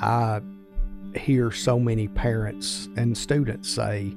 I 0.00 0.40
hear 1.14 1.50
so 1.50 1.78
many 1.78 2.08
parents 2.08 2.88
and 2.96 3.16
students 3.16 3.68
say, 3.68 4.14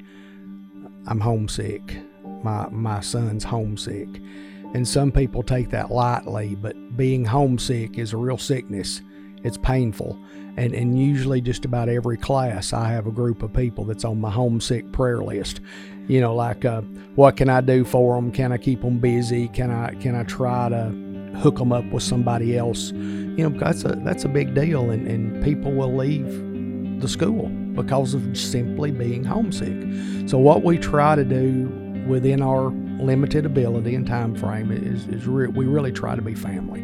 I'm 1.08 1.20
homesick. 1.20 1.98
My, 2.44 2.67
my 2.70 3.02
son's 3.02 3.44
homesick. 3.44 4.07
And 4.73 4.88
some 4.88 5.11
people 5.11 5.43
take 5.43 5.69
that 5.69 5.91
lightly, 5.91 6.55
but 6.55 6.97
being 6.97 7.25
homesick 7.25 7.97
is 7.97 8.13
a 8.13 8.17
real 8.17 8.38
sickness. 8.38 9.01
It's 9.43 9.57
painful. 9.57 10.17
And, 10.55 10.73
and 10.73 11.00
usually, 11.00 11.41
just 11.41 11.66
about 11.66 11.89
every 11.89 12.18
class, 12.18 12.73
I 12.73 12.89
have 12.89 13.07
a 13.07 13.11
group 13.11 13.43
of 13.43 13.54
people 13.54 13.86
that's 13.86 14.05
on 14.05 14.21
my 14.21 14.29
homesick 14.29 14.91
prayer 14.91 15.21
list. 15.21 15.61
You 16.07 16.21
know, 16.21 16.36
like, 16.36 16.63
uh, 16.63 16.81
what 17.15 17.38
can 17.38 17.50
I 17.50 17.61
do 17.61 17.84
for 17.84 18.15
them? 18.15 18.31
Can 18.31 18.52
I 18.52 18.57
keep 18.57 18.81
them 18.81 19.00
busy? 19.00 19.47
Can 19.47 19.71
I 19.71 19.95
can 19.95 20.15
I 20.15 20.23
try 20.23 20.70
to 20.70 21.12
hook 21.36 21.57
them 21.57 21.71
up 21.71 21.86
with 21.86 22.04
somebody 22.04 22.57
else? 22.57 22.91
You 22.91 23.49
know, 23.49 23.59
that's 23.59 23.84
a 23.86 23.89
that's 24.04 24.25
a 24.25 24.29
big 24.29 24.54
deal, 24.54 24.91
and, 24.91 25.07
and 25.07 25.43
people 25.43 25.71
will 25.71 25.95
leave 25.95 26.27
the 27.02 27.08
school 27.08 27.48
because 27.73 28.13
of 28.13 28.38
simply 28.38 28.91
being 28.91 29.23
homesick. 29.23 30.30
So, 30.30 30.38
what 30.38 30.63
we 30.63 30.77
try 30.77 31.16
to 31.16 31.25
do 31.25 31.67
within 32.08 32.41
our 32.41 32.72
limited 32.99 33.45
ability 33.45 33.95
and 33.95 34.08
time 34.08 34.35
frame 34.35 34.72
is, 34.72 35.08
is 35.08 35.27
re- 35.27 35.48
we 35.48 35.66
really 35.66 35.91
try 35.91 36.16
to 36.16 36.22
be 36.22 36.34
family. 36.34 36.81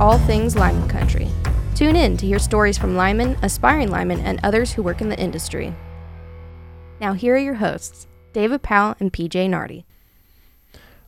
All 0.00 0.16
things 0.20 0.56
Lineman 0.56 0.88
Country. 0.88 1.28
Tune 1.74 1.94
in 1.94 2.16
to 2.16 2.26
hear 2.26 2.38
stories 2.38 2.78
from 2.78 2.96
linemen, 2.96 3.36
aspiring 3.42 3.90
linemen, 3.90 4.20
and 4.20 4.40
others 4.42 4.72
who 4.72 4.82
work 4.82 5.02
in 5.02 5.10
the 5.10 5.18
industry. 5.20 5.74
Now, 7.02 7.12
here 7.12 7.34
are 7.34 7.38
your 7.38 7.56
hosts, 7.56 8.06
David 8.32 8.62
Powell 8.62 8.94
and 8.98 9.12
PJ 9.12 9.32
Nardy. 9.50 9.84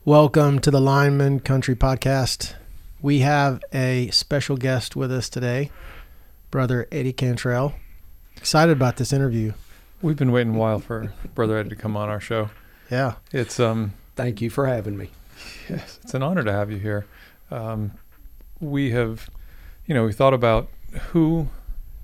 Welcome 0.04 0.58
to 0.58 0.70
the 0.70 0.78
Lineman 0.78 1.40
Country 1.40 1.74
Podcast. 1.74 2.52
We 3.00 3.20
have 3.20 3.64
a 3.72 4.10
special 4.10 4.58
guest 4.58 4.94
with 4.94 5.10
us 5.10 5.30
today, 5.30 5.70
Brother 6.50 6.86
Eddie 6.92 7.14
Cantrell. 7.14 7.74
Excited 8.36 8.72
about 8.72 8.98
this 8.98 9.10
interview. 9.10 9.54
We've 10.02 10.18
been 10.18 10.32
waiting 10.32 10.54
a 10.54 10.58
while 10.58 10.80
for 10.80 11.14
Brother 11.34 11.56
Eddie 11.56 11.70
to 11.70 11.76
come 11.76 11.96
on 11.96 12.10
our 12.10 12.20
show. 12.20 12.50
Yeah. 12.90 13.14
It's 13.32 13.58
um 13.58 13.94
Thank 14.16 14.42
you 14.42 14.50
for 14.50 14.66
having 14.66 14.98
me. 14.98 15.08
yes, 15.70 15.98
it's 16.02 16.12
an 16.12 16.22
honor 16.22 16.44
to 16.44 16.52
have 16.52 16.70
you 16.70 16.76
here. 16.76 17.06
Um, 17.50 17.92
we 18.62 18.92
have, 18.92 19.28
you 19.86 19.94
know, 19.94 20.04
we 20.04 20.12
thought 20.12 20.32
about 20.32 20.68
who 21.10 21.48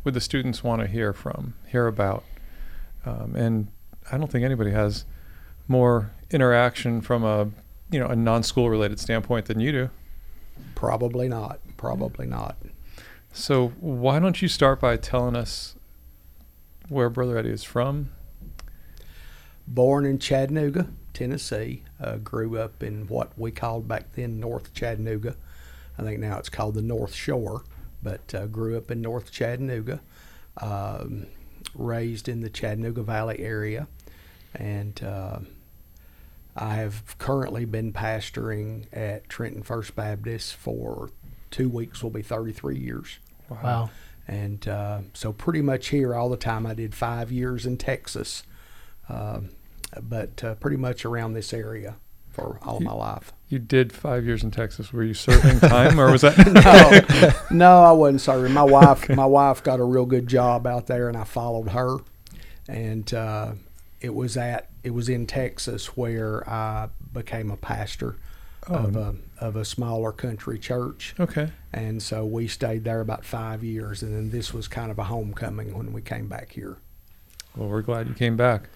would 0.05 0.14
the 0.14 0.20
students 0.20 0.62
want 0.62 0.83
to 0.83 0.89
hear 0.89 1.12
from, 1.12 1.55
hear 1.67 1.87
about, 1.87 2.25
um, 3.06 3.34
and 3.37 3.69
I 4.11 4.19
don't 4.19 4.31
think 4.31 4.45
anybody 4.45 4.73
has 4.73 5.05
more 5.69 6.12
interaction 6.31 7.00
from 7.00 7.25
a 7.25 7.50
you 7.91 7.98
know 7.98 8.06
a 8.06 8.17
non-school 8.17 8.69
related 8.69 8.98
standpoint 8.98 9.47
than 9.47 9.61
you 9.61 9.73
do. 9.73 9.91
Probably 10.75 11.28
not. 11.28 11.61
Probably 11.77 12.27
not. 12.27 12.56
So 13.33 13.69
why 13.81 14.19
don't 14.19 14.41
you 14.43 14.48
start 14.48 14.81
by 14.81 14.97
telling 14.97 15.37
us 15.37 15.77
where 16.89 17.09
Brother 17.09 17.39
Eddie 17.39 17.50
is 17.50 17.65
from? 17.65 18.11
Born 19.67 20.06
in 20.06 20.19
Chattanooga, 20.19 20.89
Tennessee, 21.12 21.84
uh, 22.00 22.17
grew 22.17 22.59
up 22.59 22.83
in 22.83 23.06
what 23.06 23.39
we 23.39 23.50
called 23.50 23.87
back 23.87 24.12
then 24.15 24.41
North 24.41 24.72
Chattanooga. 24.72 25.37
I 25.99 26.03
think 26.03 26.21
now 26.21 26.39
it's 26.39 26.49
called 26.49 26.75
the 26.75 26.83
North 26.83 27.15
Shore, 27.15 27.65
but 28.03 28.35
uh, 28.35 28.47
grew 28.47 28.77
up 28.77 28.91
in 28.91 29.01
North 29.01 29.33
Chattanooga. 29.33 30.00
Um, 30.61 31.27
raised 31.75 32.28
in 32.28 32.41
the 32.41 32.50
Chattanooga 32.50 33.03
Valley 33.03 33.41
area, 33.41 33.89
and 34.55 35.03
uh, 35.03 35.41
I 36.56 36.75
have 36.77 37.17
currently 37.19 37.65
been 37.65 37.93
pastoring 37.93 38.87
at 38.93 39.28
Trenton 39.28 39.62
First 39.62 39.95
Baptist 39.95 40.55
for 40.55 41.11
two 41.50 41.69
weeks. 41.69 42.03
Will 42.03 42.11
be 42.11 42.22
33 42.22 42.78
years. 42.78 43.19
Wow. 43.49 43.91
and 44.27 44.69
uh, 44.69 45.01
so 45.15 45.33
pretty 45.33 45.62
much 45.62 45.89
here 45.89 46.15
all 46.15 46.28
the 46.28 46.37
time. 46.37 46.67
I 46.67 46.75
did 46.75 46.95
five 46.95 47.33
years 47.33 47.65
in 47.65 47.78
Texas, 47.78 48.43
um, 49.09 49.51
but 50.03 50.45
uh, 50.45 50.55
pretty 50.56 50.77
much 50.77 51.05
around 51.05 51.33
this 51.33 51.53
area 51.53 51.97
for 52.28 52.59
all 52.62 52.77
of 52.77 52.83
my 52.83 52.93
life. 52.93 53.33
You 53.48 53.59
did 53.59 53.92
five 53.92 54.26
years 54.26 54.42
in 54.42 54.50
Texas. 54.50 54.92
Were 54.92 55.03
you 55.03 55.14
serving 55.14 55.60
time, 55.60 55.98
or 55.98 56.12
was 56.12 56.20
that? 56.20 56.36
no, 57.50 57.56
no, 57.56 57.82
I 57.82 57.92
wasn't 57.92 58.20
sorry. 58.20 58.50
My 58.50 58.62
wife, 58.62 59.09
my 59.09 59.25
wife 59.25 59.62
got 59.62 59.81
a 59.81 59.84
real 59.84 60.04
good 60.04 60.26
job 60.26 60.66
out 60.66 60.86
there, 60.86 61.09
and 61.09 61.16
I 61.16 61.25
followed 61.25 61.70
her. 61.70 61.97
And 62.69 63.12
uh, 63.14 63.53
it 64.03 64.14
was 64.14 64.36
at 64.36 64.69
it 64.82 64.91
was 64.91 65.09
in 65.09 65.26
Texas 65.26 65.97
where 65.97 66.48
I 66.48 66.91
became 67.12 67.50
a 67.50 67.56
pastor 67.56 68.16
of 68.66 68.97
a 68.97 69.14
of 69.41 69.56
a 69.56 69.65
smaller 69.65 70.12
country 70.12 70.59
church. 70.59 71.15
Okay. 71.19 71.50
And 71.72 72.03
so 72.03 72.26
we 72.26 72.48
stayed 72.48 72.84
there 72.84 73.00
about 73.00 73.25
five 73.25 73.65
years, 73.65 74.03
and 74.03 74.15
then 74.15 74.30
this 74.30 74.53
was 74.53 74.69
kind 74.69 74.91
of 74.91 74.98
a 74.98 75.04
homecoming 75.04 75.76
when 75.76 75.92
we 75.92 76.03
came 76.03 76.28
back 76.28 76.53
here. 76.53 76.76
Well, 77.56 77.69
we're 77.69 77.82
glad 77.82 78.09
you 78.09 78.15
came 78.15 78.36
back. 78.36 78.69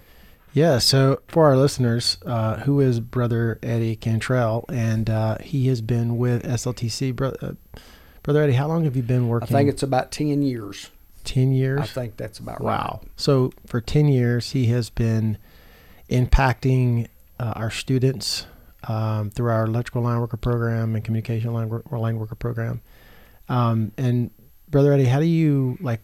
Yeah. 0.53 0.79
So, 0.79 1.23
for 1.29 1.47
our 1.47 1.57
listeners, 1.57 2.19
uh, 2.27 2.61
who 2.61 2.81
is 2.81 3.01
Brother 3.01 3.59
Eddie 3.63 3.97
Cantrell? 3.97 4.65
And 4.69 5.09
uh, 5.09 5.39
he 5.39 5.69
has 5.69 5.81
been 5.81 6.19
with 6.19 6.43
SLTC. 6.45 7.15
Bro- 7.17 7.37
uh, 7.41 7.53
Brother 8.23 8.43
Eddie, 8.43 8.53
how 8.53 8.69
long 8.69 8.85
have 8.85 8.95
you 8.97 9.03
been 9.03 9.29
working? 9.29 9.49
I 9.49 9.59
think 9.59 9.69
it's 9.69 9.83
about 9.83 10.11
ten 10.13 10.43
years. 10.43 10.91
10 11.25 11.53
years. 11.53 11.81
I 11.81 11.87
think 11.87 12.17
that's 12.17 12.39
about 12.39 12.61
Wow. 12.61 13.01
So 13.17 13.53
for 13.67 13.81
10 13.81 14.09
years, 14.09 14.51
he 14.51 14.67
has 14.67 14.91
been 14.91 15.39
impacting 16.11 17.07
uh, 17.39 17.53
our 17.57 17.71
students 17.71 18.47
um, 18.89 19.31
through 19.31 19.51
our 19.51 19.65
electrical 19.65 20.03
line 20.03 20.21
worker 20.21 20.37
program 20.37 20.95
and 20.95 21.05
communication 21.05 21.53
line, 21.53 21.69
wor- 21.69 21.85
line 21.91 22.19
worker 22.19 22.35
program. 22.35 22.81
Um, 23.49 23.93
and 23.97 24.31
Brother 24.69 24.93
Eddie, 24.93 25.05
how 25.05 25.21
do 25.21 25.27
you 25.27 25.77
like, 25.81 26.01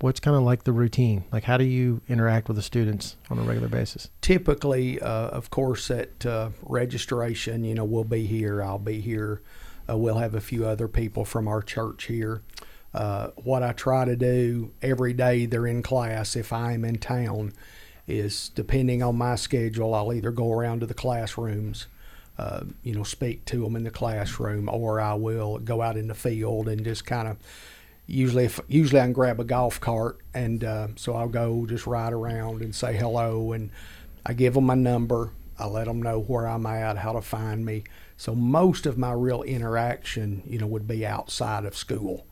what's 0.00 0.20
kind 0.20 0.36
of 0.36 0.42
like 0.42 0.64
the 0.64 0.72
routine? 0.72 1.24
Like, 1.32 1.44
how 1.44 1.56
do 1.56 1.64
you 1.64 2.00
interact 2.08 2.48
with 2.48 2.56
the 2.56 2.62
students 2.62 3.16
on 3.30 3.38
a 3.38 3.42
regular 3.42 3.68
basis? 3.68 4.10
typically, 4.26 5.00
uh, 5.00 5.28
of 5.28 5.50
course, 5.50 5.88
at 5.88 6.26
uh, 6.26 6.50
registration, 6.62 7.62
you 7.62 7.74
know, 7.74 7.84
we'll 7.84 8.02
be 8.02 8.26
here. 8.26 8.60
I'll 8.60 8.76
be 8.76 9.00
here. 9.00 9.40
Uh, 9.88 9.96
we'll 9.96 10.18
have 10.18 10.34
a 10.34 10.40
few 10.40 10.66
other 10.66 10.88
people 10.88 11.24
from 11.24 11.46
our 11.46 11.62
church 11.62 12.06
here. 12.06 12.42
Uh, 12.92 13.28
what 13.36 13.62
I 13.62 13.70
try 13.70 14.04
to 14.04 14.16
do 14.16 14.72
every 14.82 15.12
day 15.12 15.46
they're 15.46 15.68
in 15.68 15.80
class, 15.80 16.34
if 16.34 16.52
I'm 16.52 16.84
in 16.84 16.96
town, 16.98 17.52
is 18.08 18.48
depending 18.48 19.00
on 19.00 19.16
my 19.16 19.36
schedule, 19.36 19.94
I'll 19.94 20.12
either 20.12 20.32
go 20.32 20.50
around 20.52 20.80
to 20.80 20.86
the 20.86 20.94
classrooms, 20.94 21.86
uh, 22.36 22.64
you 22.82 22.96
know, 22.96 23.04
speak 23.04 23.44
to 23.44 23.62
them 23.62 23.76
in 23.76 23.84
the 23.84 23.92
classroom, 23.92 24.68
or 24.68 25.00
I 25.00 25.14
will 25.14 25.58
go 25.58 25.82
out 25.82 25.96
in 25.96 26.08
the 26.08 26.14
field 26.14 26.68
and 26.68 26.84
just 26.84 27.06
kind 27.06 27.28
of 27.28 27.36
usually 28.06 28.44
if 28.44 28.60
usually 28.68 29.00
I 29.00 29.04
can 29.04 29.12
grab 29.12 29.40
a 29.40 29.44
golf 29.44 29.80
cart 29.80 30.20
and 30.32 30.62
uh, 30.62 30.88
so 30.96 31.14
I'll 31.14 31.28
go 31.28 31.66
just 31.66 31.86
ride 31.86 32.12
around 32.12 32.62
and 32.62 32.74
say 32.74 32.96
hello 32.96 33.52
and 33.52 33.70
I 34.24 34.32
give 34.32 34.54
them 34.54 34.64
my 34.64 34.74
number. 34.74 35.30
I 35.58 35.66
let 35.66 35.86
them 35.86 36.02
know 36.02 36.20
where 36.20 36.46
I'm 36.46 36.66
at, 36.66 36.98
how 36.98 37.12
to 37.12 37.22
find 37.22 37.64
me. 37.64 37.84
So 38.16 38.34
most 38.34 38.86
of 38.86 38.98
my 38.98 39.12
real 39.12 39.42
interaction, 39.42 40.42
you 40.46 40.58
know, 40.58 40.66
would 40.66 40.86
be 40.86 41.06
outside 41.06 41.64
of 41.64 41.76
school. 41.76 42.26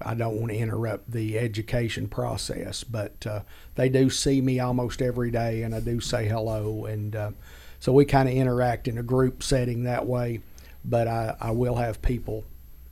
I 0.00 0.14
don't 0.14 0.38
want 0.38 0.52
to 0.52 0.58
interrupt 0.58 1.10
the 1.10 1.38
education 1.38 2.06
process, 2.06 2.84
but 2.84 3.26
uh, 3.26 3.40
they 3.74 3.88
do 3.88 4.10
see 4.10 4.40
me 4.40 4.60
almost 4.60 5.02
every 5.02 5.30
day, 5.30 5.62
and 5.62 5.74
I 5.74 5.80
do 5.80 6.00
say 6.00 6.28
hello, 6.28 6.84
and 6.84 7.16
uh, 7.16 7.30
so 7.80 7.92
we 7.92 8.04
kind 8.04 8.28
of 8.28 8.34
interact 8.34 8.86
in 8.86 8.96
a 8.96 9.02
group 9.02 9.42
setting 9.42 9.84
that 9.84 10.06
way. 10.06 10.40
But 10.84 11.08
I, 11.08 11.36
I 11.40 11.50
will 11.50 11.74
have 11.76 12.00
people 12.00 12.44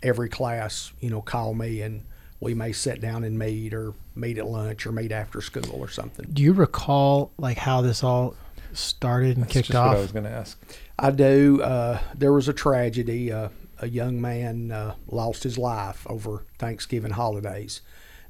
every 0.02 0.28
class, 0.28 0.92
you 1.00 1.10
know, 1.10 1.22
call 1.22 1.54
me, 1.54 1.80
and 1.80 2.02
we 2.40 2.54
may 2.54 2.72
sit 2.72 3.00
down 3.00 3.24
and 3.24 3.38
meet, 3.38 3.72
or 3.74 3.94
meet 4.14 4.38
at 4.38 4.46
lunch, 4.46 4.86
or 4.86 4.92
meet 4.92 5.12
after 5.12 5.40
school, 5.40 5.76
or 5.80 5.88
something. 5.88 6.26
Do 6.32 6.42
you 6.42 6.52
recall 6.52 7.32
like 7.38 7.58
how 7.58 7.80
this 7.80 8.02
all 8.04 8.34
started 8.72 9.36
and 9.36 9.44
That's 9.44 9.52
kicked 9.52 9.68
just 9.68 9.76
off? 9.78 9.88
what 9.88 9.96
I 9.96 10.00
was 10.00 10.12
going 10.12 10.24
to 10.24 10.30
ask. 10.30 10.58
I 10.98 11.10
do. 11.10 11.62
Uh, 11.62 12.00
there 12.14 12.32
was 12.32 12.48
a 12.48 12.52
tragedy. 12.52 13.32
Uh, 13.32 13.48
a 13.78 13.88
young 13.88 14.20
man 14.20 14.72
uh, 14.72 14.94
lost 15.08 15.42
his 15.42 15.58
life 15.58 16.06
over 16.08 16.44
Thanksgiving 16.58 17.10
holidays, 17.10 17.82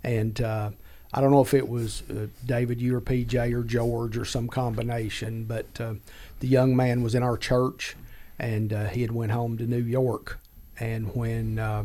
and 0.03 0.41
uh, 0.41 0.71
I 1.13 1.21
don't 1.21 1.31
know 1.31 1.41
if 1.41 1.55
it 1.55 1.69
was 1.69 2.03
uh, 2.11 2.27
David, 2.45 2.81
you 2.81 2.97
or 2.97 3.01
PJ 3.01 3.53
or 3.55 3.63
George 3.63 4.17
or 4.17 4.25
some 4.25 4.49
combination, 4.49 5.45
but 5.45 5.67
uh, 5.81 5.95
the 6.41 6.49
young 6.49 6.75
man 6.75 7.03
was 7.03 7.15
in 7.15 7.23
our 7.23 7.37
church, 7.37 7.97
and 8.39 8.73
uh, 8.73 8.87
he 8.87 9.03
had 9.03 9.13
went 9.13 9.33
home 9.33 9.57
to 9.59 9.65
New 9.65 9.83
York, 9.83 10.41
and 10.81 11.15
when 11.15 11.59
uh, 11.59 11.85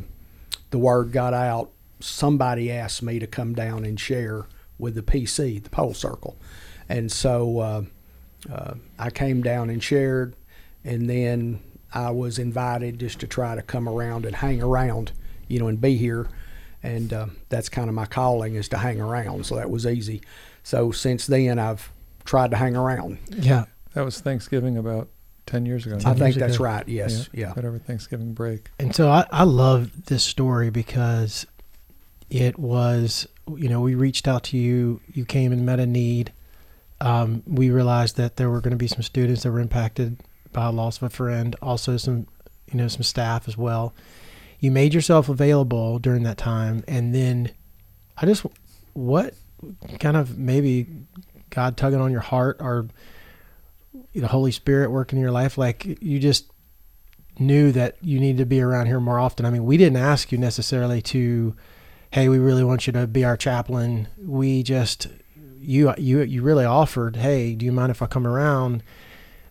the 0.71 0.79
word 0.79 1.11
got 1.11 1.33
out, 1.33 1.69
somebody 2.01 2.71
asked 2.71 3.01
me 3.01 3.19
to 3.19 3.27
come 3.27 3.53
down 3.53 3.85
and 3.85 3.99
share 3.99 4.47
with 4.77 4.95
the 4.95 5.01
PC, 5.01 5.63
the 5.63 5.69
Pole 5.69 5.93
Circle, 5.93 6.37
and 6.89 7.11
so 7.11 7.59
uh, 7.59 7.83
uh, 8.51 8.73
I 8.97 9.09
came 9.09 9.41
down 9.41 9.69
and 9.69 9.81
shared 9.81 10.35
and 10.83 11.09
then 11.09 11.61
I 11.93 12.11
was 12.11 12.39
invited 12.39 12.99
just 12.99 13.19
to 13.19 13.27
try 13.27 13.55
to 13.55 13.61
come 13.61 13.87
around 13.87 14.25
and 14.25 14.35
hang 14.35 14.61
around, 14.61 15.11
you 15.47 15.59
know, 15.59 15.67
and 15.67 15.79
be 15.79 15.97
here. 15.97 16.27
And 16.83 17.13
uh, 17.13 17.27
that's 17.49 17.69
kind 17.69 17.89
of 17.89 17.95
my 17.95 18.05
calling 18.05 18.55
is 18.55 18.69
to 18.69 18.77
hang 18.77 18.99
around. 18.99 19.45
So 19.45 19.55
that 19.55 19.69
was 19.69 19.85
easy. 19.85 20.21
So 20.63 20.91
since 20.91 21.27
then, 21.27 21.59
I've 21.59 21.91
tried 22.23 22.51
to 22.51 22.57
hang 22.57 22.75
around. 22.75 23.19
Yeah. 23.29 23.65
That 23.93 24.05
was 24.05 24.19
Thanksgiving 24.19 24.77
about 24.77 25.09
10 25.47 25.65
years 25.65 25.85
ago. 25.85 25.97
I 25.97 25.99
Ten 25.99 26.15
think 26.15 26.35
years 26.35 26.37
that's 26.37 26.59
right. 26.59 26.87
Yes. 26.87 27.29
Yeah. 27.33 27.53
Right 27.55 27.65
over 27.65 27.77
Thanksgiving 27.77 28.33
break. 28.33 28.71
And 28.79 28.95
so 28.95 29.09
I, 29.09 29.25
I 29.31 29.43
love 29.43 30.05
this 30.05 30.23
story 30.23 30.69
because 30.69 31.45
it 32.31 32.57
was, 32.57 33.27
you 33.57 33.67
know, 33.67 33.81
we 33.81 33.93
reached 33.93 34.25
out 34.25 34.43
to 34.45 34.57
you, 34.57 35.01
you 35.13 35.25
came 35.25 35.51
and 35.51 35.65
met 35.65 35.81
a 35.81 35.85
need. 35.85 36.31
Um, 37.01 37.43
we 37.45 37.69
realized 37.69 38.15
that 38.15 38.37
there 38.37 38.49
were 38.49 38.61
going 38.61 38.71
to 38.71 38.77
be 38.77 38.87
some 38.87 39.01
students 39.01 39.43
that 39.43 39.51
were 39.51 39.59
impacted 39.59 40.23
by 40.53 40.67
a 40.67 40.71
loss 40.71 40.97
of 40.97 41.03
a 41.03 41.09
friend, 41.09 41.57
also 41.61 41.97
some, 41.97 42.27
you 42.71 42.77
know, 42.77 42.87
some 42.87 43.03
staff 43.03 43.49
as 43.49 43.57
well. 43.57 43.93
You 44.61 44.71
made 44.71 44.93
yourself 44.93 45.27
available 45.27 45.99
during 45.99 46.23
that 46.23 46.37
time. 46.37 46.85
And 46.87 47.13
then 47.13 47.51
I 48.17 48.25
just, 48.25 48.45
what 48.93 49.33
kind 49.99 50.15
of 50.15 50.37
maybe 50.37 50.87
God 51.49 51.75
tugging 51.75 51.99
on 51.99 52.11
your 52.11 52.21
heart 52.21 52.57
or 52.61 52.87
the 54.13 54.27
Holy 54.27 54.51
Spirit 54.51 54.89
working 54.89 55.17
in 55.17 55.21
your 55.21 55.31
life? 55.31 55.57
Like 55.57 56.01
you 56.01 56.17
just 56.17 56.49
knew 57.39 57.73
that 57.73 57.97
you 58.01 58.21
needed 58.21 58.37
to 58.37 58.45
be 58.45 58.61
around 58.61 58.85
here 58.85 59.01
more 59.01 59.19
often. 59.19 59.45
I 59.45 59.49
mean, 59.49 59.65
we 59.65 59.75
didn't 59.75 59.97
ask 59.97 60.31
you 60.31 60.37
necessarily 60.37 61.01
to, 61.01 61.57
hey, 62.11 62.27
we 62.27 62.37
really 62.37 62.63
want 62.63 62.87
you 62.87 62.93
to 62.93 63.07
be 63.07 63.23
our 63.23 63.37
chaplain. 63.37 64.07
We 64.17 64.63
just 64.63 65.07
you 65.59 65.93
you 65.97 66.21
you 66.21 66.41
really 66.41 66.65
offered, 66.65 67.15
hey, 67.15 67.55
do 67.55 67.65
you 67.65 67.71
mind 67.71 67.91
if 67.91 68.01
I 68.01 68.05
come 68.05 68.27
around? 68.27 68.83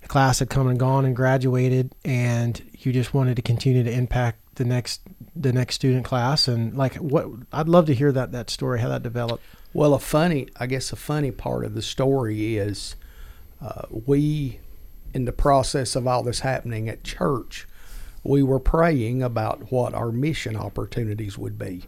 The 0.02 0.08
class 0.08 0.38
had 0.38 0.50
come 0.50 0.68
and 0.68 0.78
gone 0.78 1.04
and 1.04 1.16
graduated, 1.16 1.94
and 2.04 2.62
you 2.78 2.92
just 2.92 3.14
wanted 3.14 3.36
to 3.36 3.42
continue 3.42 3.82
to 3.82 3.90
impact 3.90 4.38
the 4.56 4.64
next 4.64 5.00
the 5.34 5.52
next 5.52 5.76
student 5.76 6.04
class. 6.04 6.48
And 6.48 6.76
like, 6.76 6.96
what 6.96 7.26
I'd 7.52 7.68
love 7.68 7.86
to 7.86 7.94
hear 7.94 8.12
that 8.12 8.32
that 8.32 8.50
story, 8.50 8.80
how 8.80 8.88
that 8.88 9.02
developed. 9.02 9.42
Well, 9.72 9.94
a 9.94 10.00
funny, 10.00 10.48
I 10.58 10.66
guess, 10.66 10.92
a 10.92 10.96
funny 10.96 11.30
part 11.30 11.64
of 11.64 11.74
the 11.74 11.82
story 11.82 12.56
is 12.56 12.96
uh, 13.62 13.82
we, 13.88 14.58
in 15.14 15.26
the 15.26 15.32
process 15.32 15.94
of 15.94 16.08
all 16.08 16.24
this 16.24 16.40
happening 16.40 16.88
at 16.88 17.04
church, 17.04 17.68
we 18.24 18.42
were 18.42 18.58
praying 18.58 19.22
about 19.22 19.70
what 19.70 19.94
our 19.94 20.10
mission 20.10 20.56
opportunities 20.56 21.38
would 21.38 21.56
be. 21.56 21.84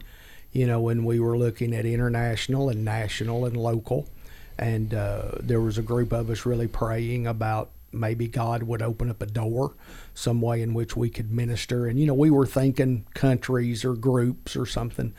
You 0.53 0.67
know, 0.67 0.79
when 0.79 1.03
we 1.03 1.19
were 1.19 1.37
looking 1.37 1.73
at 1.75 1.85
international 1.85 2.69
and 2.69 2.85
national 2.85 3.45
and 3.45 3.57
local, 3.57 4.07
and 4.57 4.93
uh, 4.93 5.31
there 5.39 5.59
was 5.59 5.77
a 5.77 5.81
group 5.81 6.13
of 6.13 6.29
us 6.29 6.45
really 6.45 6.67
praying 6.67 7.27
about 7.27 7.71
maybe 7.91 8.27
God 8.27 8.63
would 8.63 8.81
open 8.81 9.09
up 9.09 9.21
a 9.21 9.25
door, 9.27 9.75
some 10.13 10.41
way 10.41 10.61
in 10.61 10.73
which 10.73 10.95
we 10.95 11.09
could 11.09 11.31
minister. 11.31 11.87
And, 11.87 11.99
you 11.99 12.07
know, 12.07 12.13
we 12.13 12.31
were 12.31 12.47
thinking 12.47 13.05
countries 13.13 13.85
or 13.85 13.93
groups 13.93 14.55
or 14.55 14.65
something. 14.65 15.13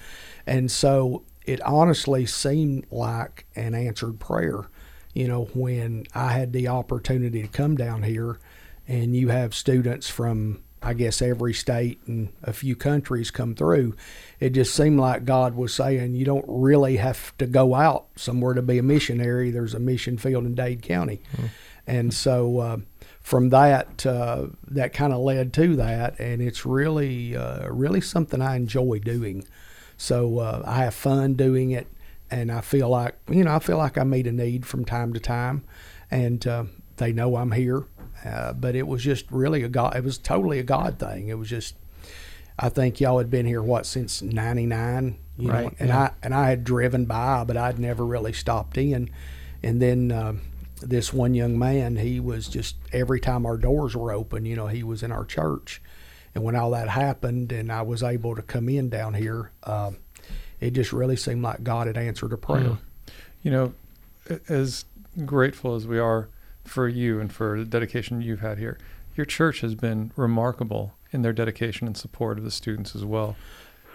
And 0.47 0.71
so 0.71 1.23
it 1.45 1.61
honestly 1.63 2.27
seemed 2.27 2.87
like 2.91 3.47
an 3.55 3.75
answered 3.75 4.19
prayer. 4.19 4.67
You 5.15 5.29
know, 5.29 5.45
when 5.55 6.07
I 6.15 6.33
had 6.33 6.53
the 6.53 6.67
opportunity 6.67 7.43
to 7.43 7.49
come 7.49 7.77
down 7.77 8.03
here 8.03 8.41
and 8.89 9.15
you 9.15 9.29
have 9.29 9.55
students 9.55 10.11
from, 10.11 10.64
I 10.85 10.95
guess, 10.95 11.23
every 11.23 11.55
state 11.55 12.01
and 12.07 12.33
a 12.43 12.53
few 12.53 12.77
countries 12.77 13.31
come 13.31 13.55
through, 13.55 13.95
it 14.39 14.51
just 14.51 14.75
seemed 14.75 15.01
like 15.01 15.25
God 15.25 15.55
was 15.55 15.73
saying, 15.75 16.15
you 16.15 16.25
don't 16.25 16.45
really 16.47 16.97
have 16.99 17.37
to 17.39 17.47
go 17.47 17.75
out 17.75 18.07
somewhere 18.17 18.55
to 18.55 18.63
be 18.63 18.79
a 18.79 18.83
missionary. 18.83 19.51
There's 19.51 19.75
a 19.75 19.81
mission 19.81 20.19
field 20.19 20.45
in 20.45 20.55
Dade 20.55 20.83
County. 20.83 21.23
And 21.87 22.13
so 22.15 22.59
uh, 22.59 22.77
from 23.21 23.51
that, 23.51 24.05
uh, 24.07 24.47
that 24.69 24.93
kind 24.93 25.13
of 25.13 25.21
led 25.21 25.53
to 25.55 25.77
that. 25.77 26.19
And 26.21 26.41
it's 26.41 26.65
really, 26.65 27.37
uh, 27.37 27.69
really 27.69 28.01
something 28.01 28.41
I 28.41 28.57
enjoy 28.57 28.99
doing. 28.99 29.45
So 29.97 30.39
uh, 30.39 30.63
I 30.65 30.85
have 30.85 30.95
fun 30.95 31.35
doing 31.35 31.71
it, 31.71 31.87
and 32.31 32.51
I 32.51 32.61
feel 32.61 32.89
like 32.89 33.17
you 33.31 33.45
know 33.45 33.55
I 33.55 33.59
feel 33.59 33.79
like 33.79 33.97
I 33.99 34.05
meet 34.05 34.27
a 34.27 34.33
need 34.33 34.67
from 34.67 34.85
time 34.85 35.13
to 35.13 35.21
time, 35.21 35.65
and 36.11 36.45
uh, 36.47 36.65
they 36.97 37.13
know 37.13 37.37
I'm 37.37 37.53
here. 37.53 37.85
Uh, 38.25 38.53
but 38.53 38.75
it 38.75 38.87
was 38.87 39.03
just 39.03 39.31
really 39.31 39.63
a 39.63 39.69
God. 39.69 39.97
It 39.97 40.05
was 40.05 40.19
totally 40.19 40.59
a 40.59 40.63
God 40.63 40.99
thing. 40.99 41.29
It 41.29 41.39
was 41.39 41.49
just. 41.49 41.77
I 42.57 42.69
think 42.69 43.01
y'all 43.01 43.19
had 43.19 43.31
been 43.31 43.47
here 43.47 43.63
what 43.63 43.85
since 43.85 44.23
'99, 44.23 45.19
you 45.37 45.49
know, 45.49 45.73
and 45.81 45.89
yeah. 45.89 45.99
I 45.99 46.11
and 46.23 46.33
I 46.33 46.49
had 46.51 46.63
driven 46.63 47.05
by, 47.05 47.43
but 47.45 47.57
I'd 47.57 47.81
never 47.81 48.07
really 48.07 48.33
stopped 48.33 48.79
in. 48.79 49.11
And 49.63 49.83
then 49.83 50.13
uh, 50.13 50.35
this 50.81 51.13
one 51.13 51.35
young 51.35 51.59
man, 51.59 51.97
he 51.97 52.21
was 52.21 52.47
just 52.47 52.77
every 52.93 53.19
time 53.19 53.45
our 53.45 53.57
doors 53.57 53.97
were 53.97 54.13
open, 54.13 54.47
you 54.47 54.55
know, 54.55 54.69
he 54.69 54.85
was 54.85 55.03
in 55.03 55.11
our 55.11 55.25
church. 55.25 55.83
And 56.35 56.45
when 56.45 56.57
all 56.57 56.71
that 56.73 56.89
happened, 56.89 57.53
and 57.53 57.71
I 57.71 57.83
was 57.83 58.03
able 58.03 58.35
to 58.37 58.43
come 58.43 58.69
in 58.69 58.89
down 58.89 59.15
here, 59.15 59.51
uh, 59.63 59.93
it 60.61 60.73
just 60.73 60.93
really 60.93 61.17
seemed 61.17 61.43
like 61.43 61.63
God 61.63 61.87
had 61.87 61.97
answered 61.97 62.33
a 62.33 62.39
prayer. 62.39 62.63
Mm. 62.63 62.79
You 63.43 63.51
know, 63.51 63.75
as 64.49 64.85
grateful 65.25 65.75
as 65.75 65.87
we 65.87 65.99
are 65.99 66.29
for 66.65 66.89
you 66.89 67.21
and 67.21 67.33
for 67.33 67.59
the 67.59 67.65
dedication 67.65 68.21
you've 68.21 68.41
had 68.41 68.59
here, 68.59 68.79
your 69.15 69.27
church 69.27 69.61
has 69.61 69.75
been 69.75 70.13
remarkable 70.17 70.95
in 71.13 71.23
their 71.23 71.33
dedication 71.33 71.87
and 71.87 71.97
support 71.97 72.39
of 72.39 72.45
the 72.45 72.51
students 72.51 72.97
as 72.97 73.05
well. 73.05 73.37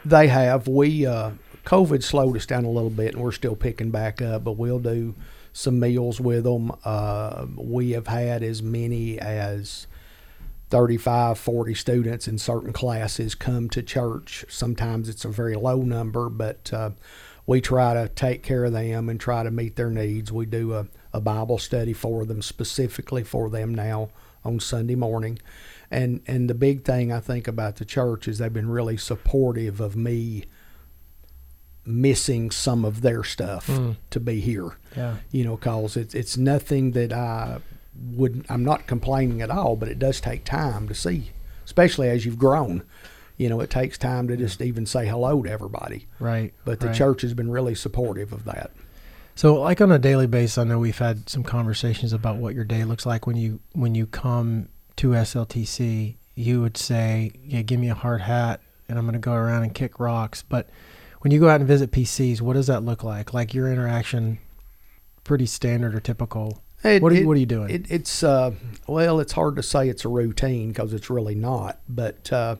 They 0.05 0.27
have. 0.27 0.67
We 0.67 1.05
uh, 1.05 1.31
COVID 1.65 2.03
slowed 2.03 2.37
us 2.37 2.45
down 2.45 2.63
a 2.63 2.69
little 2.69 2.89
bit, 2.89 3.15
and 3.15 3.23
we're 3.23 3.33
still 3.33 3.55
picking 3.55 3.91
back 3.91 4.21
up. 4.21 4.45
But 4.45 4.53
we'll 4.53 4.79
do 4.79 5.15
some 5.51 5.79
meals 5.79 6.21
with 6.21 6.45
them. 6.45 6.71
Uh, 6.85 7.47
we 7.55 7.91
have 7.91 8.07
had 8.07 8.43
as 8.43 8.63
many 8.63 9.19
as 9.19 9.87
35, 10.69 11.37
40 11.37 11.73
students 11.73 12.27
in 12.27 12.37
certain 12.37 12.71
classes 12.71 13.35
come 13.35 13.69
to 13.69 13.81
church. 13.81 14.45
Sometimes 14.47 15.09
it's 15.09 15.25
a 15.25 15.29
very 15.29 15.55
low 15.55 15.81
number, 15.81 16.29
but 16.29 16.71
uh, 16.71 16.91
we 17.45 17.59
try 17.59 17.93
to 17.93 18.07
take 18.07 18.43
care 18.43 18.65
of 18.65 18.73
them 18.73 19.09
and 19.09 19.19
try 19.19 19.43
to 19.43 19.51
meet 19.51 19.75
their 19.75 19.89
needs. 19.89 20.31
We 20.31 20.45
do 20.45 20.73
a, 20.73 20.87
a 21.13 21.19
Bible 21.21 21.57
study 21.57 21.93
for 21.93 22.25
them 22.25 22.41
specifically 22.41 23.23
for 23.23 23.49
them 23.49 23.73
now 23.73 24.09
on 24.45 24.59
Sunday 24.59 24.95
morning. 24.95 25.39
And 25.91 26.21
and 26.27 26.49
the 26.49 26.53
big 26.53 26.83
thing 26.85 27.11
I 27.11 27.19
think 27.19 27.47
about 27.47 27.77
the 27.77 27.85
church 27.85 28.27
is 28.27 28.37
they've 28.37 28.53
been 28.53 28.69
really 28.69 28.97
supportive 28.97 29.79
of 29.79 29.95
me 29.95 30.45
missing 31.85 32.51
some 32.51 32.85
of 32.85 33.01
their 33.01 33.23
stuff 33.23 33.67
Mm. 33.67 33.95
to 34.11 34.19
be 34.19 34.39
here 34.41 34.71
Yeah. 34.95 35.15
you 35.31 35.43
know, 35.43 35.57
cause 35.57 35.97
it's 35.97 36.13
it's 36.13 36.37
nothing 36.37 36.91
that 36.91 37.11
I 37.11 37.59
would. 38.11 38.45
I'm 38.49 38.63
not 38.63 38.85
complaining 38.87 39.41
at 39.41 39.49
all, 39.49 39.75
but 39.75 39.89
it 39.89 39.97
does 39.99 40.21
take 40.21 40.43
time 40.45 40.87
to 40.87 40.93
see, 40.93 41.31
especially 41.65 42.07
as 42.09 42.25
you've 42.25 42.37
grown. 42.37 42.83
You 43.37 43.49
know, 43.49 43.61
it 43.61 43.69
takes 43.69 43.97
time 43.97 44.27
to 44.27 44.37
just 44.37 44.61
even 44.61 44.85
say 44.85 45.07
hello 45.07 45.41
to 45.41 45.49
everybody. 45.49 46.05
Right. 46.19 46.53
But 46.65 46.81
the 46.81 46.87
right. 46.87 46.95
church 46.95 47.21
has 47.23 47.33
been 47.33 47.49
really 47.49 47.73
supportive 47.75 48.31
of 48.33 48.43
that. 48.45 48.71
So, 49.39 49.53
like 49.61 49.79
on 49.79 49.89
a 49.89 49.97
daily 49.97 50.27
basis, 50.27 50.57
I 50.57 50.65
know 50.65 50.79
we've 50.79 50.97
had 50.97 51.29
some 51.29 51.43
conversations 51.43 52.11
about 52.11 52.35
what 52.35 52.55
your 52.55 52.65
day 52.65 52.83
looks 52.83 53.05
like 53.05 53.25
when 53.25 53.37
you 53.37 53.61
when 53.71 53.95
you 53.95 54.05
come 54.05 54.67
to 54.97 55.11
SLTC. 55.11 56.17
You 56.35 56.59
would 56.59 56.75
say, 56.75 57.31
"Yeah, 57.45 57.61
give 57.61 57.79
me 57.79 57.89
a 57.89 57.93
hard 57.93 58.19
hat, 58.19 58.59
and 58.89 58.99
I'm 58.99 59.05
going 59.05 59.13
to 59.13 59.19
go 59.19 59.31
around 59.31 59.63
and 59.63 59.73
kick 59.73 59.97
rocks." 59.97 60.43
But 60.43 60.69
when 61.21 61.31
you 61.31 61.39
go 61.39 61.47
out 61.47 61.61
and 61.61 61.67
visit 61.69 61.91
PCs, 61.91 62.41
what 62.41 62.55
does 62.55 62.67
that 62.67 62.83
look 62.83 63.01
like? 63.01 63.33
Like 63.33 63.53
your 63.53 63.71
interaction, 63.71 64.39
pretty 65.23 65.45
standard 65.45 65.95
or 65.95 66.01
typical. 66.01 66.61
It- 66.83 67.01
what 67.01 67.13
are 67.13 67.15
you, 67.15 67.21
it- 67.21 67.25
What 67.25 67.37
are 67.37 67.39
you 67.39 67.45
doing? 67.45 67.69
It, 67.69 67.89
it's 67.89 68.23
uh, 68.23 68.51
well, 68.87 69.21
it's 69.21 69.31
hard 69.31 69.55
to 69.55 69.63
say 69.63 69.87
it's 69.87 70.03
a 70.03 70.09
routine 70.09 70.67
because 70.67 70.91
it's 70.91 71.09
really 71.09 71.35
not. 71.35 71.79
But 71.87 72.29
uh, 72.33 72.57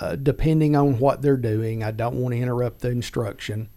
uh, 0.00 0.16
depending 0.16 0.74
on 0.74 1.00
what 1.00 1.20
they're 1.20 1.36
doing, 1.36 1.84
I 1.84 1.90
don't 1.90 2.14
want 2.16 2.34
to 2.34 2.40
interrupt 2.40 2.80
the 2.80 2.88
instruction. 2.88 3.68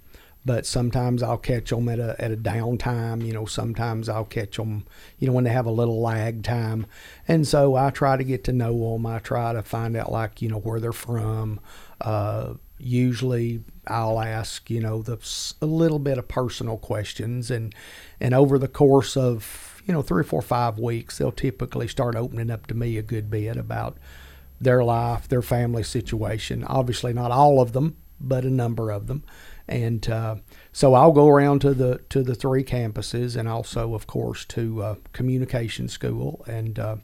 But 0.44 0.66
sometimes 0.66 1.22
I'll 1.22 1.38
catch 1.38 1.70
them 1.70 1.88
at 1.88 2.00
a 2.00 2.16
at 2.20 2.32
a 2.32 2.38
downtime. 2.38 3.26
You 3.26 3.34
know, 3.34 3.46
sometimes 3.46 4.10
I'll 4.10 4.26
catch 4.26 4.58
them. 4.58 4.86
You 5.20 5.28
know, 5.28 5.34
when 5.34 5.44
they 5.44 5.52
have 5.52 5.68
a 5.68 5.72
little 5.72 6.02
lag 6.02 6.44
time, 6.44 6.88
and 7.28 7.48
so 7.48 7.76
I 7.76 7.92
try 7.92 8.18
to 8.18 8.24
get 8.24 8.44
to 8.46 8.54
know 8.54 8.94
them. 8.94 9.06
I 9.06 9.20
try 9.20 9.54
to 9.54 9.62
find 9.62 9.96
out 9.96 10.12
like 10.12 10.42
you 10.42 10.50
know 10.50 10.60
where 10.60 10.80
they're 10.80 10.92
from. 10.92 11.60
Uh, 12.00 12.56
usually 12.82 13.64
I'll 13.88 14.20
ask 14.20 14.70
you 14.70 14.82
know 14.82 15.02
the 15.02 15.18
a 15.62 15.66
little 15.66 16.00
bit 16.00 16.18
of 16.18 16.28
personal 16.28 16.78
questions 16.78 17.52
and 17.52 17.74
and 18.20 18.34
over 18.34 18.58
the 18.58 18.68
course 18.68 19.16
of 19.16 19.82
you 19.86 19.94
know 19.94 20.02
three 20.02 20.22
or 20.22 20.26
four 20.26 20.42
five 20.42 20.80
weeks 20.80 21.18
they'll 21.18 21.32
typically 21.32 21.88
start 21.88 22.16
opening 22.16 22.50
up 22.50 22.68
to 22.68 22.74
me 22.74 22.98
a 22.98 23.04
good 23.04 23.30
bit 23.30 23.58
about 23.58 23.98
their 24.60 24.84
life 24.84 25.28
their 25.28 25.42
family 25.42 25.84
situation 25.84 26.64
obviously 26.64 27.14
not 27.14 27.32
all 27.32 27.62
of 27.62 27.74
them 27.74 27.98
but 28.20 28.44
a 28.44 28.50
number 28.50 28.92
of 28.92 29.08
them 29.08 29.24
and 29.72 30.10
uh, 30.10 30.36
so 30.72 30.94
I'll 30.94 31.12
go 31.12 31.28
around 31.28 31.62
to 31.62 31.74
the 31.74 32.00
to 32.10 32.24
the 32.24 32.36
three 32.36 32.64
campuses 32.64 33.36
and 33.36 33.48
also 33.48 33.94
of 33.94 34.06
course 34.08 34.46
to 34.46 34.84
uh, 34.84 34.96
communication 35.14 35.88
school 35.88 36.44
and 36.48 36.78
uh, 36.78 36.96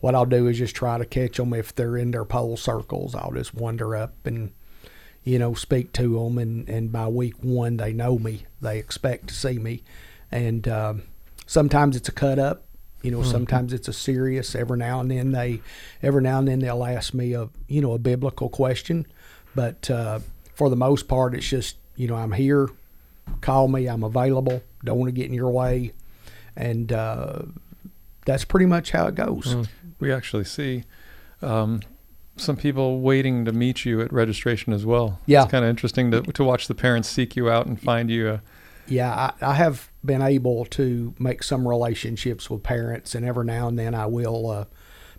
what 0.00 0.14
I'll 0.14 0.26
do 0.26 0.46
is 0.46 0.58
just 0.58 0.74
try 0.74 0.98
to 0.98 1.04
catch 1.04 1.36
them 1.36 1.52
if 1.52 1.74
they're 1.74 1.96
in 1.96 2.10
their 2.10 2.24
pole 2.24 2.56
circles 2.56 3.14
I'll 3.14 3.32
just 3.32 3.54
wander 3.54 3.94
up 3.94 4.14
and 4.26 4.52
you 5.24 5.40
know, 5.40 5.54
speak 5.54 5.92
to 5.94 6.14
them, 6.22 6.38
and, 6.38 6.68
and 6.68 6.92
by 6.92 7.08
week 7.08 7.34
one 7.42 7.78
they 7.78 7.92
know 7.92 8.16
me. 8.16 8.44
They 8.60 8.78
expect 8.78 9.26
to 9.26 9.34
see 9.34 9.58
me, 9.58 9.82
and 10.30 10.68
um, 10.68 11.02
sometimes 11.46 11.96
it's 11.96 12.08
a 12.08 12.12
cut 12.12 12.38
up. 12.38 12.62
You 13.02 13.10
know, 13.10 13.18
Mhm. 13.18 13.32
sometimes 13.32 13.72
it's 13.72 13.88
a 13.88 13.92
serious. 13.92 14.54
Every 14.54 14.78
now 14.78 15.00
and 15.00 15.10
then 15.10 15.32
they, 15.32 15.62
every 16.00 16.22
now 16.22 16.38
and 16.38 16.46
then 16.46 16.60
they'll 16.60 16.84
ask 16.84 17.12
me 17.12 17.32
a 17.34 17.48
you 17.66 17.80
know 17.80 17.92
a 17.92 17.98
biblical 17.98 18.48
question, 18.48 19.04
but 19.56 19.90
uh, 19.90 20.20
for 20.54 20.70
the 20.70 20.76
most 20.76 21.08
part, 21.08 21.34
it's 21.34 21.48
just 21.48 21.76
you 21.96 22.08
know 22.08 22.16
I'm 22.16 22.32
here. 22.32 22.68
Call 23.40 23.68
me. 23.68 23.86
I'm 23.86 24.04
available. 24.04 24.62
Don't 24.84 24.98
want 24.98 25.08
to 25.08 25.12
get 25.12 25.26
in 25.26 25.34
your 25.34 25.50
way, 25.50 25.92
and 26.54 26.92
uh, 26.92 27.42
that's 28.24 28.44
pretty 28.44 28.66
much 28.66 28.92
how 28.92 29.06
it 29.06 29.14
goes. 29.14 29.54
Mm. 29.54 29.68
We 29.98 30.12
actually 30.12 30.44
see 30.44 30.84
um, 31.42 31.80
some 32.36 32.56
people 32.56 33.00
waiting 33.00 33.44
to 33.46 33.52
meet 33.52 33.84
you 33.84 34.00
at 34.00 34.12
registration 34.12 34.72
as 34.72 34.84
well. 34.84 35.18
Yeah. 35.26 35.42
It's 35.42 35.50
kind 35.50 35.64
of 35.64 35.70
interesting 35.70 36.10
to, 36.10 36.22
to 36.22 36.44
watch 36.44 36.68
the 36.68 36.74
parents 36.74 37.08
seek 37.08 37.34
you 37.34 37.50
out 37.50 37.66
and 37.66 37.80
find 37.80 38.10
you. 38.10 38.28
Uh, 38.28 38.38
Yeah, 38.88 39.32
I, 39.40 39.50
I 39.50 39.54
have 39.54 39.90
been 40.04 40.22
able 40.22 40.64
to 40.66 41.14
make 41.18 41.42
some 41.42 41.66
relationships 41.66 42.48
with 42.50 42.62
parents, 42.62 43.14
and 43.14 43.24
every 43.24 43.44
now 43.44 43.68
and 43.68 43.78
then 43.78 43.94
I 43.94 44.06
will, 44.06 44.50
uh, 44.50 44.64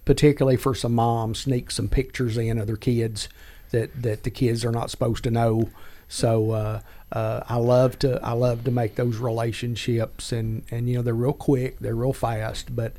particularly 0.05 0.57
for 0.57 0.73
some 0.75 0.93
moms, 0.93 1.39
sneak 1.39 1.71
some 1.71 1.89
pictures 1.89 2.37
in 2.37 2.57
of 2.57 2.67
their 2.67 2.77
kids 2.77 3.27
that, 3.71 4.01
that 4.01 4.23
the 4.23 4.29
kids 4.29 4.63
are 4.63 4.71
not 4.71 4.89
supposed 4.89 5.23
to 5.25 5.31
know. 5.31 5.69
So 6.07 6.51
uh, 6.51 6.81
uh, 7.11 7.41
I 7.47 7.57
love 7.57 7.99
to 7.99 8.19
I 8.23 8.33
love 8.33 8.63
to 8.65 8.71
make 8.71 8.95
those 8.95 9.17
relationships, 9.17 10.31
and, 10.31 10.63
and 10.71 10.89
you 10.89 10.95
know 10.95 11.01
they're 11.01 11.13
real 11.13 11.33
quick, 11.33 11.79
they're 11.79 11.95
real 11.95 12.13
fast, 12.13 12.75
but 12.75 12.93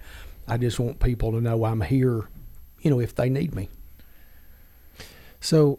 I 0.46 0.56
just 0.56 0.78
want 0.78 1.00
people 1.00 1.32
to 1.32 1.40
know 1.40 1.64
I'm 1.64 1.80
here, 1.82 2.28
you 2.80 2.90
know, 2.90 3.00
if 3.00 3.14
they 3.14 3.28
need 3.28 3.54
me. 3.54 3.68
So 5.40 5.78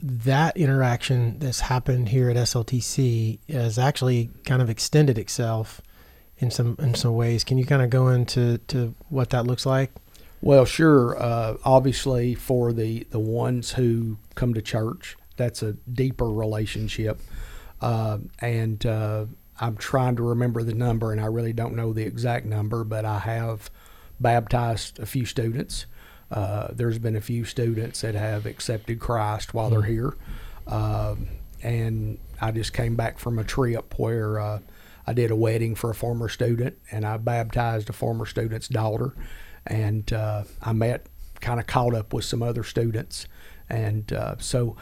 that 0.00 0.56
interaction 0.56 1.38
that's 1.38 1.60
happened 1.60 2.10
here 2.10 2.28
at 2.28 2.36
SLTC 2.36 3.38
has 3.48 3.78
actually 3.78 4.30
kind 4.44 4.60
of 4.60 4.68
extended 4.68 5.18
itself 5.18 5.80
in 6.38 6.50
some 6.50 6.76
in 6.78 6.94
some 6.94 7.14
ways. 7.14 7.44
Can 7.44 7.56
you 7.58 7.64
kind 7.64 7.82
of 7.82 7.90
go 7.90 8.08
into 8.08 8.58
to 8.68 8.94
what 9.08 9.30
that 9.30 9.46
looks 9.46 9.64
like? 9.64 9.92
Well, 10.42 10.64
sure. 10.64 11.20
Uh, 11.20 11.56
obviously, 11.64 12.34
for 12.34 12.72
the, 12.72 13.06
the 13.10 13.18
ones 13.18 13.72
who 13.72 14.18
come 14.34 14.54
to 14.54 14.62
church, 14.62 15.16
that's 15.36 15.62
a 15.62 15.72
deeper 15.72 16.30
relationship. 16.30 17.20
Uh, 17.80 18.18
and 18.40 18.84
uh, 18.86 19.26
I'm 19.60 19.76
trying 19.76 20.16
to 20.16 20.22
remember 20.22 20.62
the 20.62 20.74
number, 20.74 21.12
and 21.12 21.20
I 21.20 21.26
really 21.26 21.52
don't 21.52 21.74
know 21.74 21.92
the 21.92 22.04
exact 22.04 22.46
number, 22.46 22.84
but 22.84 23.04
I 23.04 23.18
have 23.20 23.70
baptized 24.20 24.98
a 24.98 25.06
few 25.06 25.24
students. 25.24 25.86
Uh, 26.30 26.68
there's 26.72 26.98
been 26.98 27.16
a 27.16 27.20
few 27.20 27.44
students 27.44 28.00
that 28.00 28.14
have 28.14 28.46
accepted 28.46 28.98
Christ 28.98 29.54
while 29.54 29.70
they're 29.70 29.82
here. 29.82 30.16
Um, 30.66 31.28
and 31.62 32.18
I 32.40 32.50
just 32.50 32.72
came 32.72 32.96
back 32.96 33.18
from 33.18 33.38
a 33.38 33.44
trip 33.44 33.98
where 33.98 34.40
uh, 34.40 34.58
I 35.06 35.12
did 35.12 35.30
a 35.30 35.36
wedding 35.36 35.74
for 35.74 35.90
a 35.90 35.94
former 35.94 36.28
student, 36.28 36.76
and 36.90 37.04
I 37.04 37.16
baptized 37.16 37.88
a 37.88 37.92
former 37.92 38.26
student's 38.26 38.68
daughter. 38.68 39.14
And 39.66 40.12
uh, 40.12 40.44
I 40.62 40.72
met, 40.72 41.06
kind 41.40 41.60
of 41.60 41.66
caught 41.66 41.94
up 41.94 42.12
with 42.12 42.24
some 42.24 42.42
other 42.42 42.64
students. 42.64 43.26
And 43.68 44.12
uh, 44.12 44.36
so 44.38 44.76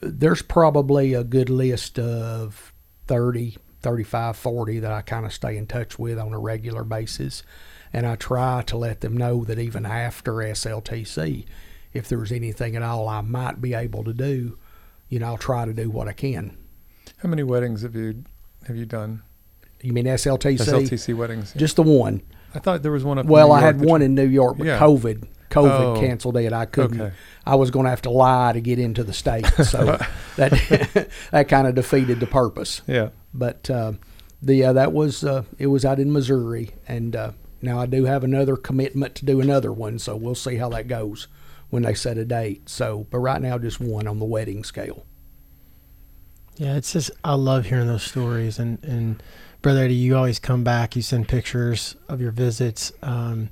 there's 0.00 0.42
probably 0.42 1.14
a 1.14 1.24
good 1.24 1.50
list 1.50 1.98
of 1.98 2.72
30, 3.06 3.56
35, 3.82 4.36
40 4.36 4.78
that 4.80 4.92
I 4.92 5.02
kind 5.02 5.26
of 5.26 5.32
stay 5.32 5.56
in 5.56 5.66
touch 5.66 5.98
with 5.98 6.18
on 6.18 6.32
a 6.32 6.38
regular 6.38 6.84
basis. 6.84 7.42
And 7.92 8.06
I 8.06 8.16
try 8.16 8.62
to 8.66 8.76
let 8.76 9.00
them 9.00 9.16
know 9.16 9.44
that 9.44 9.58
even 9.58 9.84
after 9.84 10.32
SLTC, 10.34 11.44
if 11.92 12.08
there's 12.08 12.30
anything 12.32 12.76
at 12.76 12.82
all 12.82 13.08
I 13.08 13.20
might 13.20 13.60
be 13.60 13.74
able 13.74 14.04
to 14.04 14.12
do, 14.12 14.56
you 15.08 15.18
know, 15.18 15.26
I'll 15.26 15.38
try 15.38 15.64
to 15.64 15.72
do 15.72 15.90
what 15.90 16.06
I 16.08 16.12
can. 16.12 16.56
how 17.22 17.28
many 17.28 17.42
weddings 17.42 17.82
have 17.82 17.94
you 17.96 18.24
have 18.66 18.76
you 18.76 18.86
done? 18.86 19.22
You 19.82 19.92
mean 19.92 20.04
SLTC? 20.04 20.58
SLTC 20.58 21.16
weddings. 21.16 21.52
Just 21.54 21.76
the 21.76 21.82
one. 21.82 22.22
I 22.54 22.58
thought 22.58 22.82
there 22.82 22.92
was 22.92 23.04
one 23.04 23.18
up. 23.18 23.26
Well, 23.26 23.50
I 23.52 23.60
had 23.60 23.80
one 23.80 24.02
in 24.02 24.14
New 24.14 24.26
York, 24.26 24.58
but 24.58 24.66
Yeah. 24.66 24.78
COVID, 24.78 25.26
COVID 25.50 25.96
Oh. 25.96 26.00
canceled 26.00 26.36
it. 26.36 26.52
I 26.52 26.64
couldn't. 26.64 27.00
Okay. 27.00 27.14
I 27.46 27.54
was 27.56 27.70
going 27.70 27.84
to 27.84 27.90
have 27.90 28.02
to 28.02 28.10
lie 28.10 28.52
to 28.52 28.60
get 28.60 28.78
into 28.78 29.02
the 29.04 29.12
state, 29.12 29.46
so 29.64 29.98
that 30.36 31.08
that 31.32 31.48
kind 31.48 31.66
of 31.66 31.74
defeated 31.74 32.20
the 32.20 32.26
purpose. 32.26 32.82
Yeah. 32.86 33.10
But 33.34 33.68
uh, 33.68 33.92
the 34.42 34.64
uh, 34.64 34.72
that 34.74 34.92
was 34.92 35.24
uh, 35.24 35.44
it 35.58 35.66
was 35.66 35.84
out 35.84 35.98
in 36.00 36.12
Missouri, 36.12 36.70
and 36.88 37.14
uh, 37.16 37.32
now 37.62 37.78
I 37.78 37.86
do 37.86 38.04
have 38.06 38.24
another 38.24 38.56
commitment 38.56 39.14
to 39.16 39.24
do 39.26 39.40
another 39.40 39.72
one, 39.72 39.98
so 39.98 40.16
we'll 40.16 40.34
see 40.34 40.56
how 40.56 40.68
that 40.70 40.88
goes 40.88 41.28
when 41.70 41.82
they 41.82 41.94
set 41.94 42.16
a 42.18 42.24
date. 42.24 42.68
So, 42.68 43.06
but 43.10 43.18
right 43.18 43.40
now, 43.42 43.58
just 43.58 43.80
one 43.80 44.06
on 44.08 44.18
the 44.18 44.24
wedding 44.24 44.64
scale. 44.64 45.04
Yeah, 46.56 46.76
it's 46.76 46.92
just 46.92 47.10
I 47.24 47.34
love 47.34 47.66
hearing 47.66 47.86
those 47.86 48.02
stories, 48.02 48.58
and 48.58 48.82
and 48.84 49.22
brother 49.62 49.84
Eddie, 49.84 49.94
you 49.94 50.16
always 50.16 50.38
come 50.38 50.62
back. 50.64 50.94
You 50.94 51.02
send 51.02 51.28
pictures 51.28 51.96
of 52.08 52.20
your 52.20 52.32
visits. 52.32 52.92
Um, 53.02 53.48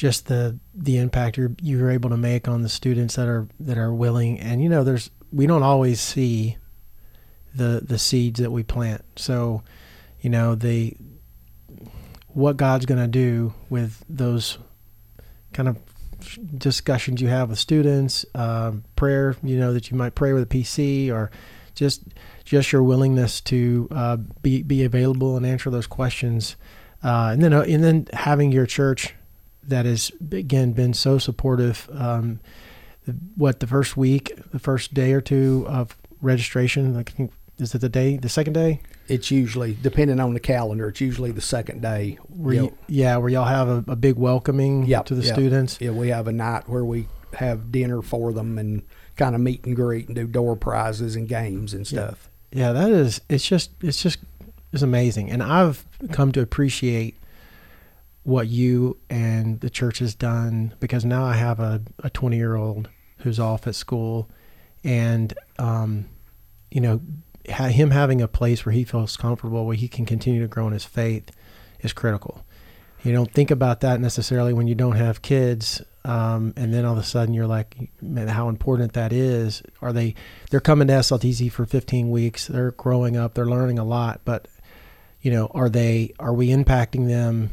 just 0.00 0.28
the 0.28 0.58
the 0.74 0.96
impact 0.96 1.36
you're 1.36 1.54
you're 1.60 1.90
able 1.90 2.08
to 2.08 2.16
make 2.16 2.48
on 2.48 2.62
the 2.62 2.70
students 2.70 3.16
that 3.16 3.28
are 3.28 3.46
that 3.60 3.76
are 3.76 3.92
willing, 3.92 4.40
and 4.40 4.62
you 4.62 4.68
know, 4.70 4.82
there's 4.82 5.10
we 5.30 5.46
don't 5.46 5.62
always 5.62 6.00
see 6.00 6.56
the 7.54 7.82
the 7.86 7.98
seeds 7.98 8.40
that 8.40 8.50
we 8.50 8.62
plant. 8.62 9.04
So, 9.16 9.62
you 10.22 10.30
know, 10.30 10.54
the 10.54 10.96
what 12.28 12.56
God's 12.56 12.86
going 12.86 13.02
to 13.02 13.08
do 13.08 13.52
with 13.68 14.02
those 14.08 14.56
kind 15.52 15.68
of 15.68 15.76
discussions 16.56 17.20
you 17.20 17.28
have 17.28 17.50
with 17.50 17.58
students, 17.58 18.24
um, 18.34 18.84
prayer, 18.96 19.36
you 19.42 19.58
know, 19.58 19.74
that 19.74 19.90
you 19.90 19.98
might 19.98 20.14
pray 20.14 20.32
with 20.32 20.44
a 20.44 20.46
PC 20.46 21.12
or 21.12 21.30
just 21.74 22.04
just 22.46 22.72
your 22.72 22.82
willingness 22.82 23.42
to 23.42 23.86
uh, 23.90 24.16
be 24.40 24.62
be 24.62 24.82
available 24.82 25.36
and 25.36 25.44
answer 25.44 25.68
those 25.68 25.86
questions, 25.86 26.56
uh, 27.04 27.28
and 27.34 27.42
then 27.42 27.52
uh, 27.52 27.60
and 27.68 27.84
then 27.84 28.06
having 28.14 28.50
your 28.50 28.64
church 28.64 29.14
that 29.66 29.86
has 29.86 30.10
again 30.32 30.72
been 30.72 30.94
so 30.94 31.18
supportive. 31.18 31.88
Um, 31.92 32.40
what 33.36 33.60
the 33.60 33.66
first 33.66 33.96
week, 33.96 34.32
the 34.52 34.58
first 34.58 34.94
day 34.94 35.12
or 35.12 35.20
two 35.20 35.64
of 35.68 35.96
registration, 36.20 36.94
like 36.94 37.10
I 37.10 37.16
think- 37.16 37.32
is 37.58 37.74
it 37.74 37.82
the 37.82 37.88
day, 37.90 38.16
the 38.16 38.28
second 38.30 38.54
day? 38.54 38.80
It's 39.06 39.30
usually 39.30 39.76
depending 39.82 40.18
on 40.18 40.32
the 40.32 40.40
calendar. 40.40 40.88
It's 40.88 41.00
usually 41.02 41.30
the 41.30 41.42
second 41.42 41.82
day. 41.82 42.16
Where 42.28 42.54
Yeah. 42.54 42.60
you, 42.62 42.78
yeah, 42.88 43.16
where 43.18 43.28
y'all 43.28 43.44
have 43.44 43.68
a, 43.68 43.84
a 43.88 43.96
big 43.96 44.16
welcoming 44.16 44.86
Yep, 44.86 45.06
to 45.06 45.14
the 45.14 45.22
yep. 45.24 45.34
students. 45.34 45.78
Yeah, 45.78 45.90
we 45.90 46.08
have 46.08 46.26
a 46.26 46.32
night 46.32 46.68
where 46.70 46.84
we 46.84 47.06
have 47.34 47.70
dinner 47.70 48.00
for 48.00 48.32
them 48.32 48.56
and 48.56 48.82
kind 49.16 49.34
of 49.34 49.42
meet 49.42 49.62
and 49.66 49.76
greet 49.76 50.06
and 50.06 50.16
do 50.16 50.26
door 50.26 50.56
prizes 50.56 51.16
and 51.16 51.28
games 51.28 51.74
and 51.74 51.90
Yeah. 51.92 51.98
stuff. 52.06 52.30
Yeah, 52.50 52.72
that 52.72 52.90
is. 52.90 53.20
It's 53.28 53.46
just. 53.46 53.72
It's 53.82 54.02
just. 54.02 54.18
It's 54.72 54.82
amazing, 54.82 55.30
and 55.30 55.42
I've 55.42 55.84
come 56.12 56.32
to 56.32 56.40
appreciate 56.40 57.16
what 58.22 58.48
you 58.48 58.98
and 59.08 59.60
the 59.60 59.70
church 59.70 59.98
has 59.98 60.14
done 60.14 60.74
because 60.78 61.04
now 61.04 61.24
I 61.24 61.34
have 61.34 61.60
a 61.60 61.82
a 62.02 62.10
twenty 62.10 62.36
year 62.36 62.56
old 62.56 62.88
who's 63.18 63.40
off 63.40 63.66
at 63.66 63.74
school, 63.74 64.28
and 64.84 65.32
um, 65.58 66.08
you 66.70 66.80
know, 66.80 67.00
ha- 67.50 67.68
him 67.68 67.90
having 67.90 68.20
a 68.20 68.28
place 68.28 68.64
where 68.64 68.72
he 68.72 68.84
feels 68.84 69.16
comfortable, 69.16 69.64
where 69.66 69.76
he 69.76 69.88
can 69.88 70.06
continue 70.06 70.40
to 70.40 70.48
grow 70.48 70.66
in 70.66 70.72
his 70.72 70.84
faith, 70.84 71.30
is 71.80 71.92
critical. 71.92 72.44
You 73.02 73.12
don't 73.12 73.32
think 73.32 73.50
about 73.50 73.80
that 73.80 74.00
necessarily 74.00 74.52
when 74.52 74.66
you 74.66 74.74
don't 74.74 74.96
have 74.96 75.22
kids, 75.22 75.82
um, 76.04 76.52
and 76.56 76.74
then 76.74 76.84
all 76.84 76.92
of 76.92 76.98
a 76.98 77.02
sudden 77.02 77.32
you're 77.32 77.46
like, 77.46 77.90
man, 78.02 78.28
how 78.28 78.50
important 78.50 78.92
that 78.92 79.12
is. 79.12 79.62
Are 79.80 79.92
they? 79.92 80.14
They're 80.50 80.60
coming 80.60 80.88
to 80.88 80.94
SLTC 80.94 81.50
for 81.50 81.64
15 81.64 82.10
weeks. 82.10 82.46
They're 82.46 82.72
growing 82.72 83.16
up. 83.16 83.34
They're 83.34 83.46
learning 83.46 83.78
a 83.78 83.84
lot, 83.84 84.20
but 84.24 84.48
you 85.22 85.30
know, 85.30 85.46
are 85.54 85.70
they? 85.70 86.12
Are 86.18 86.34
we 86.34 86.48
impacting 86.48 87.06
them 87.06 87.50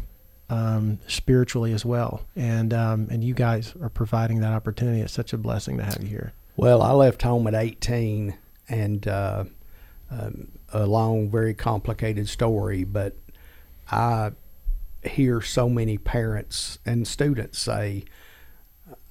um, 0.49 0.99
spiritually 1.07 1.73
as 1.73 1.85
well? 1.85 2.21
And 2.35 2.73
um, 2.73 3.07
and 3.09 3.23
you 3.23 3.33
guys 3.33 3.73
are 3.81 3.89
providing 3.89 4.39
that 4.41 4.53
opportunity. 4.53 5.01
It's 5.01 5.13
such 5.13 5.33
a 5.33 5.37
blessing 5.37 5.77
to 5.77 5.83
have 5.83 6.01
you 6.01 6.09
here. 6.09 6.33
Well, 6.55 6.81
I 6.81 6.91
left 6.91 7.21
home 7.21 7.45
at 7.47 7.53
18 7.53 8.35
and 8.67 9.07
uh, 9.07 9.43
um, 10.09 10.47
a 10.73 10.85
long, 10.85 11.29
very 11.29 11.53
complicated 11.53 12.27
story, 12.27 12.83
but 12.83 13.15
I 13.91 14.31
hear 15.03 15.41
so 15.41 15.69
many 15.69 15.97
parents 15.97 16.79
and 16.85 17.07
students 17.07 17.59
say, 17.59 18.05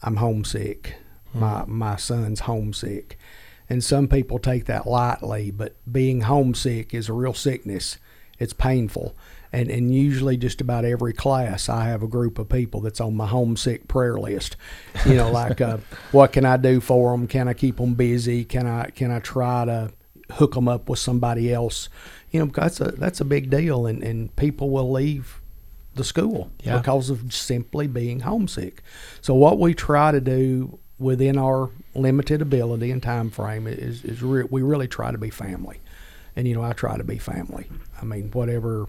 I'm 0.02 0.16
homesick. 0.16 0.96
My, 1.32 1.64
my 1.66 1.96
son's 1.96 2.40
homesick. 2.40 3.18
And 3.68 3.82
some 3.82 4.08
people 4.08 4.38
take 4.38 4.64
that 4.66 4.86
lightly, 4.86 5.50
but 5.50 5.76
being 5.90 6.22
homesick 6.22 6.94
is 6.94 7.08
a 7.08 7.12
real 7.12 7.34
sickness. 7.34 7.98
It's 8.38 8.52
painful. 8.52 9.14
And, 9.56 9.70
and 9.70 9.94
usually, 9.94 10.36
just 10.36 10.60
about 10.60 10.84
every 10.84 11.14
class, 11.14 11.70
I 11.70 11.84
have 11.86 12.02
a 12.02 12.06
group 12.06 12.38
of 12.38 12.46
people 12.50 12.82
that's 12.82 13.00
on 13.00 13.16
my 13.16 13.26
homesick 13.26 13.88
prayer 13.88 14.18
list. 14.18 14.54
You 15.06 15.14
know, 15.14 15.30
like, 15.42 15.62
uh, 15.62 15.78
what 16.12 16.32
can 16.34 16.44
I 16.44 16.58
do 16.58 16.78
for 16.78 17.12
them? 17.12 17.26
Can 17.26 17.48
I 17.48 17.54
keep 17.54 17.76
them 17.78 17.94
busy? 17.94 18.44
Can 18.44 18.66
I 18.66 18.90
can 18.90 19.10
I 19.10 19.20
try 19.20 19.64
to 19.64 19.92
hook 20.32 20.52
them 20.52 20.68
up 20.68 20.90
with 20.90 20.98
somebody 20.98 21.54
else? 21.54 21.88
You 22.32 22.40
know, 22.44 22.52
that's 22.52 22.82
a 22.82 22.90
that's 22.92 23.20
a 23.22 23.25
big 23.25 23.48
deal, 23.48 23.86
and, 23.86 24.02
and 24.02 24.36
people 24.36 24.68
will 24.68 24.92
leave 24.92 25.40
the 25.94 26.04
school 26.04 26.50
Yeah. 26.62 26.76
because 26.76 27.08
of 27.08 27.32
simply 27.32 27.86
being 27.86 28.20
homesick. 28.20 28.82
So 29.22 29.32
what 29.32 29.58
we 29.58 29.72
try 29.72 30.12
to 30.12 30.20
do 30.20 30.78
within 30.98 31.38
our 31.38 31.70
limited 31.94 32.42
ability 32.42 32.90
and 32.90 33.02
time 33.02 33.30
frame 33.30 33.66
is 33.66 34.04
is 34.04 34.22
re- 34.22 34.46
we 34.50 34.60
really 34.60 34.88
try 34.88 35.12
to 35.12 35.18
be 35.18 35.30
family, 35.30 35.80
and 36.36 36.46
you 36.46 36.54
know 36.54 36.62
I 36.62 36.75
try 36.75 36.98
to 36.98 37.04
be 37.04 37.16
family. 37.16 37.64
I 37.98 38.04
mean 38.04 38.30
whatever 38.32 38.88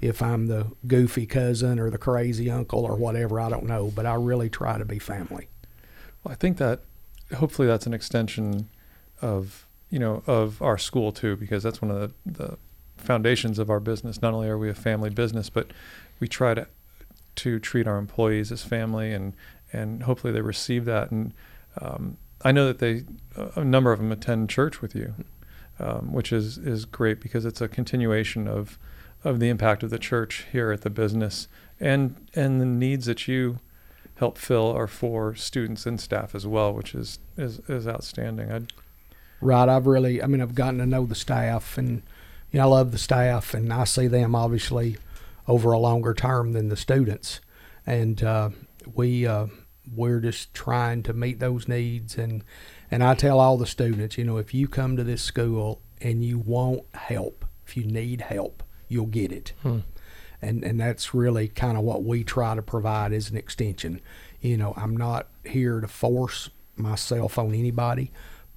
if 0.00 0.22
I'm 0.22 0.46
the 0.46 0.72
goofy 0.86 1.26
cousin 1.26 1.78
or 1.78 1.90
the 1.90 1.98
crazy 1.98 2.50
uncle 2.50 2.80
or 2.80 2.96
whatever. 2.96 3.40
I 3.40 3.48
don't 3.48 3.66
know, 3.66 3.92
but 3.94 4.06
I 4.06 4.14
really 4.14 4.48
try 4.48 4.78
to 4.78 4.84
be 4.84 4.98
family. 4.98 5.48
Well, 6.22 6.32
I 6.32 6.36
think 6.36 6.56
that 6.58 6.80
hopefully 7.36 7.68
that's 7.68 7.86
an 7.86 7.94
extension 7.94 8.68
of 9.20 9.66
you 9.90 9.98
know 9.98 10.22
of 10.26 10.60
our 10.62 10.78
school 10.78 11.12
too, 11.12 11.36
because 11.36 11.62
that's 11.62 11.80
one 11.80 11.90
of 11.90 12.00
the, 12.00 12.12
the 12.26 12.58
foundations 12.96 13.58
of 13.58 13.70
our 13.70 13.80
business. 13.80 14.22
Not 14.22 14.34
only 14.34 14.48
are 14.48 14.58
we 14.58 14.70
a 14.70 14.74
family 14.74 15.10
business, 15.10 15.50
but 15.50 15.70
we 16.20 16.28
try 16.28 16.54
to 16.54 16.66
to 17.36 17.58
treat 17.58 17.86
our 17.86 17.98
employees 17.98 18.50
as 18.52 18.62
family, 18.62 19.12
and 19.12 19.34
and 19.72 20.04
hopefully 20.04 20.32
they 20.32 20.40
receive 20.40 20.84
that. 20.86 21.10
And 21.10 21.32
um, 21.80 22.16
I 22.42 22.52
know 22.52 22.66
that 22.66 22.78
they 22.78 23.04
a 23.56 23.64
number 23.64 23.92
of 23.92 23.98
them 23.98 24.12
attend 24.12 24.50
church 24.50 24.80
with 24.80 24.94
you, 24.94 25.14
um, 25.78 26.12
which 26.12 26.32
is 26.32 26.58
is 26.58 26.84
great 26.84 27.20
because 27.20 27.44
it's 27.44 27.60
a 27.60 27.68
continuation 27.68 28.48
of 28.48 28.78
of 29.24 29.40
the 29.40 29.48
impact 29.48 29.82
of 29.82 29.90
the 29.90 29.98
church 29.98 30.46
here 30.52 30.70
at 30.70 30.82
the 30.82 30.90
business 30.90 31.48
and 31.80 32.28
and 32.34 32.60
the 32.60 32.66
needs 32.66 33.06
that 33.06 33.26
you 33.26 33.58
help 34.16 34.38
fill 34.38 34.70
are 34.70 34.86
for 34.86 35.34
students 35.34 35.86
and 35.86 36.00
staff 36.00 36.34
as 36.34 36.46
well, 36.46 36.72
which 36.72 36.94
is 36.94 37.18
is, 37.36 37.58
is 37.68 37.88
outstanding. 37.88 38.52
I'd, 38.52 38.72
Right. 39.44 39.68
I've 39.68 39.86
really, 39.86 40.22
I 40.22 40.26
mean, 40.26 40.40
I've 40.40 40.54
gotten 40.54 40.78
to 40.78 40.86
know 40.86 41.04
the 41.04 41.14
staff 41.14 41.76
and, 41.76 42.02
you 42.50 42.58
know, 42.58 42.62
I 42.62 42.68
love 42.68 42.92
the 42.92 42.98
staff 42.98 43.52
and 43.52 43.70
I 43.70 43.84
see 43.84 44.06
them 44.06 44.34
obviously 44.34 44.96
over 45.46 45.72
a 45.72 45.78
longer 45.78 46.14
term 46.14 46.52
than 46.52 46.70
the 46.70 46.78
students. 46.78 47.40
And, 47.84 48.22
uh, 48.22 48.50
we, 48.94 49.26
uh, 49.26 49.48
we're 49.94 50.20
just 50.20 50.54
trying 50.54 51.02
to 51.02 51.12
meet 51.12 51.40
those 51.40 51.68
needs. 51.68 52.16
And, 52.16 52.42
and 52.90 53.04
I 53.04 53.14
tell 53.14 53.38
all 53.38 53.58
the 53.58 53.66
students, 53.66 54.16
you 54.16 54.24
know, 54.24 54.38
if 54.38 54.54
you 54.54 54.66
come 54.66 54.96
to 54.96 55.04
this 55.04 55.20
school 55.20 55.82
and 56.00 56.24
you 56.24 56.38
want 56.38 56.84
help, 56.94 57.44
if 57.66 57.76
you 57.76 57.84
need 57.84 58.22
help, 58.22 58.62
you'll 58.94 59.06
get 59.06 59.32
it. 59.32 59.52
Hmm. 59.62 59.80
And, 60.40 60.64
and 60.64 60.80
that's 60.80 61.14
really 61.14 61.48
kind 61.48 61.76
of 61.76 61.84
what 61.84 62.02
we 62.02 62.24
try 62.24 62.54
to 62.54 62.62
provide 62.62 63.12
as 63.12 63.30
an 63.30 63.36
extension. 63.36 64.00
You 64.40 64.56
know, 64.56 64.74
I'm 64.76 64.96
not 64.96 65.28
here 65.44 65.80
to 65.80 65.88
force 65.88 66.50
myself 66.76 67.38
on 67.38 67.54
anybody 67.54 68.10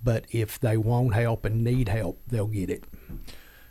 but 0.04 0.26
if 0.32 0.60
they 0.60 0.78
want 0.78 1.14
help 1.14 1.46
and 1.46 1.64
need 1.64 1.90
help, 1.90 2.20
they'll 2.28 2.48
get 2.48 2.70
it. 2.70 2.84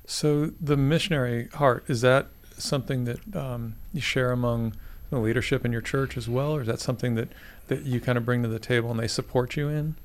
so 0.07 0.53
the 0.61 0.77
missionary 0.77 1.49
heart 1.55 1.85
is 1.89 2.01
that 2.03 2.29
something 2.59 3.05
that 3.05 3.37
um, 3.37 3.77
you 3.93 4.01
share 4.01 4.33
among 4.33 4.75
the 5.11 5.19
leadership 5.19 5.65
in 5.65 5.73
your 5.73 5.81
church 5.81 6.17
as 6.17 6.29
well, 6.29 6.53
or 6.57 6.63
is 6.63 6.67
that 6.67 6.81
something 6.81 7.15
that 7.15 7.29
that 7.69 7.83
you 7.83 8.01
kind 8.01 8.19
of 8.19 8.25
bring 8.25 8.43
to 8.43 8.49
the 8.49 8.59
table 8.59 8.91
and 8.91 9.01
they 9.01 9.09
support 9.09 9.57
you 9.57 9.69
in? 9.69 9.97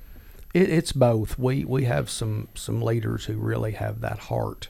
It, 0.53 0.69
it's 0.69 0.91
both. 0.91 1.39
We 1.39 1.65
we 1.65 1.85
have 1.85 2.09
some 2.09 2.47
some 2.55 2.81
leaders 2.81 3.25
who 3.25 3.37
really 3.37 3.73
have 3.73 4.01
that 4.01 4.19
heart, 4.19 4.69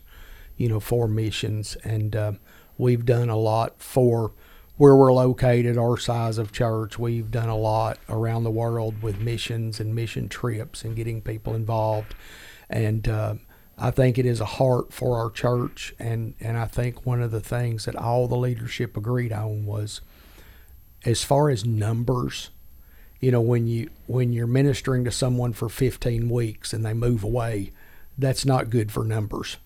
you 0.62 0.70
know, 0.70 0.80
for 0.80 1.08
missions, 1.08 1.75
and 1.84 2.15
uh, 2.15 2.34
we've 2.77 3.03
done 3.03 3.30
a 3.30 3.36
lot 3.36 3.82
for 3.82 4.32
where 4.77 4.96
we're 4.96 5.12
located, 5.12 5.75
our 5.75 5.98
size 5.98 6.38
of 6.38 6.51
church. 6.51 7.00
We've 7.00 7.32
done 7.32 7.50
a 7.50 7.58
lot 7.58 7.98
around 8.08 8.44
the 8.44 8.51
world 8.51 9.01
with 9.01 9.20
missions 9.20 9.80
and 9.80 9.96
mission 9.96 10.30
trips 10.30 10.84
and 10.84 10.96
getting 10.96 11.20
people 11.20 11.56
involved, 11.56 12.13
and 12.70 13.08
uh, 13.10 13.36
I 13.75 13.89
think 13.89 14.20
it 14.20 14.25
is 14.27 14.39
a 14.39 14.46
heart 14.46 14.94
for 14.94 15.18
our 15.18 15.32
church, 15.32 15.96
and 15.98 16.36
and 16.39 16.60
I 16.60 16.65
think 16.65 17.08
one 17.08 17.24
of 17.24 17.32
the 17.32 17.41
things 17.41 17.86
that 17.86 17.96
all 17.96 18.27
the 18.27 18.38
leadership 18.38 18.96
agreed 18.96 19.34
on 19.34 19.65
was, 19.65 20.01
as 21.03 21.24
far 21.24 21.50
as 21.50 21.65
numbers 21.65 22.51
you 23.20 23.32
know 23.32 23.41
when 23.41 23.65
you 23.65 23.89
when 24.06 24.32
you're 24.32 24.48
ministering 24.48 25.06
to 25.06 25.12
someone 25.12 25.53
for 25.53 25.70
15 25.70 26.30
weeks 26.30 26.74
and 26.74 26.84
they 26.84 26.94
move 26.94 27.24
away 27.24 27.72
that's 28.18 28.46
not 28.46 28.72
good 28.72 28.91
for 28.91 29.03
numbers 29.03 29.58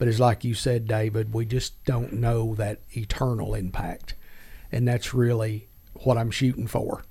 but 0.00 0.08
it's 0.08 0.18
like 0.18 0.42
you 0.42 0.54
said 0.54 0.88
david 0.88 1.32
we 1.32 1.44
just 1.44 1.84
don't 1.84 2.12
know 2.12 2.54
that 2.56 2.80
eternal 2.96 3.54
impact. 3.54 4.14
And 4.72 4.88
that's 4.88 5.14
really 5.14 5.68
what 5.94 6.16
i'm 6.18 6.30
shooting 6.32 6.66
for. 6.66 7.04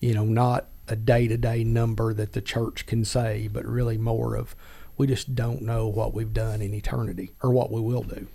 You 0.00 0.12
know 0.14 0.24
not 0.24 0.66
a 0.88 0.96
day-to-day 0.96 1.62
number 1.64 2.12
that 2.12 2.32
the 2.32 2.40
church 2.42 2.84
can 2.86 3.04
say 3.04 3.48
but 3.50 3.64
really 3.64 3.96
more 3.96 4.34
of 4.36 4.54
we 4.98 5.06
just 5.06 5.34
don't 5.34 5.62
know 5.62 5.86
what 5.86 6.12
we've 6.12 6.32
done 6.34 6.60
in 6.60 6.74
eternity 6.74 7.30
or 7.42 7.50
what 7.50 7.70
we 7.70 7.80
will 7.80 8.02
do. 8.02 8.26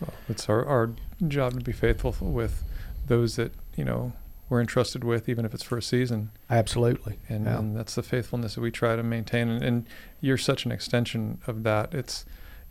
Well, 0.00 0.14
it's 0.28 0.48
our, 0.48 0.64
our 0.64 0.90
job 1.26 1.58
to 1.58 1.64
be 1.64 1.72
faithful 1.72 2.12
with 2.20 2.62
those 3.06 3.36
that 3.36 3.52
you 3.76 3.84
know 3.84 4.12
we're 4.48 4.60
entrusted 4.60 5.02
with, 5.02 5.28
even 5.28 5.44
if 5.44 5.52
it's 5.54 5.64
for 5.64 5.76
a 5.76 5.82
season. 5.82 6.30
absolutely. 6.48 7.18
And, 7.28 7.46
Yeah. 7.46 7.58
and 7.58 7.76
that's 7.76 7.96
the 7.96 8.02
faithfulness 8.04 8.54
that 8.54 8.60
we 8.60 8.70
try 8.70 8.94
to 8.94 9.02
maintain. 9.02 9.48
And, 9.48 9.64
and 9.64 9.86
you're 10.20 10.38
such 10.38 10.64
an 10.64 10.70
extension 10.70 11.40
of 11.48 11.64
that. 11.64 11.92
It's 11.92 12.24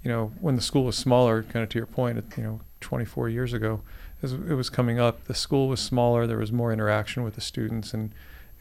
you 0.03 0.12
know 0.12 0.31
when 0.39 0.55
the 0.55 0.62
school 0.62 0.84
was 0.84 0.95
smaller 0.95 1.43
kind 1.43 1.63
of 1.63 1.69
to 1.69 1.77
your 1.77 1.88
point 1.88 2.23
you 2.38 2.43
know 2.43 2.62
24 2.81 3.29
years 3.29 3.53
ago 3.53 3.81
as 4.21 4.34
it 4.34 4.53
was 4.53 4.69
coming 4.69 4.99
up 4.99 5.25
the 5.25 5.34
school 5.34 5.67
was 5.67 5.79
smaller 5.79 6.27
there 6.27 6.38
was 6.38 6.51
more 6.51 6.71
interaction 6.71 7.23
with 7.23 7.36
the 7.36 7.41
students 7.41 7.93
and 7.93 8.13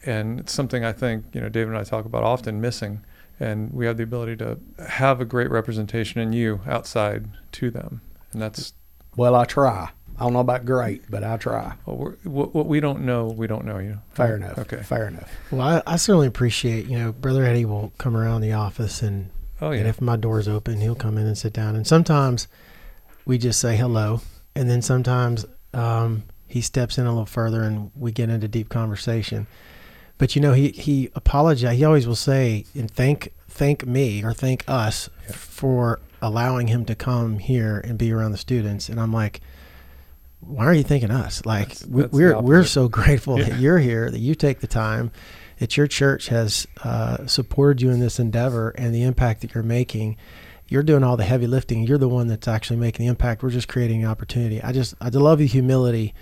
and 0.05 0.39
it's 0.39 0.51
something 0.53 0.83
i 0.83 0.91
think 0.91 1.25
you 1.33 1.41
know 1.41 1.49
david 1.49 1.69
and 1.69 1.77
i 1.77 1.83
talk 1.83 2.05
about 2.05 2.23
often 2.23 2.59
missing. 2.61 3.01
And 3.37 3.73
we 3.73 3.85
have 3.85 3.97
the 3.97 4.03
ability 4.03 4.37
to 4.37 4.57
have 4.87 5.19
a 5.19 5.25
great 5.25 5.51
representation 5.51 6.21
in 6.21 6.31
you 6.31 6.61
outside 6.65 7.27
to 7.53 7.69
them 7.69 7.99
and 8.31 8.41
that's 8.41 8.73
well 9.17 9.35
i 9.35 9.43
try. 9.43 9.89
I 10.17 10.23
don't 10.23 10.31
know 10.31 10.39
about 10.39 10.63
great 10.65 11.03
but 11.11 11.21
i 11.25 11.35
try. 11.35 11.73
What, 11.83 11.97
we're, 11.97 12.15
what, 12.23 12.55
what 12.55 12.65
we 12.65 12.79
don't 12.79 13.01
know 13.01 13.25
we 13.27 13.45
don't 13.47 13.65
know 13.65 13.79
you 13.79 13.89
know. 13.89 14.01
fair 14.13 14.37
enough. 14.37 14.57
Okay. 14.59 14.81
Fair 14.83 15.09
enough. 15.09 15.29
Well, 15.51 15.61
I, 15.61 15.81
I 15.85 15.95
certainly 15.97 16.27
appreciate, 16.27 16.85
you 16.85 16.97
know, 16.97 17.11
Brother 17.11 17.43
Eddie 17.43 17.65
will 17.65 17.91
come 17.97 18.15
around 18.15 18.39
the 18.39 18.53
office 18.53 19.01
and, 19.01 19.29
oh 19.61 19.71
yeah. 19.71 19.79
and 19.79 19.87
if 19.87 20.01
my 20.01 20.15
door's 20.15 20.47
open, 20.47 20.81
he'll 20.81 20.95
come 20.95 21.17
in 21.17 21.25
and 21.27 21.37
sit 21.37 21.53
down. 21.53 21.75
And 21.75 21.85
sometimes 21.87 22.47
we 23.25 23.37
just 23.37 23.59
say 23.59 23.75
hello. 23.77 24.21
And 24.55 24.69
then 24.69 24.81
sometimes 24.81 25.45
um, 25.73 26.23
he 26.47 26.61
steps 26.61 26.97
in 26.97 27.05
a 27.05 27.09
little 27.09 27.25
further 27.25 27.63
and 27.63 27.91
we 27.95 28.11
get 28.11 28.29
into 28.29 28.47
deep 28.47 28.69
conversation. 28.69 29.47
But, 30.17 30.35
you 30.35 30.41
know, 30.41 30.53
he, 30.53 30.69
he 30.69 31.09
apologized. 31.15 31.77
He 31.77 31.83
always 31.83 32.07
will 32.07 32.15
say, 32.15 32.65
and 32.73 32.89
thank, 32.89 33.33
thank 33.49 33.85
me 33.85 34.23
or 34.23 34.33
thank 34.33 34.63
us 34.67 35.09
Yeah. 35.27 35.33
for 35.35 35.99
allowing 36.21 36.67
him 36.67 36.85
to 36.85 36.95
come 36.95 37.39
here 37.39 37.79
and 37.79 37.97
be 37.97 38.11
around 38.13 38.31
the 38.31 38.37
students. 38.37 38.87
And 38.87 38.97
I'm 38.99 39.11
like, 39.11 39.41
why 40.39 40.65
are 40.65 40.73
you 40.73 40.83
thanking 40.83 41.11
us? 41.11 41.45
Like 41.45 41.69
That's- 41.69 41.85
we, 41.87 42.01
that's 42.03 42.11
the 42.13 42.17
we're 42.17 42.39
we're 42.41 42.63
so 42.63 42.87
grateful 42.99 43.37
Yeah. 43.39 43.49
that 43.49 43.59
you're 43.59 43.79
here, 43.79 44.09
that 44.09 44.19
you 44.19 44.35
take 44.35 44.59
the 44.61 44.67
time, 44.67 45.11
that 45.59 45.77
your 45.77 45.87
church 45.87 46.27
has 46.27 46.67
uh, 46.83 47.25
supported 47.27 47.81
you 47.81 47.89
in 47.89 47.99
this 47.99 48.19
endeavor, 48.19 48.69
and 48.71 48.93
the 48.93 49.03
impact 49.03 49.41
that 49.41 49.53
you're 49.53 49.63
making. 49.63 50.17
You're 50.67 50.83
doing 50.83 51.03
all 51.03 51.15
the 51.15 51.25
heavy 51.25 51.47
lifting. 51.47 51.83
You're 51.83 51.99
the 51.99 52.09
one 52.09 52.27
that's 52.27 52.47
actually 52.47 52.77
making 52.77 53.05
the 53.05 53.09
impact. 53.09 53.43
We're 53.43 53.51
just 53.51 53.67
creating 53.67 54.03
an 54.03 54.09
opportunity. 54.09 54.61
I 54.61 54.71
just 54.71 54.95
I 54.99 55.09
love 55.09 55.39
the 55.39 55.47
humility 55.47 56.13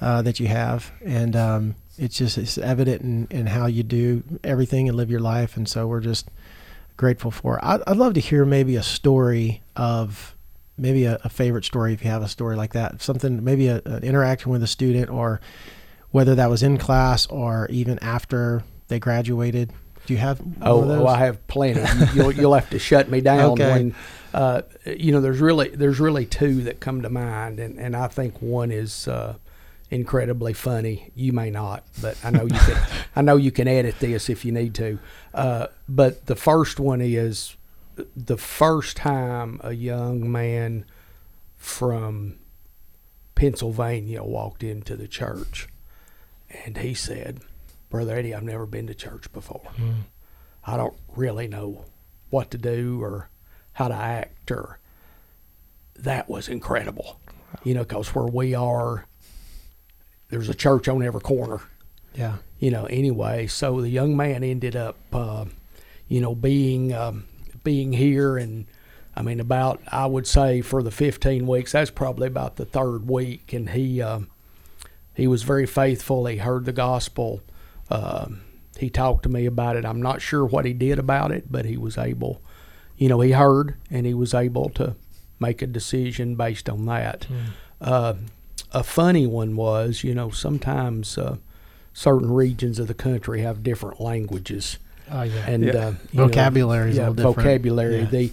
uh, 0.00 0.22
that 0.22 0.40
you 0.40 0.48
have, 0.48 0.92
and 1.04 1.36
um, 1.36 1.74
it's 1.98 2.16
just 2.16 2.38
it's 2.38 2.58
evident 2.58 3.02
in, 3.02 3.28
in 3.30 3.46
how 3.46 3.66
you 3.66 3.82
do 3.82 4.22
everything 4.42 4.88
and 4.88 4.96
live 4.96 5.10
your 5.10 5.20
life. 5.20 5.56
And 5.56 5.68
so 5.68 5.86
we're 5.86 6.00
just 6.00 6.28
grateful 6.96 7.30
for. 7.30 7.62
I'd, 7.62 7.82
I'd 7.86 7.96
love 7.96 8.14
to 8.14 8.20
hear 8.20 8.44
maybe 8.44 8.76
a 8.76 8.82
story 8.82 9.62
of 9.76 10.34
maybe 10.78 11.04
a, 11.04 11.18
a 11.22 11.28
favorite 11.28 11.64
story 11.64 11.92
if 11.92 12.02
you 12.04 12.10
have 12.10 12.22
a 12.22 12.28
story 12.28 12.56
like 12.56 12.72
that 12.72 13.02
something 13.02 13.44
maybe 13.44 13.68
a, 13.68 13.82
an 13.84 14.02
interaction 14.02 14.50
with 14.50 14.62
a 14.62 14.66
student 14.66 15.10
or 15.10 15.40
whether 16.10 16.34
that 16.34 16.48
was 16.50 16.62
in 16.62 16.78
class 16.78 17.26
or 17.26 17.66
even 17.70 17.98
after 18.00 18.62
they 18.92 18.98
graduated 19.00 19.72
do 20.06 20.12
you 20.14 20.18
have 20.18 20.40
one 20.40 20.56
Oh, 20.62 20.82
of 20.82 20.88
those? 20.88 21.00
oh, 21.02 21.06
I 21.06 21.18
have 21.18 21.46
plenty. 21.46 21.80
You- 21.80 22.06
you'll 22.14 22.32
you'll 22.32 22.54
have 22.54 22.68
to 22.70 22.78
shut 22.80 23.08
me 23.08 23.20
down 23.20 23.52
Okay. 23.52 23.70
when 23.70 23.94
uh, 24.34 24.62
you 24.84 25.12
know. 25.12 25.20
There's 25.20 25.38
really 25.40 25.68
there's 25.68 26.00
really 26.00 26.26
two 26.26 26.62
that 26.64 26.80
come 26.80 27.02
to 27.02 27.08
mind, 27.08 27.60
and, 27.60 27.78
and 27.78 27.94
I 27.94 28.08
think 28.08 28.42
one 28.42 28.72
is 28.72 29.06
uh, 29.06 29.36
incredibly 29.92 30.54
funny. 30.54 31.12
You 31.14 31.32
may 31.32 31.50
not, 31.50 31.84
but 32.00 32.18
I 32.24 32.30
know 32.30 32.42
you 32.42 32.58
can. 32.58 32.76
I 33.16 33.22
know 33.22 33.36
you 33.36 33.52
can 33.52 33.68
edit 33.68 34.00
this 34.00 34.28
if 34.28 34.44
you 34.44 34.50
need 34.50 34.74
to. 34.74 34.98
Uh, 35.32 35.66
but 35.88 36.26
the 36.26 36.34
first 36.34 36.80
one 36.80 37.00
is 37.00 37.54
the 38.16 38.36
first 38.38 38.96
time 38.96 39.60
a 39.62 39.72
young 39.72 40.32
man 40.32 40.84
from 41.56 42.40
Pennsylvania 43.36 44.22
walked 44.24 44.64
into 44.64 44.96
the 44.96 45.06
church, 45.06 45.68
and 46.64 46.78
he 46.78 46.92
said, 46.94 47.40
"Brother 47.92 48.16
Eddie, 48.16 48.34
I've 48.34 48.42
never 48.42 48.66
been 48.66 48.88
to 48.88 48.94
church 48.94 49.32
before." 49.32 49.70
Mm. 49.76 50.02
I 50.64 50.76
don't 50.76 50.96
really 51.14 51.46
know 51.46 51.84
what 52.30 52.50
to 52.50 52.58
do 52.58 53.00
or 53.02 53.28
how 53.74 53.88
to 53.88 53.94
act 53.94 54.50
or 54.50 54.80
that 55.96 56.28
was 56.28 56.48
incredible. 56.48 57.20
You 57.64 57.74
know, 57.74 57.84
because 57.84 58.14
where 58.14 58.26
we 58.26 58.54
are, 58.54 59.06
there's 60.30 60.48
a 60.48 60.54
church 60.54 60.88
on 60.88 61.02
every 61.02 61.20
corner. 61.20 61.60
yeah 62.14 62.38
You 62.58 62.70
know, 62.70 62.86
anyway, 62.86 63.46
so 63.46 63.80
the 63.80 63.90
young 63.90 64.16
man 64.16 64.42
ended 64.42 64.74
up, 64.74 64.96
uh, 65.12 65.44
you 66.08 66.20
know, 66.20 66.34
being 66.34 66.92
um, 66.92 67.24
being 67.62 67.92
here, 67.92 68.38
and 68.38 68.66
I 69.14 69.22
mean, 69.22 69.38
about 69.38 69.82
I 69.88 70.06
would 70.06 70.26
say 70.26 70.62
for 70.62 70.82
the 70.82 70.90
15 70.90 71.46
weeks, 71.46 71.72
that's 71.72 71.90
probably 71.90 72.26
about 72.26 72.56
the 72.56 72.64
third 72.64 73.08
week, 73.08 73.52
and 73.52 73.70
he 73.70 74.00
um, 74.00 74.30
he 75.14 75.26
was 75.26 75.42
very 75.42 75.66
faithful. 75.66 76.26
He 76.26 76.38
heard 76.38 76.64
the 76.64 76.72
gospel. 76.72 77.42
Um, 77.92 78.40
he 78.78 78.88
talked 78.90 79.22
to 79.24 79.28
me 79.28 79.46
about 79.46 79.76
it. 79.76 79.84
I'm 79.84 80.00
not 80.02 80.22
sure 80.22 80.44
what 80.44 80.64
he 80.64 80.72
did 80.72 80.98
about 80.98 81.30
it, 81.30 81.50
but 81.50 81.64
he 81.66 81.76
was 81.76 81.98
able, 81.98 82.40
you 82.96 83.08
know, 83.08 83.20
he 83.20 83.32
heard 83.32 83.74
and 83.90 84.06
he 84.06 84.14
was 84.14 84.34
able 84.34 84.70
to 84.70 84.94
make 85.38 85.62
a 85.62 85.66
decision 85.66 86.34
based 86.34 86.68
on 86.68 86.86
that. 86.86 87.26
Uh, 87.80 88.14
a 88.72 88.82
funny 88.82 89.26
one 89.26 89.56
was, 89.56 90.02
you 90.02 90.14
know, 90.14 90.30
sometimes 90.30 91.18
uh, 91.18 91.36
certain 91.92 92.30
regions 92.32 92.78
of 92.78 92.86
the 92.88 92.94
country 92.94 93.42
have 93.42 93.62
different 93.62 94.00
languages, 94.00 94.78
Oh 95.10 95.22
yeah. 95.22 95.44
and 95.46 95.64
Yeah. 95.64 95.72
uh, 95.72 95.90
you 96.12 96.20
know, 96.20 96.26
Vocabulary 96.28 96.90
is 96.90 96.96
a 96.98 97.02
yeah, 97.02 97.08
little 97.10 97.32
different. 97.34 97.46
vocabulary. 97.48 97.98
Yeah. 98.00 98.04
The 98.06 98.32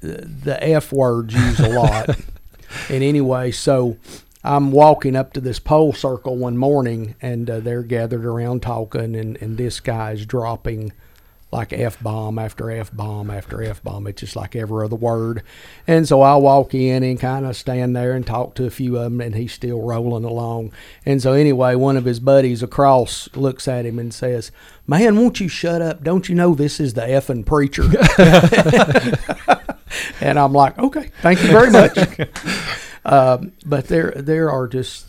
the 0.00 0.62
f 0.74 0.92
words 0.92 1.32
used 1.34 1.60
a 1.60 1.68
lot. 1.68 2.08
and 2.90 3.02
anyway, 3.04 3.50
so 3.52 3.96
I'm 4.46 4.70
walking 4.70 5.16
up 5.16 5.32
to 5.32 5.40
this 5.40 5.58
pole 5.58 5.92
circle 5.92 6.36
one 6.36 6.56
morning, 6.56 7.16
and 7.20 7.50
uh, 7.50 7.60
they're 7.60 7.82
gathered 7.82 8.24
around 8.24 8.62
talking, 8.62 9.16
and 9.16 9.36
and 9.38 9.58
this 9.58 9.80
guy's 9.80 10.24
dropping 10.24 10.92
like 11.52 11.72
f 11.72 12.00
bomb 12.02 12.38
after 12.38 12.70
f 12.70 12.94
bomb 12.94 13.30
after 13.30 13.62
f 13.62 13.82
bomb. 13.82 14.06
It's 14.06 14.20
just 14.20 14.36
like 14.36 14.54
every 14.54 14.84
other 14.84 14.94
word. 14.94 15.42
And 15.86 16.06
so 16.06 16.22
I 16.22 16.36
walk 16.36 16.74
in 16.74 17.02
and 17.02 17.18
kind 17.18 17.44
of 17.44 17.56
stand 17.56 17.96
there 17.96 18.12
and 18.12 18.26
talk 18.26 18.54
to 18.56 18.66
a 18.66 18.70
few 18.70 18.96
of 18.96 19.04
them, 19.04 19.20
and 19.20 19.34
he's 19.34 19.52
still 19.52 19.80
rolling 19.80 20.24
along. 20.24 20.72
And 21.04 21.20
so 21.20 21.32
anyway, 21.32 21.74
one 21.74 21.96
of 21.96 22.04
his 22.04 22.20
buddies 22.20 22.62
across 22.62 23.28
looks 23.34 23.66
at 23.66 23.84
him 23.84 23.98
and 23.98 24.14
says, 24.14 24.52
"Man, 24.86 25.16
won't 25.16 25.40
you 25.40 25.48
shut 25.48 25.82
up? 25.82 26.04
Don't 26.04 26.28
you 26.28 26.36
know 26.36 26.54
this 26.54 26.78
is 26.78 26.94
the 26.94 27.02
effing 27.02 27.44
preacher?" 27.44 27.82
and 30.20 30.38
I'm 30.38 30.52
like, 30.52 30.78
"Okay, 30.78 31.10
thank 31.20 31.42
you 31.42 31.48
very 31.48 31.72
much." 31.72 31.98
um, 33.06 33.52
but 33.64 33.86
there, 33.86 34.12
there 34.16 34.50
are 34.50 34.66
just, 34.66 35.06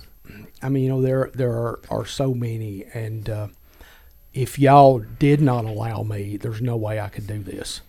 I 0.62 0.70
mean, 0.70 0.84
you 0.84 0.90
know, 0.90 1.02
there 1.02 1.32
there 1.34 1.52
are, 1.52 1.80
are 1.90 2.06
so 2.06 2.34
many, 2.34 2.86
and 2.94 3.30
uh, 3.30 3.48
if 4.34 4.60
y'all 4.60 5.00
did 5.00 5.42
not 5.42 5.66
allow 5.66 6.04
me, 6.04 6.38
there's 6.38 6.62
no 6.62 6.78
way 6.78 7.00
I 7.00 7.10
could 7.10 7.26
do 7.28 7.40
this. 7.40 7.82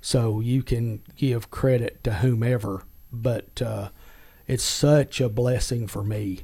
So 0.00 0.38
you 0.38 0.62
can 0.62 1.02
give 1.16 1.50
credit 1.50 2.04
to 2.04 2.14
whomever, 2.14 2.84
but 3.12 3.60
uh, 3.60 3.88
it's 4.46 4.62
such 4.62 5.20
a 5.20 5.28
blessing 5.28 5.88
for 5.88 6.04
me 6.04 6.42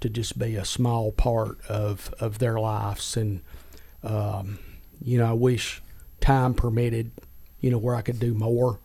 to 0.00 0.08
just 0.08 0.36
be 0.36 0.56
a 0.56 0.64
small 0.64 1.12
part 1.12 1.64
of 1.68 2.12
of 2.18 2.38
their 2.40 2.58
lives, 2.58 3.16
and 3.16 3.40
um, 4.02 4.58
you 5.00 5.18
know, 5.18 5.30
I 5.30 5.32
wish 5.32 5.80
time 6.20 6.54
permitted, 6.54 7.12
you 7.60 7.70
know, 7.70 7.78
where 7.78 7.94
I 7.94 8.02
could 8.02 8.18
do 8.18 8.34
more, 8.34 8.80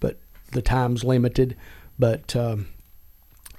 but 0.00 0.16
the 0.52 0.62
time's 0.62 1.04
limited. 1.04 1.56
But 1.98 2.34
um, 2.34 2.68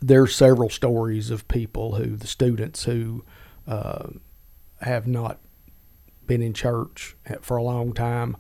there's 0.02 0.36
several 0.36 0.70
stories 0.70 1.32
of 1.32 1.48
people 1.48 1.96
who 1.96 2.16
the 2.16 2.28
students 2.28 2.84
who 2.84 3.24
uh, 3.68 4.08
have 4.82 5.08
not 5.08 5.40
been 6.28 6.42
in 6.42 6.54
church 6.54 7.16
for 7.42 7.58
a 7.58 7.64
long 7.64 7.94
time. 7.94 8.36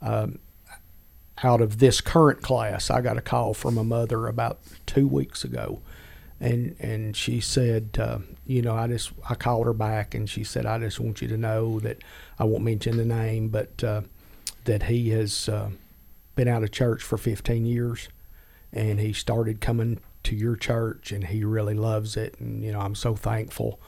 Um, 0.00 0.38
out 1.42 1.60
of 1.60 1.78
this 1.78 2.00
current 2.00 2.42
class, 2.42 2.90
I 2.90 3.00
got 3.00 3.16
a 3.16 3.20
call 3.20 3.54
from 3.54 3.78
a 3.78 3.84
mother 3.84 4.26
about 4.26 4.58
two 4.86 5.06
weeks 5.06 5.44
ago, 5.44 5.80
and 6.40 6.74
and 6.80 7.16
she 7.16 7.40
said, 7.40 7.96
uh, 8.00 8.18
you 8.44 8.60
know, 8.62 8.74
I 8.74 8.88
just 8.88 9.12
I 9.28 9.34
called 9.34 9.66
her 9.66 9.72
back, 9.72 10.14
and 10.14 10.28
she 10.28 10.42
said, 10.44 10.66
I 10.66 10.78
just 10.78 10.98
want 10.98 11.22
you 11.22 11.28
to 11.28 11.36
know 11.36 11.80
that 11.80 11.98
I 12.38 12.44
won't 12.44 12.64
mention 12.64 12.96
the 12.96 13.04
name, 13.04 13.48
but 13.48 13.82
uh, 13.84 14.02
that 14.64 14.84
he 14.84 15.10
has 15.10 15.48
uh, 15.48 15.70
been 16.34 16.48
out 16.48 16.64
of 16.64 16.72
church 16.72 17.02
for 17.02 17.16
15 17.16 17.64
years, 17.66 18.08
and 18.72 18.98
he 18.98 19.12
started 19.12 19.60
coming 19.60 20.00
to 20.28 20.36
your 20.36 20.56
church, 20.56 21.12
and 21.12 21.24
he 21.24 21.44
really 21.44 21.74
loves 21.74 22.16
it, 22.16 22.36
and 22.40 22.62
you 22.62 22.72
know, 22.72 22.80
I'm 22.80 22.94
so 22.94 23.14
thankful 23.14 23.80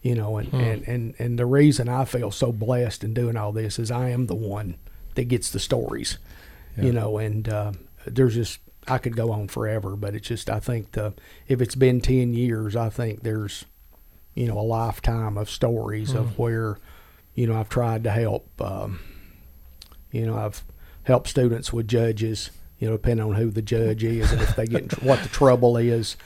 you 0.00 0.14
know 0.14 0.36
and, 0.36 0.52
and, 0.54 0.86
and 0.86 1.14
and 1.18 1.36
the 1.40 1.44
reason 1.44 1.88
i 1.88 2.04
feel 2.04 2.30
so 2.30 2.52
blessed 2.52 3.02
in 3.02 3.12
doing 3.12 3.36
all 3.36 3.50
this 3.50 3.80
is 3.80 3.90
i 3.90 4.08
am 4.10 4.26
the 4.26 4.34
one 4.34 4.76
that 5.16 5.24
gets 5.24 5.50
the 5.50 5.58
stories 5.58 6.18
Yeah. 6.76 6.84
you 6.84 6.92
know 6.92 7.18
and 7.18 7.48
uh, 7.48 7.72
there's 8.06 8.36
just 8.36 8.60
i 8.86 8.98
could 8.98 9.16
go 9.16 9.32
on 9.32 9.48
forever 9.48 9.96
but 9.96 10.14
it's 10.14 10.28
just 10.28 10.48
i 10.48 10.60
think 10.60 10.92
the 10.92 11.14
if 11.48 11.60
it's 11.60 11.74
been 11.74 12.00
10 12.00 12.32
years 12.32 12.76
i 12.76 12.88
think 12.90 13.24
there's 13.24 13.64
you 14.36 14.46
know 14.46 14.56
a 14.56 14.62
lifetime 14.62 15.36
of 15.36 15.50
stories 15.50 16.12
of 16.14 16.38
where 16.38 16.78
you 17.34 17.48
know 17.48 17.58
i've 17.58 17.68
tried 17.68 18.04
to 18.04 18.10
help 18.12 18.48
um, 18.62 19.00
you 20.12 20.24
know 20.24 20.36
i've 20.38 20.62
helped 21.02 21.26
students 21.28 21.72
with 21.72 21.88
judges 21.88 22.50
you 22.78 22.86
know 22.88 22.96
depending 22.96 23.26
on 23.26 23.34
who 23.34 23.50
the 23.50 23.62
judge 23.62 24.04
is 24.04 24.30
and 24.32 24.40
if 24.40 24.54
they 24.56 24.66
get 24.66 24.90
tr- 24.90 25.04
what 25.04 25.22
the 25.22 25.28
trouble 25.28 25.76
is 25.76 26.16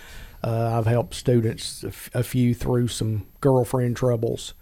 uh, 0.44 0.76
I've 0.76 0.86
helped 0.86 1.14
students 1.14 1.84
a, 1.84 1.88
f- 1.88 2.10
a 2.14 2.22
few 2.24 2.52
through 2.52 2.88
some 2.88 3.26
girlfriend 3.40 3.96
troubles, 3.96 4.54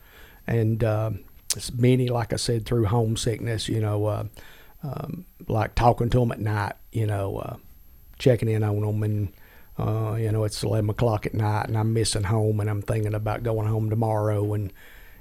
and 0.46 0.84
s- 0.84 1.72
many, 1.72 2.08
like 2.08 2.34
I 2.34 2.36
said, 2.36 2.66
through 2.66 2.84
homesickness. 2.84 3.66
You 3.66 3.80
know, 3.80 4.04
uh, 4.04 4.24
um, 4.82 5.24
like 5.48 5.74
talking 5.74 6.10
to 6.10 6.18
them 6.20 6.32
at 6.32 6.38
night. 6.38 6.74
You 6.92 7.06
know, 7.06 7.38
uh, 7.38 7.56
checking 8.18 8.50
in 8.50 8.62
on 8.62 8.82
them, 8.82 9.02
and 9.02 9.32
uh, 9.78 10.16
you 10.18 10.30
know 10.30 10.44
it's 10.44 10.62
eleven 10.62 10.90
o'clock 10.90 11.24
at 11.24 11.32
night, 11.32 11.68
and 11.68 11.78
I'm 11.78 11.94
missing 11.94 12.24
home, 12.24 12.60
and 12.60 12.68
I'm 12.68 12.82
thinking 12.82 13.14
about 13.14 13.42
going 13.42 13.66
home 13.66 13.88
tomorrow, 13.88 14.52
and 14.52 14.70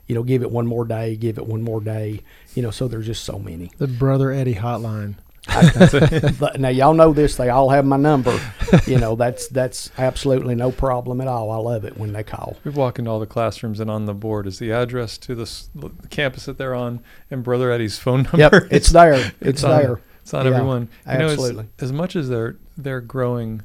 you 0.08 0.16
know, 0.16 0.24
give 0.24 0.42
it 0.42 0.52
one 0.52 0.68
more 0.68 0.84
day, 0.84 1.16
give 1.16 1.38
it 1.38 1.48
one 1.48 1.62
more 1.62 1.80
day. 1.80 2.20
You 2.54 2.64
know, 2.64 2.72
so 2.72 2.90
there's 2.90 3.06
just 3.06 3.24
so 3.24 3.40
many. 3.40 3.72
The 3.78 3.88
Brother 3.88 4.32
Eddie 4.34 4.56
hotline. 4.56 5.16
But 6.40 6.60
now 6.60 6.70
y'all 6.70 6.94
know 6.94 7.14
this; 7.14 7.36
they 7.36 7.50
all 7.50 7.70
have 7.70 7.86
my 7.86 7.98
number. 7.98 8.38
You 8.86 8.98
know, 9.00 9.16
that's 9.16 9.48
that's 9.48 9.90
absolutely 9.98 10.56
no 10.56 10.72
problem 10.72 11.22
at 11.22 11.28
all. 11.28 11.52
I 11.52 11.58
love 11.58 11.86
it 11.86 11.98
when 11.98 12.14
they 12.14 12.24
call. 12.24 12.58
We 12.64 12.72
walk 12.72 13.00
into 13.00 13.10
all 13.12 13.20
the 13.20 13.26
classrooms, 13.26 13.80
and 13.80 13.90
on 13.90 14.06
the 14.06 14.14
board 14.14 14.48
is 14.48 14.60
the 14.60 14.72
address 14.72 15.18
to 15.20 15.36
the, 15.36 15.50
the 15.76 16.08
campus 16.10 16.46
that 16.46 16.58
they're 16.58 16.76
on, 16.76 17.02
and 17.32 17.44
Brother 17.44 17.72
Eddie's 17.72 17.98
phone 17.98 18.24
number. 18.24 18.38
Yep, 18.38 18.54
it's 18.72 18.90
there. 18.90 19.32
It's, 19.42 19.64
on- 19.64 19.82
there. 19.82 20.02
It's 20.22 20.34
on 20.34 20.46
Yeah, 20.46 20.52
everyone. 20.54 20.90
You 21.08 21.14
know, 21.14 21.26
it's- 21.26 21.32
absolutely. 21.34 21.68
as 21.80 21.92
much 21.92 22.16
as 22.16 22.30
they're 22.30 22.58
they're 22.78 23.02
growing, 23.02 23.62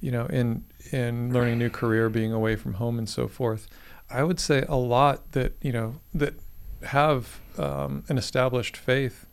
you 0.00 0.10
know, 0.12 0.26
in 0.26 0.64
in 0.92 1.32
learning 1.32 1.54
a 1.54 1.56
new 1.56 1.70
career, 1.70 2.08
being 2.08 2.32
away 2.32 2.56
from 2.56 2.74
home, 2.74 2.98
and 2.98 3.08
so 3.08 3.28
forth. 3.28 3.66
I 4.10 4.22
would 4.22 4.40
say 4.40 4.64
a 4.68 4.76
lot 4.76 5.32
that 5.32 5.52
you 5.60 5.72
know 5.72 5.96
that 6.14 6.34
have 6.84 7.40
um, 7.58 8.04
an 8.08 8.16
established 8.16 8.76
faith 8.76 9.26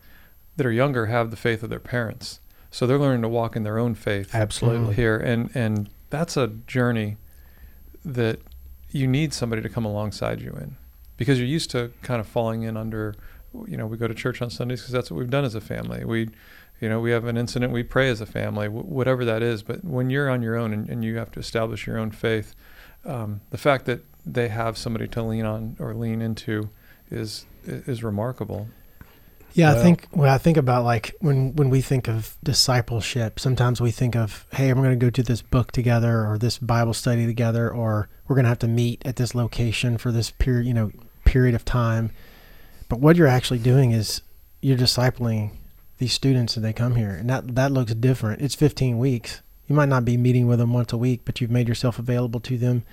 that 0.58 0.66
are 0.66 0.72
younger 0.72 1.08
have 1.08 1.32
the 1.32 1.38
faith 1.38 1.64
of 1.64 1.70
their 1.70 1.80
parents, 1.80 2.40
so 2.72 2.86
they're 2.88 3.00
learning 3.00 3.22
to 3.22 3.30
walk 3.30 3.56
in 3.56 3.64
their 3.64 3.78
own 3.78 3.96
faith 3.96 4.34
Absolutely. 4.34 4.96
here, 4.96 5.18
and 5.18 5.50
and 5.56 5.90
that's 6.10 6.38
a 6.38 6.48
journey 6.48 7.18
that 8.04 8.40
you 8.92 9.08
need 9.08 9.34
somebody 9.34 9.62
to 9.62 9.70
come 9.70 9.86
alongside 9.86 10.42
you 10.42 10.52
in 10.52 10.78
because 11.18 11.40
you're 11.40 11.48
used 11.48 11.72
to 11.72 11.92
kind 12.02 12.20
of 12.20 12.28
falling 12.28 12.64
in 12.64 12.78
under 12.78 13.16
you 13.68 13.78
know 13.78 13.88
we 13.88 13.98
go 13.98 14.08
to 14.08 14.14
church 14.14 14.42
on 14.42 14.50
sundays 14.50 14.82
because 14.82 14.94
that's 14.94 15.10
what 15.10 15.18
we've 15.18 15.30
done 15.30 15.46
as 15.46 15.56
a 15.56 15.62
family. 15.62 16.06
We 16.06 16.30
you 16.82 16.90
know 16.90 17.00
we 17.00 17.12
have 17.12 17.26
an 17.26 17.38
incident 17.38 17.72
we 17.72 17.84
pray 17.84 18.10
as 18.10 18.22
a 18.22 18.26
family 18.26 18.68
wh- 18.68 18.90
whatever 18.90 19.24
that 19.26 19.42
is 19.42 19.64
but 19.64 19.84
when 19.84 20.10
you're 20.10 20.30
on 20.30 20.42
your 20.42 20.56
own 20.56 20.74
and, 20.74 20.90
and 20.90 21.04
you 21.06 21.18
have 21.18 21.32
to 21.32 21.40
establish 21.40 21.88
your 21.88 21.98
own 21.98 22.12
faith 22.12 22.54
um, 23.06 23.42
the 23.52 23.58
fact 23.58 23.86
that 23.86 24.04
they 24.26 24.50
have 24.50 24.78
somebody 24.78 25.08
to 25.08 25.24
lean 25.24 25.46
on 25.46 25.78
or 25.80 25.94
lean 25.94 26.22
into 26.22 26.70
is 27.10 27.46
is 27.66 28.04
remarkable 28.04 28.68
Yeah, 29.56 29.72
I 29.72 29.76
think 29.76 30.08
when 30.12 30.30
I 30.30 30.38
think 30.38 30.58
about 30.58 30.84
like 30.84 31.16
when 31.22 31.56
when 31.56 31.70
we 31.70 31.80
think 31.80 32.10
of 32.10 32.38
discipleship, 32.44 33.40
sometimes 33.40 33.80
we 33.80 33.90
think 33.90 34.14
of, 34.14 34.46
hey, 34.52 34.70
I'm 34.70 34.78
going 34.78 34.90
to 34.90 34.98
go 34.98 35.10
do 35.10 35.24
this 35.24 35.42
book 35.42 35.72
together 35.72 36.28
or 36.28 36.38
this 36.38 36.58
Bible 36.58 36.94
study 36.94 37.26
together, 37.26 37.72
or 37.72 38.10
we're 38.28 38.36
going 38.36 38.44
to 38.44 38.50
have 38.50 38.60
to 38.60 38.68
meet 38.68 39.02
at 39.06 39.16
this 39.16 39.34
location 39.34 39.98
for 39.98 40.12
this 40.12 40.30
period, 40.30 40.68
you 40.68 40.74
know, 40.74 40.92
period 41.24 41.56
of 41.56 41.64
time. 41.64 42.12
But 42.90 43.00
what 43.00 43.16
you're 43.16 43.28
actually 43.28 43.60
doing 43.60 43.92
is 43.92 44.22
you're 44.62 44.78
discipling 44.78 45.52
these 46.00 46.12
students 46.12 46.58
as 46.58 46.64
they 46.64 46.74
come 46.74 46.98
here, 46.98 47.12
and 47.12 47.30
that 47.30 47.56
that 47.56 47.72
looks 47.72 47.94
different. 47.94 48.42
It's 48.42 48.56
15 48.56 48.98
weeks. 48.98 49.42
You 49.68 49.76
might 49.76 49.88
not 49.90 50.04
be 50.04 50.18
meeting 50.18 50.48
with 50.48 50.60
them 50.60 50.74
once 50.74 50.92
a 50.92 50.98
week, 50.98 51.22
but 51.24 51.40
you've 51.40 51.50
made 51.50 51.70
yourself 51.70 51.98
available 51.98 52.42
to 52.42 52.58
them, 52.58 52.84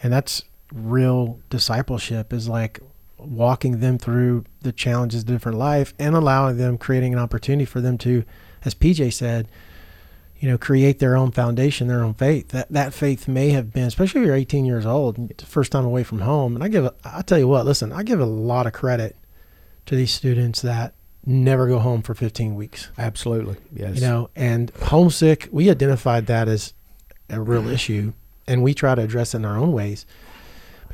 and 0.00 0.12
that's 0.12 0.44
real 0.72 1.40
discipleship. 1.50 2.32
Is 2.32 2.48
like 2.48 2.78
walking 3.26 3.80
them 3.80 3.98
through 3.98 4.44
the 4.62 4.72
challenges 4.72 5.20
of 5.20 5.26
different 5.26 5.58
life 5.58 5.94
and 5.98 6.14
allowing 6.14 6.56
them 6.56 6.78
creating 6.78 7.12
an 7.12 7.18
opportunity 7.18 7.64
for 7.64 7.80
them 7.80 7.98
to 7.98 8.24
as 8.64 8.74
pj 8.74 9.12
said 9.12 9.48
you 10.44 10.50
know 10.50 10.58
create 10.58 10.98
their 10.98 11.16
own 11.16 11.30
foundation 11.30 11.88
their 11.88 12.04
own 12.04 12.12
faith. 12.12 12.48
That 12.48 12.70
that 12.70 12.92
faith 12.92 13.26
may 13.26 13.48
have 13.50 13.72
been 13.72 13.86
especially 13.86 14.20
if 14.20 14.26
you're 14.26 14.36
18 14.36 14.66
years 14.66 14.84
old 14.84 15.16
and 15.16 15.30
it's 15.30 15.42
the 15.42 15.48
first 15.48 15.72
time 15.72 15.86
away 15.86 16.04
from 16.04 16.20
home. 16.20 16.54
And 16.54 16.62
i 16.62 16.68
give 16.68 16.86
i 17.02 17.22
tell 17.22 17.38
you 17.38 17.48
what 17.48 17.64
listen 17.64 17.92
i 17.92 18.02
give 18.02 18.20
a 18.20 18.26
lot 18.26 18.66
of 18.66 18.74
credit 18.74 19.16
to 19.86 19.96
these 19.96 20.12
students 20.12 20.60
that 20.60 20.92
never 21.24 21.66
go 21.66 21.78
home 21.78 22.02
for 22.02 22.14
15 22.14 22.54
weeks. 22.54 22.90
Absolutely. 22.98 23.56
Yes. 23.72 23.94
you 23.94 24.02
know 24.02 24.28
and 24.36 24.70
homesick 24.82 25.48
we 25.50 25.70
identified 25.70 26.26
that 26.26 26.46
as 26.46 26.74
a 27.30 27.40
real 27.40 27.62
mm-hmm. 27.62 27.72
issue 27.72 28.12
and 28.46 28.62
we 28.62 28.74
try 28.74 28.94
to 28.94 29.00
address 29.00 29.32
it 29.32 29.38
in 29.38 29.44
our 29.46 29.56
own 29.56 29.72
ways 29.72 30.04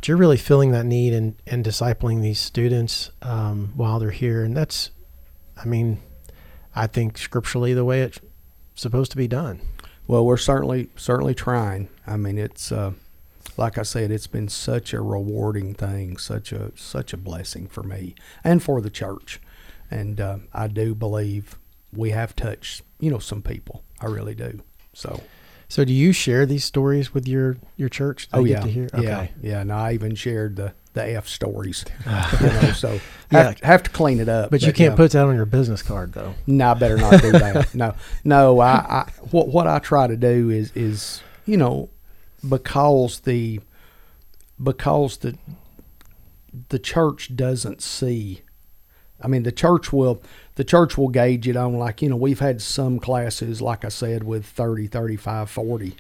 but 0.01 0.09
you're 0.09 0.17
really 0.17 0.39
filling 0.39 0.71
that 0.71 0.87
need 0.87 1.13
and, 1.13 1.35
and 1.47 1.63
discipling 1.63 2.23
these 2.23 2.39
students 2.39 3.11
um, 3.21 3.71
while 3.77 3.99
they're 3.99 4.11
here 4.11 4.43
and 4.43 4.57
that's 4.57 4.93
i 5.59 5.67
mean 5.67 5.99
i 6.75 6.87
think 6.87 7.19
scripturally 7.19 7.75
the 7.75 7.85
way 7.85 8.01
it's 8.01 8.19
supposed 8.75 9.11
to 9.11 9.17
be 9.19 9.29
done 9.29 9.61
Well, 10.11 10.27
we're 10.27 10.39
certainly 10.39 10.89
certainly 10.97 11.35
trying. 11.35 11.89
I 12.05 12.17
mean, 12.17 12.37
it's 12.37 12.73
uh, 12.73 12.95
like 13.57 13.79
I 13.79 13.83
said, 13.83 14.11
it's 14.11 14.27
been 14.27 14.49
such 14.49 14.93
a 14.93 15.01
rewarding 15.01 15.73
thing, 15.73 16.17
such 16.17 16.51
a 16.51 16.73
such 16.75 17.13
a 17.13 17.17
blessing 17.17 17.69
for 17.69 17.85
me 17.85 18.17
and 18.43 18.61
for 18.61 18.81
the 18.81 18.91
church, 18.91 19.41
and 19.89 20.21
uh, 20.21 20.39
I 20.53 20.67
do 20.67 20.97
believe 20.97 21.61
we 21.93 22.11
have 22.11 22.35
touched 22.35 22.83
you 22.99 23.09
know 23.09 23.21
some 23.21 23.41
people. 23.41 23.85
I 24.01 24.07
really 24.07 24.35
do. 24.35 24.63
So 24.95 25.23
So 25.71 25.85
do 25.85 25.93
you 25.93 26.13
share 26.13 26.47
these 26.47 26.65
stories 26.65 27.15
with 27.15 27.29
your 27.29 27.57
your 27.77 27.89
church? 27.89 28.29
Oh 28.33 28.45
yeah, 28.45 28.57
get 28.57 28.63
to 28.65 28.71
hear? 28.71 28.89
yeah, 28.99 29.29
yeah. 29.41 29.61
And 29.61 29.73
I 29.73 29.93
even 29.93 30.17
shared 30.17 30.57
the 30.57 30.75
the 30.95 31.15
F 31.15 31.29
stories. 31.29 31.85
You 32.41 32.47
know, 32.49 32.73
so 32.73 33.01
Yeah. 33.31 33.45
have, 33.45 33.61
have 33.61 33.83
to 33.85 33.91
clean 33.91 34.19
it 34.19 34.29
up. 34.29 34.51
But 34.51 34.63
you 34.63 34.73
can't 34.73 34.95
yeah. 34.95 34.97
put 34.97 35.13
that 35.13 35.25
on 35.25 35.37
your 35.37 35.47
business 35.47 35.81
card 35.83 36.13
though. 36.13 36.35
No, 36.49 36.73
I 36.73 36.75
better 36.75 36.97
not 36.97 37.23
do 37.23 37.31
that. 37.31 37.73
no, 37.75 37.95
no. 38.25 38.59
I, 38.59 38.73
I 38.73 39.11
what 39.31 39.47
what 39.47 39.69
I 39.69 39.79
try 39.79 40.09
to 40.09 40.17
do 40.17 40.51
is 40.51 40.73
is 40.75 41.23
you 41.47 41.57
know 41.57 41.89
because 42.47 43.21
the 43.21 43.61
because 44.61 45.19
the 45.19 45.39
the 46.71 46.81
church 46.81 47.37
doesn't 47.37 47.81
see. 47.81 48.43
I 49.23 49.29
mean, 49.29 49.45
the 49.45 49.53
church 49.53 49.93
will 49.93 50.21
the 50.61 50.65
church 50.65 50.99
will 50.99 51.09
gauge 51.09 51.49
it 51.49 51.57
on 51.57 51.79
like 51.79 52.03
you 52.03 52.11
know 52.11 52.17
we've 52.17 52.41
had 52.41 52.61
some 52.61 52.99
classes 52.99 53.63
like 53.63 53.83
I 53.83 53.89
said 53.89 54.25
with 54.25 54.45
30, 54.45 54.89
35, 54.89 55.49
40 55.49 55.97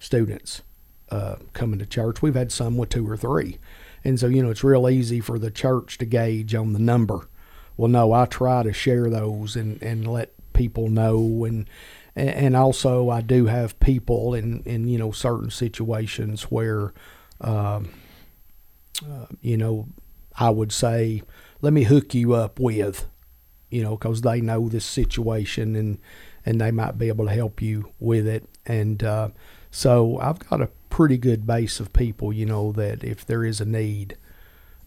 students 0.00 0.62
uh, 1.08 1.36
coming 1.52 1.78
to 1.78 1.86
church. 1.86 2.20
We've 2.20 2.34
had 2.34 2.50
some 2.50 2.76
with 2.76 2.88
two 2.88 3.08
or 3.08 3.16
three, 3.16 3.60
and 4.02 4.18
so 4.18 4.26
you 4.26 4.42
know 4.42 4.50
it's 4.50 4.64
real 4.64 4.88
easy 4.88 5.20
for 5.20 5.38
the 5.38 5.52
church 5.52 5.98
to 5.98 6.04
gauge 6.04 6.52
on 6.52 6.72
the 6.72 6.80
number. 6.80 7.28
Well, 7.76 7.86
no, 7.86 8.12
I 8.12 8.26
try 8.26 8.64
to 8.64 8.72
share 8.72 9.08
those 9.08 9.54
and, 9.54 9.80
and 9.80 10.04
let 10.04 10.32
people 10.52 10.88
know, 10.88 11.44
and 11.44 11.70
and 12.16 12.56
also 12.56 13.08
I 13.08 13.20
do 13.20 13.46
have 13.46 13.78
people 13.78 14.34
in 14.34 14.64
in 14.64 14.88
you 14.88 14.98
know 14.98 15.12
certain 15.12 15.50
situations 15.50 16.50
where, 16.50 16.92
um, 17.40 17.88
uh, 19.08 19.26
you 19.42 19.56
know, 19.56 19.86
I 20.36 20.50
would 20.50 20.72
say, 20.72 21.22
let 21.60 21.72
me 21.72 21.84
hook 21.84 22.14
you 22.16 22.34
up 22.34 22.58
with, 22.58 23.06
you 23.72 23.82
know, 23.82 23.96
because 23.96 24.20
they 24.20 24.40
know 24.40 24.68
this 24.68 24.84
situation 24.84 25.74
and 25.74 25.98
and 26.44 26.60
they 26.60 26.70
might 26.70 26.98
be 26.98 27.08
able 27.08 27.26
to 27.26 27.32
help 27.32 27.62
you 27.62 27.92
with 28.00 28.26
it, 28.26 28.44
and 28.66 29.02
uh, 29.02 29.28
so 29.70 30.18
I've 30.18 30.38
got 30.38 30.60
a 30.60 30.70
pretty 30.90 31.16
good 31.16 31.46
base 31.46 31.80
of 31.80 31.92
people, 31.92 32.32
you 32.32 32.44
know, 32.44 32.72
that 32.72 33.02
if 33.02 33.24
there 33.24 33.44
is 33.44 33.60
a 33.60 33.64
need. 33.64 34.16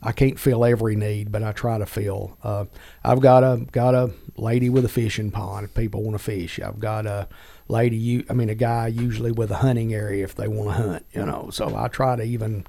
I 0.02 0.12
can't 0.12 0.38
fill 0.38 0.64
every 0.64 0.94
need, 0.94 1.32
but 1.32 1.42
I 1.42 1.52
try 1.52 1.78
to 1.78 1.86
fill. 1.86 2.36
Uh, 2.44 2.66
I've 3.02 3.20
got 3.20 3.42
a 3.42 3.66
got 3.72 3.94
a 3.94 4.12
lady 4.36 4.68
with 4.68 4.84
a 4.84 4.88
fishing 4.88 5.30
pond 5.30 5.64
if 5.64 5.74
people 5.74 6.02
want 6.02 6.16
to 6.16 6.22
fish. 6.22 6.60
I've 6.60 6.78
got 6.78 7.06
a 7.06 7.26
lady, 7.66 7.96
you, 7.96 8.24
I 8.28 8.34
mean, 8.34 8.50
a 8.50 8.54
guy 8.54 8.88
usually 8.88 9.32
with 9.32 9.50
a 9.50 9.56
hunting 9.56 9.94
area 9.94 10.22
if 10.22 10.34
they 10.34 10.48
want 10.48 10.68
to 10.68 10.82
hunt. 10.82 11.06
You 11.12 11.24
know, 11.24 11.48
so 11.50 11.74
I 11.74 11.88
try 11.88 12.14
to 12.14 12.22
even 12.22 12.66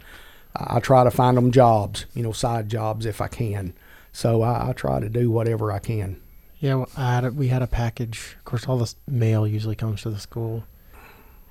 I 0.56 0.80
try 0.80 1.04
to 1.04 1.12
find 1.12 1.38
them 1.38 1.52
jobs, 1.52 2.06
you 2.14 2.24
know, 2.24 2.32
side 2.32 2.70
jobs 2.70 3.06
if 3.06 3.22
I 3.22 3.28
can. 3.28 3.74
So 4.12 4.42
I, 4.42 4.70
I 4.70 4.74
try 4.74 5.00
to 5.00 5.10
do 5.10 5.30
whatever 5.30 5.72
I 5.72 5.80
can. 5.80 6.22
Yeah, 6.60 6.76
well, 6.76 6.90
I 6.98 7.14
had 7.14 7.26
a, 7.26 7.32
we 7.32 7.50
had 7.50 7.62
a 7.62 7.68
package. 7.68 8.36
Of 8.40 8.46
course, 8.46 8.68
all 8.68 8.78
this 8.78 8.96
mail 9.08 9.48
usually 9.48 9.76
comes 9.76 10.02
to 10.02 10.10
the 10.10 10.20
school, 10.20 10.64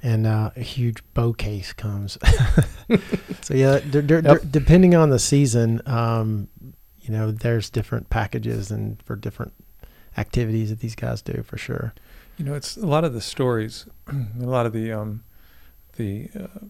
and 0.03 0.27
uh, 0.27 0.51
a 0.57 0.63
huge 0.63 1.03
bow 1.15 1.33
case 1.33 1.73
comes. 1.73 2.19
so 3.43 3.55
yeah, 3.55 3.79
d- 3.79 4.01
d- 4.03 4.21
d- 4.21 4.35
depending 4.51 4.97
on 4.97 5.11
the 5.11 5.21
season, 5.21 5.81
um, 5.87 6.49
you 7.01 7.13
know, 7.13 7.31
there's 7.31 7.71
different 7.71 8.11
packages 8.11 8.71
and 8.73 9.01
for 9.05 9.15
different 9.15 9.53
activities 10.17 10.71
that 10.71 10.81
these 10.81 10.97
guys 10.97 11.23
do 11.23 11.45
for 11.45 11.57
sure. 11.57 11.95
You 12.37 12.45
know, 12.45 12.55
it's 12.55 12.77
a 12.77 12.87
lot 12.87 13.05
of 13.05 13.15
the 13.15 13.21
stories, 13.21 13.87
a 14.09 14.45
lot 14.45 14.67
of 14.67 14.73
the 14.73 14.93
um, 14.93 15.23
the 15.97 16.29
uh, 16.39 16.67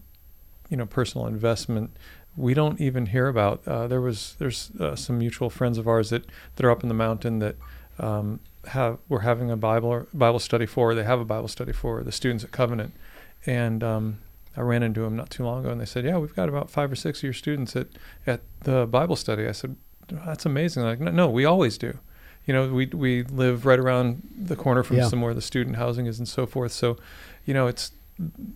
you 0.69 0.77
know 0.77 0.85
personal 0.85 1.27
investment. 1.27 1.97
We 2.37 2.53
don't 2.53 2.79
even 2.79 3.07
hear 3.07 3.27
about. 3.27 3.67
Uh, 3.67 3.87
there 3.87 3.99
was 4.01 4.35
there's 4.39 4.71
uh, 4.79 4.95
some 4.95 5.17
mutual 5.17 5.49
friends 5.49 5.77
of 5.77 5.87
ours 5.87 6.11
that 6.11 6.23
that 6.55 6.65
are 6.65 6.71
up 6.71 6.83
in 6.83 6.87
the 6.87 6.95
mountain 6.95 7.39
that 7.39 7.55
um, 7.99 8.39
have 8.67 8.99
we're 9.09 9.21
having 9.21 9.49
a 9.51 9.57
Bible 9.57 10.05
Bible 10.13 10.39
study 10.39 10.65
for. 10.67 10.93
They 10.95 11.03
have 11.03 11.19
a 11.19 11.25
Bible 11.25 11.47
study 11.47 11.73
for 11.73 12.03
the 12.03 12.11
students 12.11 12.43
at 12.43 12.51
Covenant, 12.51 12.93
and 13.45 13.83
um, 13.83 14.19
I 14.55 14.61
ran 14.61 14.83
into 14.83 15.01
them 15.01 15.15
not 15.15 15.29
too 15.31 15.43
long 15.43 15.61
ago, 15.61 15.71
and 15.71 15.81
they 15.81 15.85
said, 15.85 16.05
"Yeah, 16.05 16.17
we've 16.17 16.35
got 16.35 16.47
about 16.47 16.69
five 16.69 16.91
or 16.91 16.95
six 16.95 17.19
of 17.19 17.23
your 17.23 17.33
students 17.33 17.75
at 17.75 17.87
at 18.27 18.41
the 18.61 18.85
Bible 18.85 19.15
study." 19.15 19.47
I 19.47 19.51
said, 19.51 19.75
"That's 20.07 20.45
amazing." 20.45 20.83
They're 20.83 20.91
like, 20.91 20.99
no, 21.01 21.11
no, 21.11 21.27
we 21.29 21.43
always 21.43 21.77
do. 21.77 21.97
You 22.45 22.53
know, 22.53 22.67
we 22.71 22.85
we 22.85 23.23
live 23.23 23.65
right 23.65 23.79
around 23.79 24.21
the 24.37 24.55
corner 24.55 24.83
from 24.83 24.97
Yeah. 24.97 25.07
somewhere 25.07 25.33
the 25.33 25.41
student 25.41 25.75
housing 25.77 26.05
is, 26.05 26.19
and 26.19 26.27
so 26.27 26.45
forth. 26.45 26.71
So, 26.71 26.97
you 27.45 27.53
know, 27.55 27.65
it's 27.67 27.91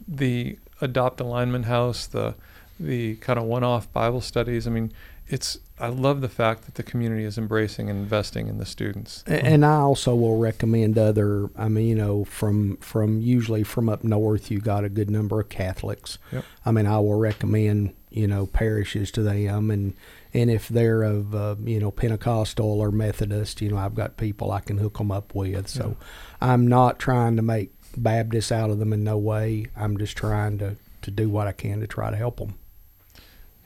the 0.08 0.58
adopt 0.82 1.20
a 1.20 1.24
Lineman 1.24 1.64
house, 1.64 2.06
the 2.08 2.36
the 2.82 3.16
kind 3.18 3.38
of 3.40 3.46
one-off 3.46 3.92
Bible 3.94 4.22
studies. 4.22 4.68
I 4.68 4.72
mean, 4.72 4.92
it's 5.28 5.60
I 5.80 5.88
love 5.88 6.22
the 6.22 6.30
fact 6.30 6.66
that 6.66 6.76
the 6.76 6.84
community 6.84 7.24
is 7.24 7.38
embracing 7.38 7.90
and 7.90 7.98
investing 8.00 8.48
in 8.48 8.58
the 8.60 8.66
students. 8.66 9.24
A- 9.28 9.44
And 9.44 9.66
I 9.66 9.76
also 9.78 10.14
will 10.16 10.38
recommend 10.38 10.98
other. 10.98 11.50
I 11.56 11.70
mean, 11.70 11.88
you 11.88 11.96
know, 11.96 12.24
from 12.26 12.78
from 12.78 13.22
usually 13.22 13.64
from 13.64 13.90
up 13.90 14.04
north, 14.04 14.52
you 14.52 14.60
got 14.60 14.84
a 14.84 14.90
good 14.90 15.10
number 15.10 15.40
of 15.40 15.50
Catholics. 15.50 16.18
Yep. 16.32 16.44
I 16.66 16.72
mean, 16.72 16.86
I 16.86 17.00
will 17.00 17.18
recommend 17.20 17.94
you 18.10 18.28
know 18.28 18.46
parishes 18.46 19.10
to 19.12 19.24
them, 19.24 19.72
and 19.72 19.94
and 20.34 20.52
if 20.52 20.68
they're 20.68 21.02
of 21.04 21.34
uh, 21.34 21.56
you 21.64 21.80
know 21.80 21.92
Pentecostal 21.92 22.80
or 22.82 22.92
Methodist, 22.92 23.62
you 23.62 23.70
know, 23.70 23.78
I've 23.78 23.96
got 23.96 24.18
people 24.18 24.52
I 24.52 24.60
can 24.60 24.78
hook 24.80 24.98
them 24.98 25.12
up 25.12 25.34
with. 25.34 25.68
So 25.70 25.96
I'm 26.42 26.68
not 26.68 27.00
trying 27.00 27.38
to 27.38 27.42
make 27.42 27.72
Baptists 27.98 28.52
out 28.52 28.70
of 28.70 28.80
them 28.80 28.94
in 28.94 29.04
no 29.04 29.18
way. 29.18 29.68
I'm 29.78 29.98
just 29.98 30.16
trying 30.18 30.58
to 30.60 30.76
to 31.04 31.12
do 31.12 31.30
what 31.30 31.48
I 31.48 31.52
can 31.54 31.80
to 31.80 31.88
try 31.88 32.12
to 32.12 32.18
help 32.18 32.38
them. 32.38 32.56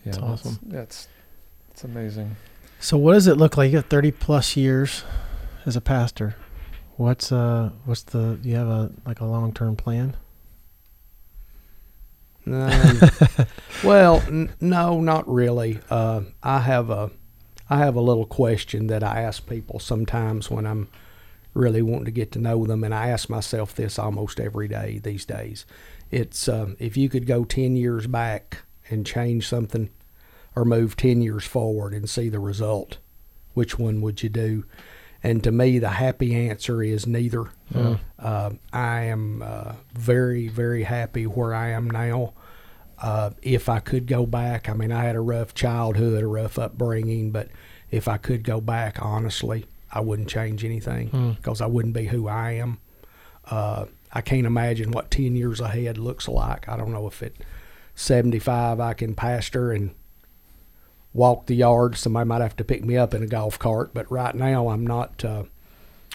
Yeah, 0.06 0.12
That's 0.12 0.18
awesome. 0.24 0.60
That's 0.64 1.08
that's 1.70 1.84
amazing. 1.84 2.36
So 2.80 2.98
what 2.98 3.14
does 3.14 3.28
it 3.28 3.38
look 3.38 3.58
like? 3.58 3.72
You 3.72 3.80
got 3.80 3.90
30 3.90 4.12
plus 4.12 4.56
years 4.56 5.04
as 5.66 5.76
a 5.76 5.82
pastor. 5.82 6.36
What's 6.98 7.32
uh 7.32 7.72
what's 7.86 8.04
the 8.04 8.38
do 8.42 8.48
you 8.50 8.56
have 8.56 8.68
a 8.68 8.92
like 9.06 9.20
a 9.20 9.26
long 9.26 9.54
term 9.54 9.76
plan? 9.76 10.16
Um, 12.48 13.00
well, 13.84 14.22
n- 14.28 14.54
no, 14.62 15.02
not 15.02 15.28
really. 15.28 15.80
Uh, 15.90 16.22
I 16.44 16.60
have 16.60 16.90
a, 16.90 17.10
I 17.70 17.80
have 17.80 17.96
a 17.96 18.02
little 18.02 18.26
question 18.26 18.88
that 18.88 19.04
I 19.04 19.22
ask 19.22 19.48
people 19.48 19.80
sometimes 19.80 20.52
when 20.52 20.66
I'm 20.66 20.88
really 21.54 21.82
wanting 21.82 22.06
to 22.06 22.12
get 22.12 22.32
to 22.34 22.40
know 22.40 22.66
them, 22.66 22.84
and 22.84 22.94
I 22.94 23.08
ask 23.10 23.30
myself 23.30 23.74
this 23.74 23.98
almost 23.98 24.40
every 24.40 24.68
day 24.68 25.00
these 25.04 25.26
days. 25.26 25.66
It's 26.12 26.48
um, 26.48 26.78
if 26.80 26.96
you 26.96 27.10
could 27.10 27.26
go 27.26 27.46
ten 27.46 27.76
years 27.76 28.06
back 28.08 28.60
and 28.90 29.06
change 29.06 29.48
something, 29.48 29.90
or 30.56 30.66
move 30.66 30.96
ten 30.96 31.22
years 31.22 31.46
forward 31.46 31.94
and 31.94 32.10
see 32.10 32.30
the 32.30 32.40
result, 32.40 32.98
which 33.54 33.78
one 33.80 34.02
would 34.02 34.24
you 34.24 34.30
do? 34.30 34.66
And 35.24 35.44
to 35.44 35.52
me, 35.52 35.80
the 35.80 35.90
happy 35.90 36.36
answer 36.36 36.84
is 36.84 37.08
neither. 37.08 37.46
Mm. 37.74 38.00
Uh, 38.20 38.52
I 38.72 39.02
am 39.06 39.42
uh, 39.42 39.74
very, 39.94 40.48
very 40.50 40.84
happy 40.84 41.24
where 41.26 41.54
I 41.54 41.70
am 41.70 41.90
now. 41.90 42.34
Uh, 43.02 43.32
if 43.42 43.68
I 43.68 43.80
could 43.80 44.06
go 44.08 44.26
back, 44.28 44.70
I 44.70 44.74
mean, 44.74 44.92
I 44.92 45.04
had 45.04 45.16
a 45.16 45.22
rough 45.22 45.54
childhood, 45.56 46.22
a 46.24 46.28
rough 46.28 46.60
upbringing, 46.60 47.32
but 47.32 47.50
if 47.92 48.08
I 48.08 48.18
could 48.18 48.44
go 48.44 48.62
back, 48.62 49.04
honestly, 49.04 49.66
I 49.92 50.00
wouldn't 50.02 50.30
change 50.30 50.64
anything 50.64 51.10
Mm. 51.10 51.36
because 51.38 51.60
I 51.60 51.66
wouldn't 51.66 51.94
be 51.96 52.06
who 52.06 52.28
I 52.28 52.52
am. 52.52 52.78
Uh, 53.50 53.86
I 54.14 54.22
can't 54.22 54.46
imagine 54.48 54.92
what 54.92 55.10
10 55.12 55.36
years 55.36 55.60
ahead 55.60 55.98
looks 55.98 56.28
like. 56.28 56.70
I 56.70 56.78
don't 56.78 56.92
know 56.92 57.08
if 57.08 57.22
at 57.24 57.34
75 57.96 58.80
I 58.80 58.94
can 58.94 59.16
pastor 59.16 59.72
and 59.72 59.92
walk 61.14 61.46
the 61.48 61.56
yard. 61.56 61.96
Somebody 61.98 62.28
might 62.28 62.42
have 62.42 62.56
to 62.58 62.64
pick 62.64 62.84
me 62.84 62.98
up 62.98 63.14
in 63.14 63.24
a 63.24 63.28
golf 63.28 63.58
cart, 63.58 63.92
but 63.94 64.10
right 64.12 64.36
now 64.36 64.70
I'm 64.70 64.86
not. 64.86 65.24
Uh, 65.24 65.44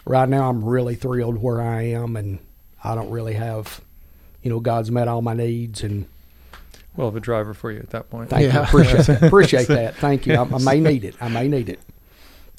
right 0.05 0.29
now 0.29 0.49
I'm 0.51 0.65
really 0.65 0.95
thrilled 0.95 1.43
where 1.43 1.61
I 1.61 1.83
am, 1.83 2.17
and 2.17 2.39
I 2.85 2.95
don't 2.95 3.11
really 3.11 3.35
have, 3.35 3.81
you 4.43 4.51
know, 4.51 4.61
God's 4.61 4.91
met 4.91 5.09
all 5.09 5.23
my 5.23 5.35
needs, 5.35 5.83
and 5.83 6.07
We'll 6.97 7.07
have 7.07 7.17
a 7.17 7.21
driver 7.21 7.55
for 7.55 7.71
you 7.71 7.79
at 7.79 7.91
that 7.91 8.11
point. 8.11 8.31
thank 8.31 8.43
you, 8.43 8.49
Yeah. 8.49 8.67
appreciate 8.67 9.09
appreciate 9.23 9.69
that. 9.69 9.95
Thank 9.97 10.27
you. 10.27 10.35
I, 10.35 10.43
I 10.43 10.59
may 10.59 10.81
need 10.81 11.05
it. 11.05 11.15
I 11.21 11.29
may 11.29 11.47
need 11.49 11.69
it. 11.69 11.79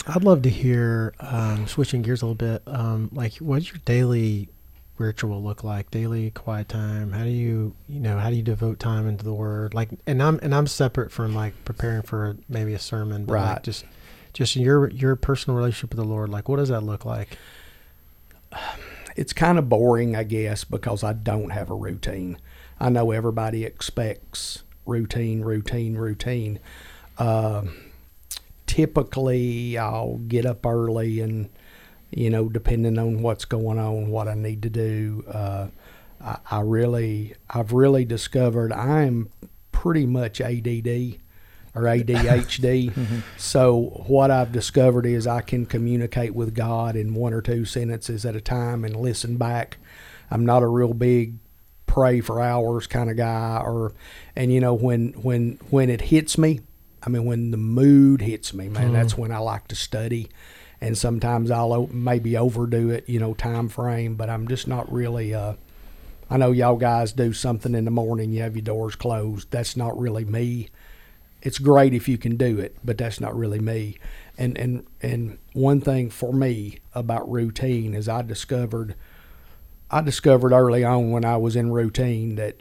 I'd 0.08 0.24
love 0.24 0.42
to 0.44 0.50
hear 0.50 1.14
um, 1.20 1.68
switching 1.68 2.02
gears 2.02 2.22
a 2.24 2.26
little 2.26 2.36
bit. 2.36 2.64
Um, 2.66 3.10
like, 3.14 3.36
what's 3.36 3.68
your 3.70 3.80
daily 3.86 4.48
ritual 5.02 5.42
look 5.44 5.64
like? 5.64 5.92
Daily 5.92 6.32
quiet 6.32 6.70
time? 6.70 7.12
How 7.12 7.24
do 7.24 7.30
you, 7.30 7.76
you 7.90 8.00
know, 8.00 8.18
how 8.20 8.30
do 8.30 8.36
you 8.36 8.42
devote 8.44 8.80
time 8.80 9.08
into 9.08 9.24
the 9.26 9.34
Word? 9.34 9.74
Like, 9.74 9.90
and 10.08 10.22
I'm 10.24 10.40
and 10.42 10.54
I'm 10.56 10.68
separate 10.68 11.12
from 11.12 11.36
like 11.36 11.54
preparing 11.66 12.04
for 12.04 12.38
maybe 12.48 12.74
a 12.74 12.80
sermon, 12.80 13.26
but 13.26 13.34
like 13.34 13.46
Right. 13.56 13.64
just 13.64 13.86
just 14.34 14.56
your 14.56 14.90
your 14.92 15.16
personal 15.16 15.58
relationship 15.58 15.90
with 15.92 15.98
the 16.06 16.10
Lord. 16.10 16.30
Like, 16.30 16.48
what 16.48 16.58
does 16.58 16.70
that 16.70 16.82
look 16.84 17.04
like? 17.06 17.38
it's 19.16 19.34
kind 19.34 19.58
of 19.60 19.68
boring, 19.68 20.16
I 20.16 20.24
guess, 20.24 20.64
because 20.64 21.04
I 21.04 21.14
don't 21.14 21.50
have 21.50 21.70
a 21.70 21.76
routine. 21.76 22.38
I 22.80 22.90
know 22.90 23.12
everybody 23.12 23.66
expects 23.66 24.64
routine, 24.86 25.42
routine, 25.42 25.96
routine. 25.96 26.60
Um 27.18 27.76
typically, 28.68 29.78
I'll 29.78 30.18
get 30.30 30.46
up 30.46 30.66
early 30.66 31.20
and, 31.20 31.50
you 32.12 32.30
know, 32.30 32.50
depending 32.50 32.98
on 33.00 33.22
what's 33.22 33.46
going 33.46 33.80
on, 33.80 34.10
what 34.10 34.28
I 34.28 34.34
need 34.36 34.62
to 34.64 34.70
do. 34.70 35.24
Uh, 35.28 35.68
I, 36.22 36.38
I 36.52 36.60
really, 36.62 37.34
I've 37.50 37.72
really 37.74 38.06
discovered 38.06 38.72
I'm 38.74 39.30
pretty 39.72 40.06
much 40.06 40.40
ADD 40.42 41.18
or 41.74 41.84
ADHD. 41.84 42.92
So 43.38 44.04
what 44.08 44.30
I've 44.30 44.52
discovered 44.52 45.06
is 45.06 45.26
I 45.26 45.42
can 45.42 45.66
communicate 45.66 46.36
with 46.36 46.54
God 46.54 46.96
in 46.96 47.14
one 47.16 47.34
or 47.34 47.42
two 47.42 47.66
sentences 47.66 48.26
at 48.26 48.36
a 48.36 48.42
time 48.42 48.84
and 48.86 48.96
listen 48.96 49.38
back. 49.38 49.78
I'm 50.30 50.46
not 50.46 50.64
a 50.64 50.68
real 50.68 50.94
big 50.94 51.36
pray 51.88 52.22
for 52.22 52.40
hours 52.40 52.88
kind 52.88 53.10
of 53.10 53.18
guy 53.18 53.62
or 53.66 53.92
and 54.36 54.54
you 54.54 54.62
know 54.62 54.74
when 54.74 55.10
when 55.22 55.60
when 55.72 55.90
it 55.90 56.00
hits 56.00 56.38
me 56.38 56.62
i 57.04 57.10
mean 57.10 57.26
when 57.26 57.52
the 57.52 57.58
mood 57.58 58.22
hits 58.22 58.54
me 58.54 58.70
man 58.70 58.92
Mm. 58.92 58.94
that's 58.94 59.18
when 59.18 59.30
i 59.30 59.40
like 59.40 59.68
to 59.68 59.76
study 59.76 60.30
and 60.82 60.98
sometimes 60.98 61.52
i'll 61.52 61.88
maybe 61.88 62.36
overdo 62.36 62.90
it 62.90 63.08
you 63.08 63.20
know 63.20 63.34
time 63.34 63.70
frame 63.70 64.16
but 64.16 64.30
i'm 64.30 64.48
just 64.48 64.68
not 64.68 64.92
really 64.92 65.34
uh 65.34 65.54
i 66.30 66.38
know 66.38 66.52
y'all 66.52 66.76
guys 66.76 67.14
do 67.14 67.32
something 67.32 67.76
in 67.76 67.86
the 67.86 67.92
morning 67.92 68.32
you 68.32 68.42
have 68.42 68.56
your 68.56 68.64
doors 68.64 68.96
closed 68.96 69.50
that's 69.52 69.78
not 69.78 69.98
really 69.98 70.26
me 70.26 70.68
it's 71.44 71.58
great 71.58 71.92
if 71.96 72.08
you 72.08 72.20
can 72.20 72.38
do 72.38 72.60
it, 72.60 72.78
but 72.84 73.00
that's 73.00 73.20
not 73.20 73.36
really 73.36 73.58
me. 73.58 73.98
And 74.38 74.56
and 74.60 74.86
and 75.02 75.40
one 75.54 75.82
thing 75.82 76.12
for 76.12 76.32
me 76.32 76.78
about 76.94 77.28
routine 77.32 77.96
is 77.96 78.08
I 78.08 78.22
discovered 78.22 78.94
I 79.90 80.02
discovered 80.02 80.52
early 80.54 80.84
on 80.84 81.10
when 81.10 81.26
I 81.26 81.38
was 81.38 81.56
in 81.56 81.72
routine 81.72 82.36
that 82.36 82.58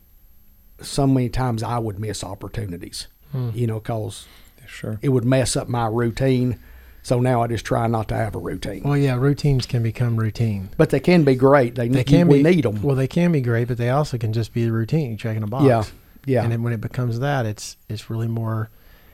so 0.80 1.06
many 1.06 1.28
times 1.28 1.62
I 1.62 1.78
would 1.78 1.98
miss 1.98 2.24
opportunities, 2.24 3.06
Hmm. 3.32 3.50
you 3.52 3.66
know, 3.66 3.80
cause 3.80 4.26
Sure. 4.66 4.98
it 5.02 5.10
would 5.10 5.26
mess 5.26 5.56
up 5.56 5.68
my 5.68 5.86
routine. 5.86 6.58
So 7.02 7.18
now 7.20 7.42
I 7.42 7.46
just 7.46 7.64
try 7.64 7.86
not 7.86 8.08
to 8.08 8.14
have 8.14 8.34
a 8.34 8.38
routine. 8.38 8.82
Well, 8.84 8.96
yeah, 8.96 9.16
routines 9.16 9.64
can 9.66 9.82
become 9.82 10.16
routine. 10.16 10.68
But 10.76 10.90
they 10.90 11.00
can 11.00 11.24
be 11.24 11.34
great. 11.34 11.74
They, 11.74 11.88
They 11.88 12.04
can 12.04 12.28
we 12.28 12.42
be. 12.42 12.50
need 12.54 12.64
them. 12.64 12.82
Well, 12.82 12.94
they 12.96 13.08
can 13.08 13.32
be 13.32 13.40
great, 13.40 13.68
but 13.68 13.78
they 13.78 13.88
also 13.90 14.18
can 14.18 14.32
just 14.32 14.52
be 14.52 14.64
a 14.66 14.72
routine, 14.72 15.16
checking 15.16 15.42
a 15.42 15.46
box. 15.46 15.64
Yeah, 15.64 15.84
yeah. 16.26 16.42
And 16.42 16.52
then 16.52 16.62
when 16.62 16.72
it 16.72 16.80
becomes 16.80 17.18
that, 17.20 17.46
it's 17.46 17.76
it's 17.88 18.10
really 18.10 18.28
more, 18.28 18.70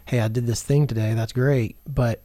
hey, 0.06 0.20
I 0.20 0.28
did 0.28 0.46
this 0.46 0.62
thing 0.62 0.86
today. 0.86 1.14
That's 1.14 1.32
great, 1.32 1.76
but 1.86 2.22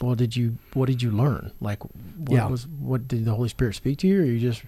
well, 0.00 0.16
did 0.16 0.34
you 0.34 0.58
what 0.72 0.86
did 0.86 1.00
you 1.02 1.12
learn? 1.12 1.52
Like, 1.60 1.82
what 1.82 2.32
Yeah. 2.36 2.48
was 2.48 2.66
what 2.66 3.06
did 3.06 3.24
the 3.24 3.34
Holy 3.34 3.48
Spirit 3.48 3.76
speak 3.76 3.98
to 3.98 4.08
you, 4.08 4.20
or 4.20 4.24
you 4.24 4.40
just 4.40 4.64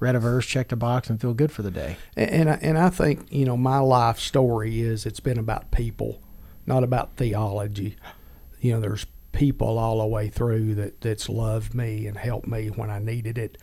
read 0.00 0.16
a 0.16 0.20
verse, 0.20 0.44
checked 0.46 0.72
a 0.72 0.76
box, 0.76 1.08
and 1.08 1.20
feel 1.20 1.32
good 1.34 1.52
for 1.52 1.62
the 1.62 1.70
day? 1.70 1.96
And 2.16 2.30
and 2.30 2.50
I, 2.50 2.58
and 2.60 2.76
I 2.78 2.90
think 2.90 3.26
you 3.30 3.44
know 3.44 3.56
my 3.56 3.78
life 3.78 4.18
story 4.18 4.80
is 4.80 5.06
it's 5.06 5.20
been 5.20 5.38
about 5.38 5.70
people, 5.70 6.20
not 6.66 6.82
about 6.82 7.14
theology. 7.16 7.96
You 8.60 8.72
know, 8.72 8.80
there's 8.80 9.06
people 9.36 9.78
all 9.78 9.98
the 9.98 10.06
way 10.06 10.28
through 10.28 10.74
that 10.74 11.00
that's 11.02 11.28
loved 11.28 11.74
me 11.74 12.06
and 12.06 12.16
helped 12.16 12.48
me 12.48 12.68
when 12.68 12.90
I 12.90 12.98
needed 12.98 13.36
it, 13.36 13.58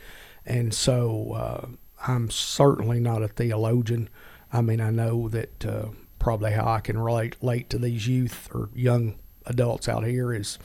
and 0.45 0.73
so 0.73 1.33
uh, 1.33 1.67
I'm 2.07 2.29
certainly 2.29 2.99
not 2.99 3.23
a 3.23 3.27
theologian. 3.27 4.07
I 4.51 4.61
mean, 4.61 4.79
I 4.79 4.91
know 4.91 5.27
that 5.29 5.65
uh, 5.65 5.87
probably 6.19 6.51
how 6.51 6.67
I 6.67 6.79
can 6.79 6.97
relate, 6.97 7.35
relate 7.41 7.71
to 7.71 7.79
these 7.79 8.07
youth 8.07 8.49
or 8.53 8.69
young 8.75 9.15
adults 9.47 9.89
out 9.89 10.05
here 10.05 10.31
is 10.31 10.59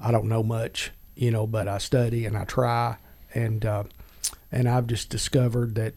I 0.00 0.12
don't 0.12 0.28
know 0.28 0.44
much, 0.44 0.92
you 1.16 1.32
know, 1.32 1.46
but 1.46 1.66
I 1.66 1.78
study 1.78 2.24
and 2.24 2.36
I 2.36 2.44
try, 2.44 2.96
and 3.34 3.66
uh, 3.66 3.84
and 4.52 4.68
I've 4.68 4.86
just 4.86 5.10
discovered 5.10 5.74
that 5.74 5.94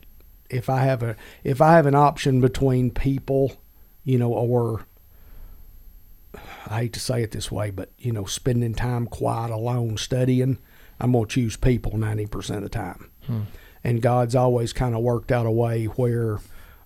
if 0.50 0.68
I 0.68 0.80
have 0.80 1.04
a 1.04 1.16
if 1.44 1.62
I 1.62 1.74
have 1.74 1.86
an 1.86 1.96
option 1.96 2.42
between 2.42 2.90
people, 2.90 3.62
you 4.04 4.18
know, 4.18 4.34
or 4.34 4.86
I 6.68 6.82
hate 6.82 6.94
to 6.94 7.00
say 7.00 7.24
it 7.24 7.32
this 7.32 7.52
way, 7.52 7.72
but 7.72 7.90
you 7.98 8.12
know, 8.12 8.26
spending 8.26 8.76
time 8.76 9.08
quiet 9.08 9.52
alone 9.52 9.98
studying, 9.98 10.60
I'm 11.00 11.14
gonna 11.14 11.26
choose 11.26 11.58
people 11.58 11.98
ninety 11.98 12.26
percent 12.26 12.58
of 12.58 12.64
the 12.64 12.70
time. 12.70 13.10
Hmm. 13.26 13.42
And 13.84 14.02
God's 14.02 14.36
always 14.36 14.74
kind 14.74 14.94
of 14.94 15.02
worked 15.02 15.32
out 15.32 15.48
a 15.48 15.52
way 15.52 15.86
where, 15.86 16.40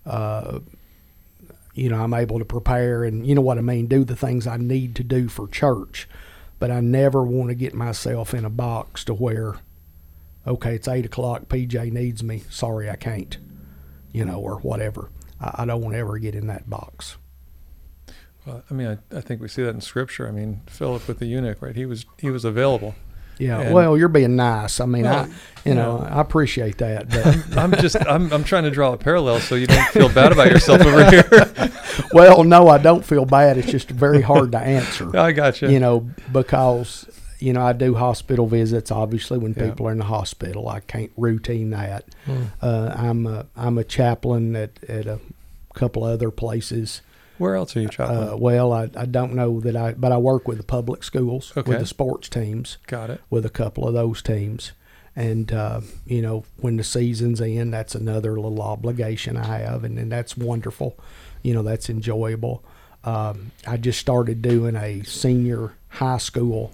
uh, 0.06 0.60
you 1.74 1.90
know, 1.90 2.02
I'm 2.02 2.14
able 2.14 2.40
to 2.40 2.46
prepare 2.46 3.04
and 3.04 3.28
you 3.28 3.36
know 3.36 3.42
what 3.42 3.58
I 3.58 3.62
mean, 3.62 3.88
do 3.88 4.06
the 4.06 4.16
things 4.16 4.48
I 4.48 4.58
need 4.58 4.96
to 4.96 5.04
do 5.04 5.28
for 5.28 5.48
church. 5.48 6.08
But 6.58 6.72
I 6.72 6.80
never 6.80 7.24
want 7.24 7.50
to 7.50 7.56
get 7.56 7.74
myself 7.74 8.34
in 8.34 8.46
a 8.46 8.50
box 8.50 9.04
to 9.06 9.14
where, 9.14 9.56
okay, 10.48 10.76
it's 10.76 10.88
eight 10.88 11.06
o'clock. 11.06 11.50
PJ 11.50 11.92
needs 11.92 12.24
me. 12.24 12.44
Sorry, 12.50 12.90
I 12.90 12.96
can't. 12.96 13.38
You 14.14 14.24
know, 14.24 14.40
or 14.40 14.60
whatever. 14.60 15.10
I, 15.42 15.64
I 15.64 15.66
don't 15.66 15.82
want 15.82 15.96
to 15.96 16.00
ever 16.00 16.18
get 16.18 16.34
in 16.34 16.48
that 16.48 16.70
box. 16.70 17.18
Well, 18.46 18.64
I 18.70 18.74
mean, 18.74 18.88
I, 18.88 19.18
I 19.18 19.22
think 19.22 19.42
we 19.42 19.48
see 19.48 19.64
that 19.64 19.70
in 19.74 19.82
Scripture. 19.82 20.28
I 20.28 20.32
mean, 20.32 20.62
Philip 20.68 21.08
with 21.08 21.20
the 21.20 21.26
eunuch, 21.26 21.62
right? 21.62 21.76
He 21.76 21.86
was 21.86 22.06
he 22.20 22.30
was 22.30 22.46
available. 22.46 22.96
Yeah. 23.38 23.60
And- 23.62 23.74
well, 23.74 23.98
you're 23.98 24.08
being 24.08 24.36
nice. 24.38 24.80
I 24.80 24.86
mean, 24.86 25.04
Well, 25.04 25.26
I, 25.66 25.68
you 25.68 25.74
know, 25.76 26.00
I 26.00 26.22
appreciate 26.22 26.78
that. 26.78 27.10
But 27.10 27.58
I'm 27.58 27.72
just 27.74 27.98
I'm 28.08 28.32
I'm 28.32 28.44
trying 28.44 28.64
to 28.64 28.72
draw 28.72 28.94
a 28.94 28.98
parallel 28.98 29.40
so 29.42 29.56
you 29.56 29.68
don't 29.68 29.88
feel 29.90 30.10
bad 30.10 30.32
about 30.32 30.52
yourself 30.52 30.82
over 30.82 31.10
here. 31.12 31.72
well, 32.14 32.44
no, 32.44 32.68
I 32.70 32.78
don't 32.78 33.04
feel 33.04 33.26
bad. 33.26 33.58
It's 33.58 33.72
just 33.72 33.90
very 33.90 34.22
hard 34.22 34.52
to 34.54 34.60
answer. 34.60 35.16
I 35.18 35.32
got 35.32 35.62
you. 35.62 35.70
you 35.70 35.80
know, 35.80 36.08
because 36.32 37.08
you 37.40 37.52
know 37.52 37.62
I 37.66 37.74
do 37.74 37.96
hospital 37.96 38.48
visits. 38.48 38.92
Obviously, 38.92 39.38
when 39.38 39.54
Yeah. 39.54 39.70
people 39.70 39.88
are 39.88 39.92
in 39.92 39.98
the 39.98 40.06
hospital, 40.06 40.70
I 40.70 40.80
can't 40.82 41.12
routine 41.18 41.72
that. 41.72 42.06
Hmm. 42.26 42.44
Uh, 42.62 42.94
I'm 42.96 43.28
a 43.28 43.48
I'm 43.58 43.78
a 43.78 43.84
chaplain 43.84 44.56
at 44.56 44.72
at 44.88 45.08
a 45.08 45.20
couple 45.74 46.04
other 46.04 46.32
places. 46.32 47.02
Where 47.38 47.56
else 47.56 47.76
are 47.76 47.82
you 47.82 47.90
chaplain? 47.90 48.30
Uh, 48.30 48.38
well, 48.38 48.72
I, 48.72 48.90
I 48.96 49.06
don't 49.06 49.34
know 49.34 49.60
that 49.62 49.76
I, 49.76 49.94
but 49.94 50.12
I 50.12 50.18
work 50.18 50.48
with 50.48 50.58
the 50.58 50.64
public 50.64 51.04
schools 51.04 51.52
Okay. 51.58 51.70
with 51.70 51.80
the 51.80 51.86
sports 51.86 52.30
teams 52.30 52.78
got 52.88 53.10
it. 53.10 53.22
with 53.30 53.46
a 53.46 53.50
couple 53.50 53.88
of 53.88 53.94
those 53.94 54.22
teams. 54.22 54.72
And 55.18 55.52
uh, 55.52 55.82
you 56.06 56.22
know, 56.22 56.44
when 56.58 56.76
the 56.78 56.84
season's 56.84 57.40
in, 57.42 57.72
that's 57.72 57.96
another 57.96 58.40
little 58.40 58.62
obligation 58.62 59.38
I 59.38 59.60
have, 59.60 59.84
and, 59.86 59.98
and 59.98 60.12
that's 60.12 60.36
wonderful. 60.36 60.98
You 61.42 61.54
know, 61.54 61.64
that's 61.64 61.90
enjoyable. 61.90 62.64
Um, 63.06 63.52
I 63.68 63.78
just 63.78 64.00
started 64.00 64.42
doing 64.42 64.76
a 64.76 65.04
senior 65.04 65.74
high 65.90 66.18
school 66.18 66.72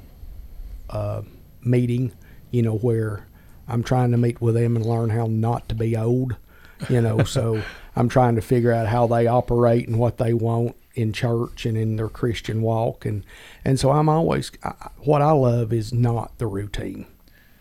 uh, 0.89 1.21
meeting. 1.63 2.13
You 2.51 2.63
know, 2.63 2.77
where 2.77 3.27
I'm 3.67 3.83
trying 3.83 4.11
to 4.11 4.17
meet 4.17 4.41
with 4.41 4.55
them 4.55 4.75
and 4.75 4.85
learn 4.85 5.09
how 5.11 5.27
not 5.27 5.69
to 5.69 5.75
be 5.75 5.95
old. 5.95 6.35
You 6.89 6.99
know, 7.01 7.23
so 7.23 7.61
I'm 7.95 8.09
trying 8.09 8.35
to 8.35 8.41
figure 8.41 8.71
out 8.71 8.87
how 8.87 9.07
they 9.07 9.27
operate 9.27 9.87
and 9.87 9.99
what 9.99 10.17
they 10.17 10.33
want 10.33 10.75
in 10.93 11.13
church 11.13 11.65
and 11.65 11.77
in 11.77 11.95
their 11.95 12.09
Christian 12.09 12.61
walk, 12.61 13.05
and 13.05 13.23
and 13.63 13.79
so 13.79 13.91
I'm 13.91 14.09
always 14.09 14.51
I, 14.63 14.89
what 14.99 15.21
I 15.21 15.31
love 15.31 15.73
is 15.73 15.93
not 15.93 16.37
the 16.37 16.47
routine. 16.47 17.05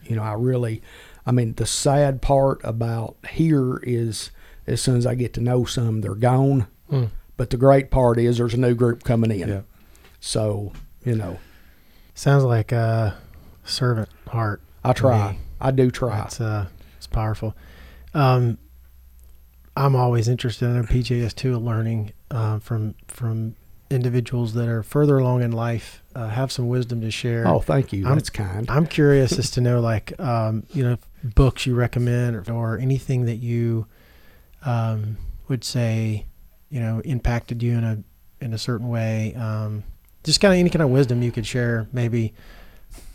You 0.05 0.17
know, 0.17 0.23
I 0.23 0.33
really, 0.33 0.83
I 1.27 1.33
mean, 1.33 1.55
the 1.55 1.67
sad 1.67 2.23
part 2.23 2.61
about 2.65 3.17
here 3.31 3.77
is 3.79 4.31
as 4.67 4.81
soon 4.81 4.97
as 4.97 5.07
I 5.07 5.15
get 5.15 5.35
to 5.35 5.41
know 5.41 5.65
some, 5.65 6.01
they're 6.01 6.15
gone. 6.15 6.67
Hmm. 6.89 7.07
But 7.37 7.51
the 7.51 7.57
great 7.57 7.91
part 7.91 8.19
is 8.19 8.39
there's 8.39 8.55
a 8.55 8.59
new 8.59 8.75
group 8.75 9.05
coming 9.05 9.31
in. 9.31 9.49
Yeah. 9.49 9.61
So 10.21 10.73
you 11.05 11.15
know, 11.15 11.39
Sounds 12.15 12.45
like 12.45 12.71
a 12.71 13.17
servant 13.65 14.11
heart. 14.29 14.61
I 14.85 14.93
try. 14.93 15.39
I 15.59 15.71
do 15.71 15.91
try. 15.91 16.23
It's 16.25 16.39
uh, 16.39 16.67
it's 16.99 17.07
powerful. 17.07 17.57
Um, 18.13 18.59
I'm 19.77 19.95
always 19.97 20.29
interested 20.29 20.67
in 20.67 20.87
PJS 20.87 21.35
too, 21.35 21.57
learning 21.59 22.13
uh, 22.31 22.59
from 22.59 22.95
from 23.09 23.57
individuals 23.91 24.55
that 24.55 24.69
are 24.69 24.83
further 24.85 25.19
along 25.19 25.43
in 25.43 25.51
life, 25.51 26.03
uh, 26.15 26.29
have 26.29 26.53
some 26.53 26.69
wisdom 26.69 27.01
to 27.01 27.11
share. 27.11 27.47
Oh, 27.49 27.59
thank 27.59 27.93
you. 27.93 28.07
I'm- 28.07 28.15
That's 28.15 28.31
kind. 28.31 28.71
I'm 28.71 28.87
curious 28.87 29.37
as 29.37 29.51
to 29.53 29.61
know, 29.61 29.81
like, 29.81 30.19
um, 30.21 30.63
you 30.73 30.85
know, 30.85 30.97
books 31.25 31.67
you 31.67 31.75
recommend 31.75 32.37
or, 32.49 32.53
or 32.53 32.79
anything 32.79 33.25
that 33.25 33.37
you 33.39 33.87
um, 34.65 35.17
would 35.49 35.65
say, 35.65 36.27
you 36.69 36.79
know, 36.81 37.01
impacted 37.05 37.63
you 37.63 37.73
in 37.79 37.85
a 37.85 38.03
in 38.41 38.55
a 38.55 38.59
certain 38.59 38.89
way. 38.89 39.35
Um, 39.35 39.83
just 40.25 40.41
kind 40.41 40.53
of 40.55 40.61
any 40.61 40.71
kind 40.71 40.83
of 40.83 40.91
wisdom 40.91 41.23
you 41.23 41.33
could 41.33 41.47
share, 41.47 41.89
maybe 41.93 42.33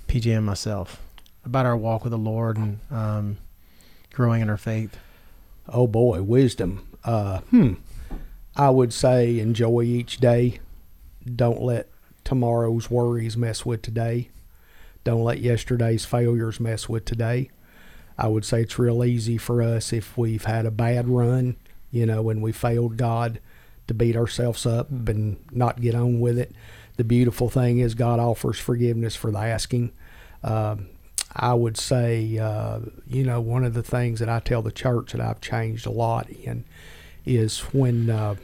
PJ 0.08 0.36
and 0.36 0.46
myself 0.46 1.02
about 1.46 1.66
our 1.66 1.78
walk 1.78 2.04
with 2.04 2.12
the 2.12 2.18
Lord 2.18 2.58
and 2.58 2.80
um, 2.92 3.38
growing 4.14 4.42
in 4.42 4.50
our 4.50 4.58
faith. 4.58 4.98
Oh 5.68 5.88
boy, 5.88 6.22
wisdom. 6.22 6.88
Uh, 7.04 7.40
hmm. 7.40 7.74
I 8.56 8.70
would 8.70 8.94
say 8.94 9.40
enjoy 9.40 9.82
each 9.82 10.18
day. 10.18 10.60
Don't 11.24 11.62
let 11.62 11.90
tomorrow's 12.24 12.90
worries 12.90 13.36
mess 13.36 13.66
with 13.66 13.82
today. 13.82 14.30
Don't 15.04 15.24
let 15.24 15.40
yesterday's 15.40 16.06
failures 16.06 16.60
mess 16.60 16.88
with 16.88 17.06
today. 17.06 17.50
I 18.18 18.28
would 18.28 18.46
say 18.46 18.62
it's 18.62 18.80
real 18.80 19.04
easy 19.04 19.38
for 19.38 19.62
us 19.62 19.92
if 19.92 20.18
we've 20.18 20.46
had 20.46 20.66
a 20.66 20.72
bad 20.72 21.08
run, 21.10 21.58
you 21.92 22.06
know, 22.06 22.30
and 22.30 22.42
we 22.42 22.52
failed 22.52 22.98
God 22.98 23.40
to 23.88 23.94
beat 23.94 24.16
ourselves 24.16 24.66
up 24.66 24.90
and 24.90 25.38
not 25.52 25.82
get 25.82 25.96
on 25.96 26.20
with 26.20 26.40
it. 26.40 26.56
The 26.98 27.04
beautiful 27.04 27.50
thing 27.50 27.80
is 27.80 27.94
God 27.94 28.20
offers 28.20 28.58
forgiveness 28.58 29.16
for 29.16 29.32
the 29.32 29.40
asking. 29.40 29.92
Um, 30.44 30.88
I 31.36 31.54
would 31.54 31.78
say, 31.78 32.38
uh, 32.38 32.80
you 33.06 33.24
know, 33.24 33.42
one 33.42 33.64
of 33.64 33.74
the 33.74 33.84
things 33.84 34.20
that 34.20 34.30
I 34.30 34.40
tell 34.40 34.62
the 34.62 34.72
church 34.72 35.12
that 35.12 35.22
I've 35.22 35.42
changed 35.42 35.86
a 35.86 35.92
lot 35.92 36.30
in 36.30 36.66
is 37.26 37.60
when 37.74 38.10
uh, 38.10 38.36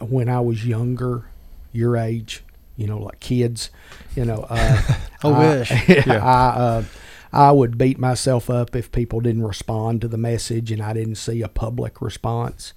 when 0.00 0.28
I 0.28 0.40
was 0.40 0.66
younger, 0.66 1.28
your 1.72 1.96
age, 1.96 2.42
you 2.76 2.86
know, 2.86 2.98
like 2.98 3.20
kids, 3.20 3.70
you 4.14 4.24
know. 4.24 4.46
Uh, 4.48 4.82
I 5.22 5.28
wish. 5.28 5.72
I, 6.08 6.18
uh, 6.18 6.84
I 7.32 7.52
would 7.52 7.78
beat 7.78 7.98
myself 7.98 8.48
up 8.48 8.74
if 8.74 8.90
people 8.92 9.20
didn't 9.20 9.42
respond 9.42 10.00
to 10.00 10.08
the 10.08 10.16
message 10.16 10.72
and 10.72 10.82
I 10.82 10.92
didn't 10.92 11.16
see 11.16 11.42
a 11.42 11.48
public 11.48 12.00
response. 12.00 12.72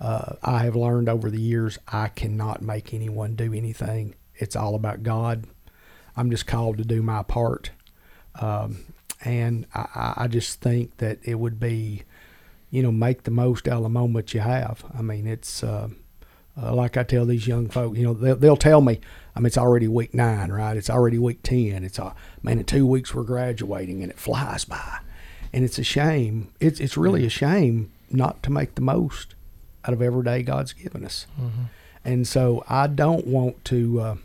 Uh, 0.00 0.34
I 0.42 0.64
have 0.64 0.76
learned 0.76 1.08
over 1.08 1.30
the 1.30 1.40
years 1.40 1.78
I 1.88 2.08
cannot 2.08 2.60
make 2.60 2.92
anyone 2.92 3.36
do 3.36 3.54
anything. 3.54 4.14
It's 4.34 4.56
all 4.56 4.74
about 4.74 5.02
God. 5.02 5.46
I'm 6.16 6.30
just 6.30 6.46
called 6.46 6.78
to 6.78 6.84
do 6.84 7.02
my 7.02 7.22
part. 7.22 7.70
Um, 8.40 8.84
and 9.24 9.66
I- 9.74 10.14
I, 10.16 10.28
just 10.28 10.60
think 10.60 10.96
that 10.98 11.18
it 11.22 11.36
would 11.36 11.58
be 11.60 12.02
you 12.74 12.82
know, 12.82 12.90
make 12.90 13.22
the 13.22 13.30
most 13.30 13.68
out 13.68 13.76
of 13.76 13.82
the 13.84 13.88
moment 13.88 14.34
you 14.34 14.40
have. 14.40 14.84
I 14.98 15.00
mean, 15.00 15.28
it's 15.28 15.62
uh, 15.62 15.90
uh, 16.60 16.74
like 16.74 16.96
I 16.96 17.04
tell 17.04 17.24
these 17.24 17.46
young 17.46 17.68
folks, 17.68 17.96
you 17.96 18.02
know, 18.02 18.14
they'll, 18.14 18.34
they'll 18.34 18.56
tell 18.56 18.80
me, 18.80 18.98
I 19.36 19.38
mean, 19.38 19.46
it's 19.46 19.56
already 19.56 19.86
week 19.86 20.12
nine, 20.12 20.50
right? 20.50 20.76
It's 20.76 20.90
already 20.90 21.16
week 21.16 21.44
10. 21.44 21.84
It's, 21.84 22.00
uh, 22.00 22.12
man, 22.42 22.58
in 22.58 22.64
two 22.64 22.84
weeks 22.84 23.14
we're 23.14 23.22
graduating 23.22 24.02
and 24.02 24.10
it 24.10 24.18
flies 24.18 24.64
by. 24.64 24.98
And 25.52 25.64
it's 25.64 25.78
a 25.78 25.84
shame. 25.84 26.52
It's, 26.58 26.80
it's 26.80 26.96
really 26.96 27.24
a 27.24 27.28
shame 27.28 27.92
not 28.10 28.42
to 28.42 28.50
make 28.50 28.74
the 28.74 28.80
most 28.80 29.36
out 29.84 29.92
of 29.92 30.02
every 30.02 30.24
day 30.24 30.42
God's 30.42 30.72
given 30.72 31.04
us. 31.04 31.28
Mm-hmm. 31.40 31.62
And 32.04 32.26
so 32.26 32.64
I 32.68 32.88
don't 32.88 33.24
want 33.24 33.64
to, 33.66 34.00
uh, 34.00 34.16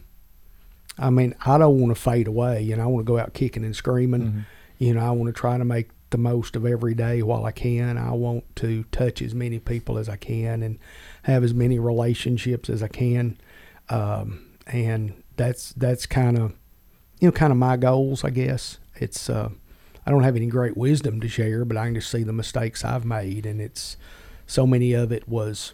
I 0.99 1.09
mean, 1.09 1.33
I 1.45 1.57
don't 1.57 1.79
want 1.79 1.95
to 1.95 2.01
fade 2.01 2.27
away. 2.27 2.61
You 2.61 2.75
know, 2.75 2.83
I 2.83 2.87
want 2.87 3.05
to 3.05 3.11
go 3.11 3.17
out 3.17 3.33
kicking 3.33 3.63
and 3.63 3.75
screaming. 3.75 4.21
Mhm. 4.21 4.45
You 4.77 4.93
know, 4.93 5.01
I 5.01 5.11
want 5.11 5.33
to 5.33 5.39
try 5.39 5.57
to 5.57 5.65
make 5.65 5.89
the 6.09 6.17
most 6.17 6.55
of 6.55 6.65
every 6.65 6.93
day 6.93 7.21
while 7.21 7.45
I 7.45 7.51
can. 7.51 7.97
I 7.97 8.11
want 8.11 8.43
to 8.57 8.83
touch 8.91 9.21
as 9.21 9.33
many 9.35 9.59
people 9.59 9.97
as 9.97 10.09
I 10.09 10.15
can 10.15 10.63
and 10.63 10.79
have 11.23 11.43
as 11.43 11.53
many 11.53 11.79
relationships 11.79 12.69
as 12.69 12.81
I 12.83 12.87
can. 12.87 13.37
Um, 13.89 14.41
and 14.67 15.13
that's 15.37 15.73
that's 15.73 16.05
kind 16.05 16.37
of 16.37 16.53
you 17.19 17.27
know 17.27 17.31
kind 17.31 17.51
of 17.51 17.57
my 17.57 17.77
goals, 17.77 18.23
I 18.23 18.29
guess. 18.29 18.77
It's 18.95 19.29
uh, 19.29 19.49
I 20.05 20.11
don't 20.11 20.23
have 20.23 20.35
any 20.35 20.47
great 20.47 20.75
wisdom 20.77 21.19
to 21.21 21.27
share, 21.27 21.65
but 21.65 21.77
I 21.77 21.85
can 21.85 21.95
just 21.95 22.09
see 22.09 22.23
the 22.23 22.33
mistakes 22.33 22.83
I've 22.83 23.05
made, 23.05 23.45
and 23.45 23.61
it's 23.61 23.97
so 24.47 24.65
many 24.65 24.93
of 24.93 25.11
it 25.11 25.27
was, 25.29 25.73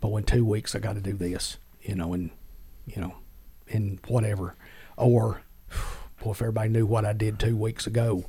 but 0.00 0.12
in 0.16 0.24
two 0.24 0.44
weeks 0.44 0.74
I 0.74 0.80
got 0.80 0.94
to 0.94 1.00
do 1.00 1.12
this, 1.12 1.58
you 1.82 1.94
know, 1.94 2.12
and 2.12 2.30
you 2.86 3.00
know, 3.00 3.14
and 3.70 4.00
whatever, 4.06 4.54
or 4.96 5.42
boy, 6.22 6.32
if 6.32 6.42
everybody 6.42 6.68
knew 6.68 6.86
what 6.86 7.04
I 7.04 7.12
did 7.12 7.38
two 7.38 7.56
weeks 7.56 7.86
ago, 7.86 8.24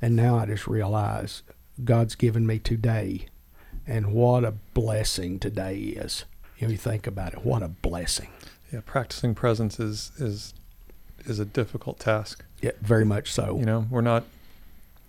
and 0.00 0.16
now 0.16 0.38
I 0.38 0.46
just 0.46 0.66
realize 0.66 1.42
God's 1.84 2.14
given 2.14 2.46
me 2.46 2.58
today, 2.58 3.26
and 3.86 4.12
what 4.12 4.44
a 4.44 4.52
blessing 4.74 5.38
today 5.38 5.78
is. 5.78 6.24
You 6.58 6.66
know, 6.66 6.72
you 6.72 6.78
think 6.78 7.06
about 7.06 7.34
it, 7.34 7.44
what 7.44 7.62
a 7.62 7.68
blessing. 7.68 8.28
Yeah, 8.72 8.80
practicing 8.84 9.34
presence 9.34 9.80
is 9.80 10.12
is 10.18 10.54
is 11.24 11.38
a 11.38 11.44
difficult 11.44 11.98
task. 11.98 12.44
Yeah, 12.60 12.72
very 12.80 13.04
much 13.04 13.32
so. 13.32 13.58
You 13.58 13.64
know, 13.64 13.86
we're 13.90 14.00
not 14.00 14.24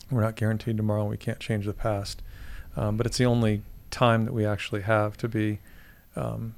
we're 0.09 0.21
not 0.21 0.36
guaranteed 0.36 0.77
tomorrow. 0.77 1.05
We 1.05 1.17
can't 1.17 1.39
change 1.39 1.65
the 1.65 1.73
past, 1.73 2.21
um, 2.75 2.97
but 2.97 3.05
it's 3.05 3.17
the 3.17 3.25
only 3.25 3.63
time 3.89 4.25
that 4.25 4.34
we 4.34 4.45
actually 4.45 4.82
have 4.82 5.17
to 5.17 5.27
be 5.27 5.59
um, 6.15 6.55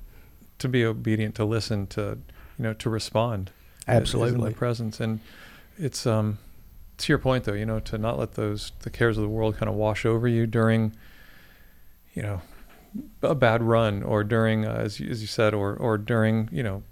to 0.60 0.68
be 0.70 0.86
obedient, 0.86 1.36
to 1.36 1.46
listen, 1.46 1.88
to 1.88 2.20
you 2.58 2.64
know, 2.64 2.74
to 2.74 2.90
respond. 2.90 3.50
is- 3.50 3.54
is 3.54 3.90
in 3.90 3.96
Absolutely. 3.98 4.50
the 4.52 4.56
presence, 4.56 5.00
and 5.00 5.20
it's 5.78 6.06
um 6.06 6.38
to 6.98 7.12
your 7.12 7.18
point 7.20 7.44
though, 7.46 7.54
you 7.54 7.66
know, 7.66 7.80
to 7.82 7.98
not 7.98 8.18
let 8.20 8.34
those 8.34 8.72
the 8.82 8.90
cares 8.90 9.18
of 9.18 9.24
the 9.24 9.30
world 9.30 9.58
kind 9.58 9.68
of 9.70 9.76
wash 9.76 10.06
over 10.06 10.28
you 10.28 10.46
during, 10.48 10.94
you 12.14 12.22
know, 12.22 12.42
a 13.22 13.36
bad 13.36 13.64
run 13.64 14.04
or 14.04 14.24
during 14.24 14.66
uh, 14.66 14.76
as 14.76 15.00
you, 15.00 15.10
as 15.10 15.22
you 15.22 15.28
said, 15.28 15.54
or 15.54 15.76
or 15.76 15.98
during 15.98 16.48
you 16.52 16.64
know 16.64 16.84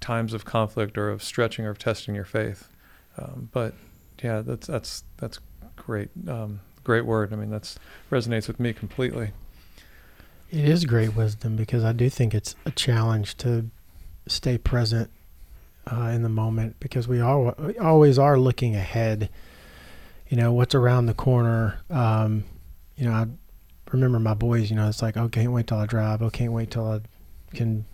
times 0.00 0.34
of 0.34 0.44
conflict 0.44 0.98
or 0.98 1.08
of 1.08 1.22
stretching 1.22 1.64
or 1.64 1.70
of 1.70 1.78
testing 1.78 2.14
your 2.14 2.24
faith. 2.24 2.68
Um, 3.16 3.48
but 3.52 3.74
yeah, 4.22 4.40
that's 4.42 4.66
that's 4.66 5.04
that's 5.18 5.38
great. 5.76 6.10
Um, 6.28 6.60
great 6.82 7.06
word. 7.06 7.32
I 7.32 7.36
mean, 7.36 7.50
that's 7.50 7.78
resonates 8.10 8.48
with 8.48 8.58
me 8.60 8.72
completely. 8.72 9.30
It 10.50 10.68
is 10.68 10.84
great 10.84 11.16
wisdom 11.16 11.56
because 11.56 11.84
I 11.84 11.92
do 11.92 12.10
think 12.10 12.34
it's 12.34 12.54
a 12.66 12.70
challenge 12.70 13.36
to 13.38 13.70
stay 14.26 14.58
present 14.58 15.10
uh, 15.90 16.10
in 16.14 16.22
the 16.22 16.28
moment 16.28 16.76
because 16.80 17.06
we, 17.06 17.20
all, 17.20 17.54
we 17.58 17.78
always 17.78 18.18
are 18.18 18.38
looking 18.38 18.74
ahead. 18.74 19.28
You 20.28 20.36
know, 20.36 20.52
what's 20.52 20.74
around 20.74 21.06
the 21.06 21.14
corner. 21.14 21.78
Um, 21.90 22.44
you 22.96 23.04
know, 23.04 23.12
I 23.12 23.26
remember 23.92 24.18
my 24.18 24.34
boys, 24.34 24.70
you 24.70 24.76
know, 24.76 24.88
it's 24.88 25.02
like, 25.02 25.16
oh, 25.16 25.28
can't 25.28 25.52
wait 25.52 25.66
till 25.66 25.78
I 25.78 25.86
drive. 25.86 26.22
Oh, 26.22 26.30
can't 26.30 26.52
wait 26.52 26.70
till 26.70 26.90
I 26.90 27.00
can 27.54 27.84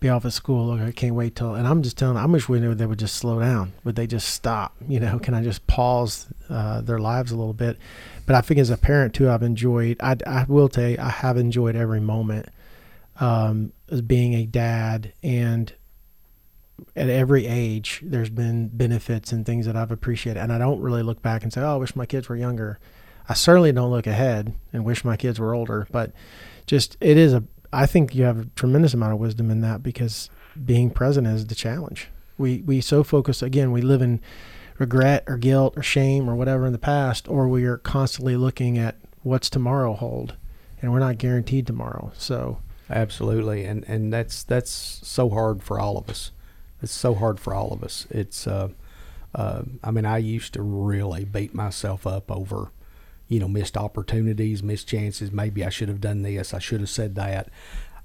be 0.00 0.08
off 0.08 0.24
at 0.24 0.32
school. 0.32 0.70
Oh, 0.70 0.86
I 0.86 0.92
can't 0.92 1.14
wait 1.14 1.36
till, 1.36 1.54
and 1.54 1.66
I'm 1.66 1.82
just 1.82 1.98
telling 1.98 2.14
them, 2.14 2.24
I 2.24 2.26
wish 2.26 2.48
we 2.48 2.60
knew 2.60 2.74
they 2.74 2.86
would 2.86 2.98
just 2.98 3.16
slow 3.16 3.40
down. 3.40 3.72
Would 3.84 3.96
they 3.96 4.06
just 4.06 4.28
stop? 4.28 4.74
You 4.86 5.00
know, 5.00 5.18
can 5.18 5.34
I 5.34 5.42
just 5.42 5.66
pause 5.66 6.26
uh, 6.48 6.80
their 6.80 6.98
lives 6.98 7.32
a 7.32 7.36
little 7.36 7.52
bit? 7.52 7.78
But 8.26 8.36
I 8.36 8.40
think 8.40 8.60
as 8.60 8.70
a 8.70 8.76
parent 8.76 9.14
too, 9.14 9.28
I've 9.28 9.42
enjoyed. 9.42 9.96
I, 10.00 10.16
I 10.26 10.44
will 10.48 10.68
tell 10.68 10.88
you, 10.88 10.96
I 11.00 11.10
have 11.10 11.36
enjoyed 11.36 11.74
every 11.76 12.00
moment 12.00 12.48
um, 13.20 13.72
as 13.90 14.02
being 14.02 14.34
a 14.34 14.46
dad, 14.46 15.12
and 15.22 15.72
at 16.94 17.08
every 17.08 17.46
age, 17.46 18.02
there's 18.04 18.30
been 18.30 18.68
benefits 18.68 19.32
and 19.32 19.44
things 19.44 19.66
that 19.66 19.76
I've 19.76 19.90
appreciated. 19.90 20.40
And 20.40 20.52
I 20.52 20.58
don't 20.58 20.80
really 20.80 21.02
look 21.02 21.22
back 21.22 21.42
and 21.42 21.52
say, 21.52 21.60
"Oh, 21.60 21.74
I 21.74 21.76
wish 21.76 21.96
my 21.96 22.06
kids 22.06 22.28
were 22.28 22.36
younger." 22.36 22.78
I 23.28 23.34
certainly 23.34 23.72
don't 23.72 23.90
look 23.90 24.06
ahead 24.06 24.54
and 24.72 24.84
wish 24.84 25.04
my 25.04 25.16
kids 25.16 25.38
were 25.38 25.54
older. 25.54 25.86
But 25.90 26.12
just 26.66 26.96
it 27.00 27.16
is 27.16 27.34
a. 27.34 27.44
I 27.72 27.84
think 27.86 28.14
you 28.14 28.24
have 28.24 28.40
a 28.40 28.44
tremendous 28.56 28.94
amount 28.94 29.12
of 29.12 29.18
wisdom 29.18 29.50
in 29.50 29.60
that 29.60 29.82
because 29.82 30.30
being 30.64 30.90
present 30.90 31.26
is 31.26 31.46
the 31.46 31.54
challenge. 31.54 32.08
We 32.38 32.62
we 32.62 32.80
so 32.80 33.02
focus 33.02 33.42
again. 33.42 33.72
We 33.72 33.82
live 33.82 34.02
in 34.02 34.20
regret 34.78 35.24
or 35.26 35.36
guilt 35.36 35.74
or 35.76 35.82
shame 35.82 36.30
or 36.30 36.36
whatever 36.36 36.66
in 36.66 36.72
the 36.72 36.78
past, 36.78 37.28
or 37.28 37.48
we 37.48 37.64
are 37.64 37.78
constantly 37.78 38.36
looking 38.36 38.78
at 38.78 38.96
what's 39.22 39.50
tomorrow 39.50 39.94
hold, 39.94 40.36
and 40.80 40.92
we're 40.92 41.00
not 41.00 41.18
guaranteed 41.18 41.66
tomorrow. 41.66 42.12
So 42.16 42.60
Absolutely, 42.90 43.64
and 43.64 43.84
and 43.88 44.12
that's 44.12 44.42
that's 44.42 44.70
so 44.70 45.28
hard 45.30 45.62
for 45.62 45.78
all 45.78 45.98
of 45.98 46.08
us. 46.08 46.30
It's 46.82 46.92
so 46.92 47.14
hard 47.14 47.40
for 47.40 47.54
all 47.54 47.72
of 47.72 47.82
us. 47.82 48.06
It's, 48.10 48.46
uh, 48.46 48.68
uh, 49.34 49.62
I 49.82 49.90
mean, 49.90 50.06
I 50.06 50.18
used 50.18 50.54
to 50.54 50.62
really 50.62 51.24
beat 51.24 51.52
myself 51.52 52.06
up 52.06 52.30
over, 52.30 52.70
you 53.26 53.40
know, 53.40 53.48
missed 53.48 53.76
opportunities, 53.76 54.62
missed 54.62 54.86
chances. 54.86 55.32
Maybe 55.32 55.64
I 55.64 55.70
should 55.70 55.88
have 55.88 56.00
done 56.00 56.22
this. 56.22 56.54
I 56.54 56.60
should 56.60 56.80
have 56.80 56.88
said 56.88 57.16
that. 57.16 57.48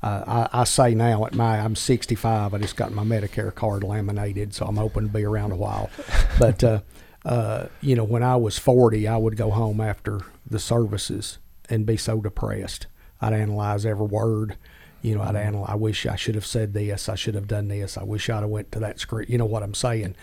Uh, 0.02 0.48
I, 0.52 0.62
I 0.62 0.64
say 0.66 0.96
now 0.96 1.26
at 1.26 1.34
my 1.34 1.60
I'm 1.60 1.76
65. 1.76 2.54
I 2.54 2.58
just 2.58 2.76
got 2.76 2.92
my 2.92 3.04
Medicare 3.04 3.54
card 3.54 3.84
laminated, 3.84 4.54
so 4.54 4.66
I'm 4.66 4.76
hoping 4.76 5.04
to 5.04 5.14
be 5.14 5.24
around 5.24 5.52
a 5.52 5.56
while. 5.56 5.90
But 6.40 6.64
uh, 6.64 6.82
uh, 7.24 7.68
you 7.80 7.96
know, 7.96 8.04
when 8.04 8.24
I 8.24 8.36
was 8.36 8.58
40, 8.58 9.08
I 9.08 9.18
would 9.18 9.38
go 9.38 9.52
home 9.52 9.80
after 9.80 10.22
the 10.50 10.60
services 10.60 11.38
and 11.70 11.86
be 11.86 11.96
so 11.96 12.20
depressed. 12.20 12.88
I'd 13.22 13.34
analyze 13.34 13.86
every 13.86 14.08
word. 14.08 14.58
You 15.04 15.16
know, 15.16 15.22
I'd 15.22 15.36
mm-hmm. 15.36 15.48
analyze. 15.48 15.70
I 15.70 15.76
wish 15.76 16.06
I 16.08 16.16
should 16.16 16.36
have 16.36 16.46
said 16.46 16.74
this. 16.74 17.08
I 17.08 17.16
should 17.16 17.36
have 17.36 17.48
done 17.48 17.68
this. 17.68 17.98
I 17.98 18.04
wish 18.04 18.30
I'd 18.30 18.40
have 18.42 18.50
went 18.50 18.72
to 18.72 18.80
that 18.80 19.00
script. 19.00 19.30
You 19.30 19.38
know 19.38 19.46
what 19.46 19.62
I'm 19.62 19.76
saying? 19.76 20.16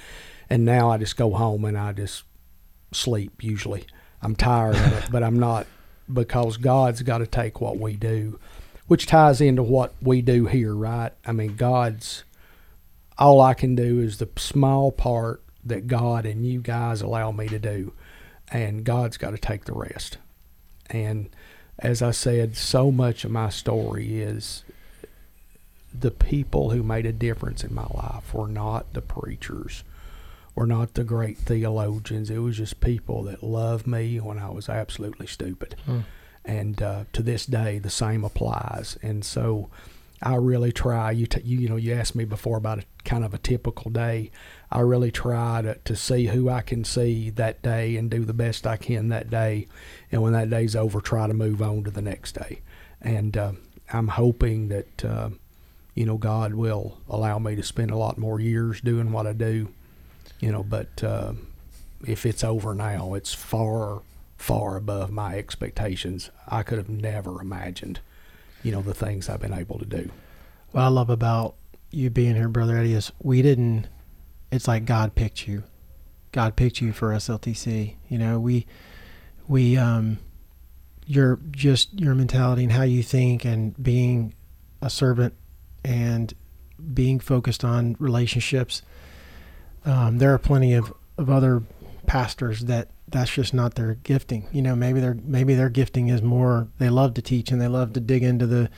And 0.49 0.64
now 0.64 0.91
I 0.91 0.99
just 0.99 1.16
go 1.16 1.31
home 1.31 1.64
and 1.64 1.78
I 1.78 1.93
just 1.93 2.24
sleep. 2.91 3.45
Usually, 3.45 3.85
I'm 4.22 4.35
tired 4.35 4.74
of 4.74 4.93
it, 5.05 5.05
but 5.12 5.22
I'm 5.22 5.39
not 5.39 5.66
because 6.12 6.57
God's 6.57 7.03
got 7.03 7.18
to 7.18 7.26
take 7.26 7.61
what 7.61 7.78
we 7.78 7.95
do, 7.95 8.41
which 8.89 9.07
ties 9.07 9.41
into 9.41 9.62
what 9.62 9.95
we 10.03 10.22
do 10.22 10.47
here, 10.47 10.74
right? 10.74 11.12
I 11.24 11.33
mean, 11.33 11.55
God's 11.55 12.24
all 13.18 13.43
I 13.43 13.53
can 13.53 13.74
do 13.74 14.01
is 14.01 14.16
the 14.16 14.28
small 14.37 14.91
part 14.91 15.43
that 15.62 15.87
God 15.87 16.24
and 16.24 16.47
you 16.47 16.61
guys 16.61 17.03
allow 17.03 17.31
me 17.33 17.49
to 17.49 17.59
do, 17.59 17.93
and 18.51 18.83
God's 18.83 19.18
got 19.18 19.33
to 19.33 19.39
take 19.39 19.66
the 19.66 19.74
rest. 19.74 20.16
And 20.89 21.28
as 21.78 22.03
I 22.03 22.12
said, 22.12 22.57
so 22.57 22.91
much 22.91 23.24
of 23.24 23.31
my 23.31 23.51
story 23.51 24.22
is 24.22 24.64
the 25.99 26.11
people 26.11 26.70
who 26.70 26.82
made 26.82 27.07
a 27.07 27.12
difference 27.12 27.64
in 27.64 27.74
my 27.74 27.86
life 27.95 28.32
were 28.32 28.49
not 28.49 28.93
the 28.93 29.03
preachers, 29.03 29.84
were 30.55 30.66
not 30.66 30.95
the 30.95 31.05
great 31.05 31.38
theologians. 31.38 32.30
It 32.30 32.38
was 32.38 32.57
just 32.57 32.80
people 32.80 33.24
that 33.24 33.43
loved 33.43 33.86
me 33.86 34.18
when 34.18 34.38
I 34.38 34.51
was 34.51 34.68
absolutely 34.68 35.26
stupid. 35.26 35.76
Hmm. 35.86 36.01
And 36.45 36.82
uh, 36.82 37.05
to 37.12 37.22
this 37.22 37.45
day, 37.47 37.78
the 37.78 37.91
same 37.91 38.24
applies. 38.24 38.99
And 39.03 39.24
so 39.24 39.68
I 40.22 40.36
really 40.36 40.72
try. 40.72 41.11
You, 41.11 41.26
t- 41.26 41.43
you, 41.43 41.59
you 41.59 41.68
know, 41.68 41.76
you 41.76 41.93
asked 41.95 42.14
me 42.14 42.24
before 42.24 42.57
about 42.57 42.78
a 42.78 42.84
kind 43.05 43.24
of 43.24 43.34
a 43.34 43.38
typical 43.38 43.91
day. 43.91 44.30
I 44.70 44.80
really 44.80 45.11
try 45.11 45.62
to, 45.62 45.74
to 45.74 45.97
see 45.97 46.26
who 46.26 46.49
I 46.49 46.62
can 46.62 46.84
see 46.84 47.30
that 47.30 47.62
day 47.62 47.97
and 47.97 48.11
do 48.11 48.24
the 48.24 48.32
best 48.32 48.66
I 48.66 48.76
can 48.76 49.09
that 49.09 49.30
day. 49.30 49.66
And 50.12 50.22
when 50.22 50.32
that 50.32 50.51
day's 50.51 50.76
over, 50.76 51.01
try 51.01 51.26
to 51.26 51.34
move 51.34 51.61
on 51.61 51.84
to 51.84 51.91
the 51.91 52.03
next 52.03 52.32
day. 52.36 52.61
And 53.01 53.36
uh, 53.36 53.53
I'm 53.93 54.09
hoping 54.09 54.68
that, 54.68 55.05
uh, 55.05 55.30
you 56.01 56.07
know, 56.07 56.16
God 56.16 56.55
will 56.55 56.96
allow 57.11 57.38
me 57.38 57.55
to 57.57 57.62
spend 57.62 57.90
a 57.90 57.96
lot 57.98 58.16
more 58.16 58.40
years 58.40 58.80
doing 58.80 59.12
what 59.12 59.26
I 59.26 59.34
do. 59.34 59.68
You 60.40 60.51
know, 60.51 60.62
but 60.62 61.05
uh, 61.05 61.34
if 62.07 62.24
it's 62.24 62.42
over 62.42 62.74
now, 62.74 63.12
it's 63.12 63.34
far, 63.34 64.01
far 64.38 64.78
above 64.78 65.11
my 65.11 65.36
expectations. 65.36 66.30
I 66.48 66.62
could 66.62 66.78
have 66.78 66.88
never 66.88 67.42
imagined, 67.42 68.01
you 68.62 68.72
know, 68.72 68.80
the 68.80 68.94
things 68.94 69.28
I've 69.28 69.42
been 69.42 69.53
able 69.53 69.78
to 69.78 69.84
do. 69.84 70.11
What 70.70 70.80
I 70.80 70.88
love 70.88 71.11
about 71.11 71.57
you 71.90 72.09
being 72.09 72.34
here, 72.34 72.48
Brother 72.48 72.78
Eddie, 72.78 72.94
is 72.94 73.12
we 73.22 73.42
didn't, 73.42 73.86
it's 74.51 74.66
like 74.66 74.86
God 74.86 75.14
picked 75.14 75.46
you. 75.46 75.64
God 76.32 76.57
picked 76.57 76.80
you 76.80 76.94
for 76.94 77.11
SLTC. 77.11 77.96
You 78.09 78.18
know, 78.18 78.40
we, 78.40 78.66
we, 79.46 79.76
um, 79.76 80.16
your, 81.05 81.40
just 81.51 81.92
your 82.01 82.14
mentality 82.14 82.62
and 82.62 82.72
how 82.72 82.84
you 82.84 83.03
think 83.03 83.44
and 83.44 83.76
being 83.82 84.32
a 84.80 84.88
servant 84.88 85.34
and 85.85 86.33
being 86.95 87.20
focused 87.20 87.64
on 87.64 87.97
relationships. 87.99 88.83
Um, 89.85 90.18
there 90.18 90.33
are 90.35 90.39
plenty 90.39 90.74
of, 90.74 90.93
of 91.16 91.31
other 91.31 91.62
pastors 92.07 92.62
that 92.62 92.89
that's 93.09 93.31
just 93.31 93.53
not 93.53 93.74
their 93.74 93.95
gifting. 93.95 94.47
You 94.53 94.62
know, 94.62 94.76
maybe 94.76 95.01
their 95.01 95.14
maybe 95.14 95.55
their 95.55 95.68
gifting 95.68 96.09
is 96.09 96.22
more 96.22 96.68
they 96.78 96.89
love 96.91 97.14
to 97.14 97.22
teach 97.22 97.51
and 97.51 97.61
they 97.61 97.68
love 97.68 97.93
to 97.95 98.01
dig 98.01 98.22
into 98.22 98.47
the 98.47 98.70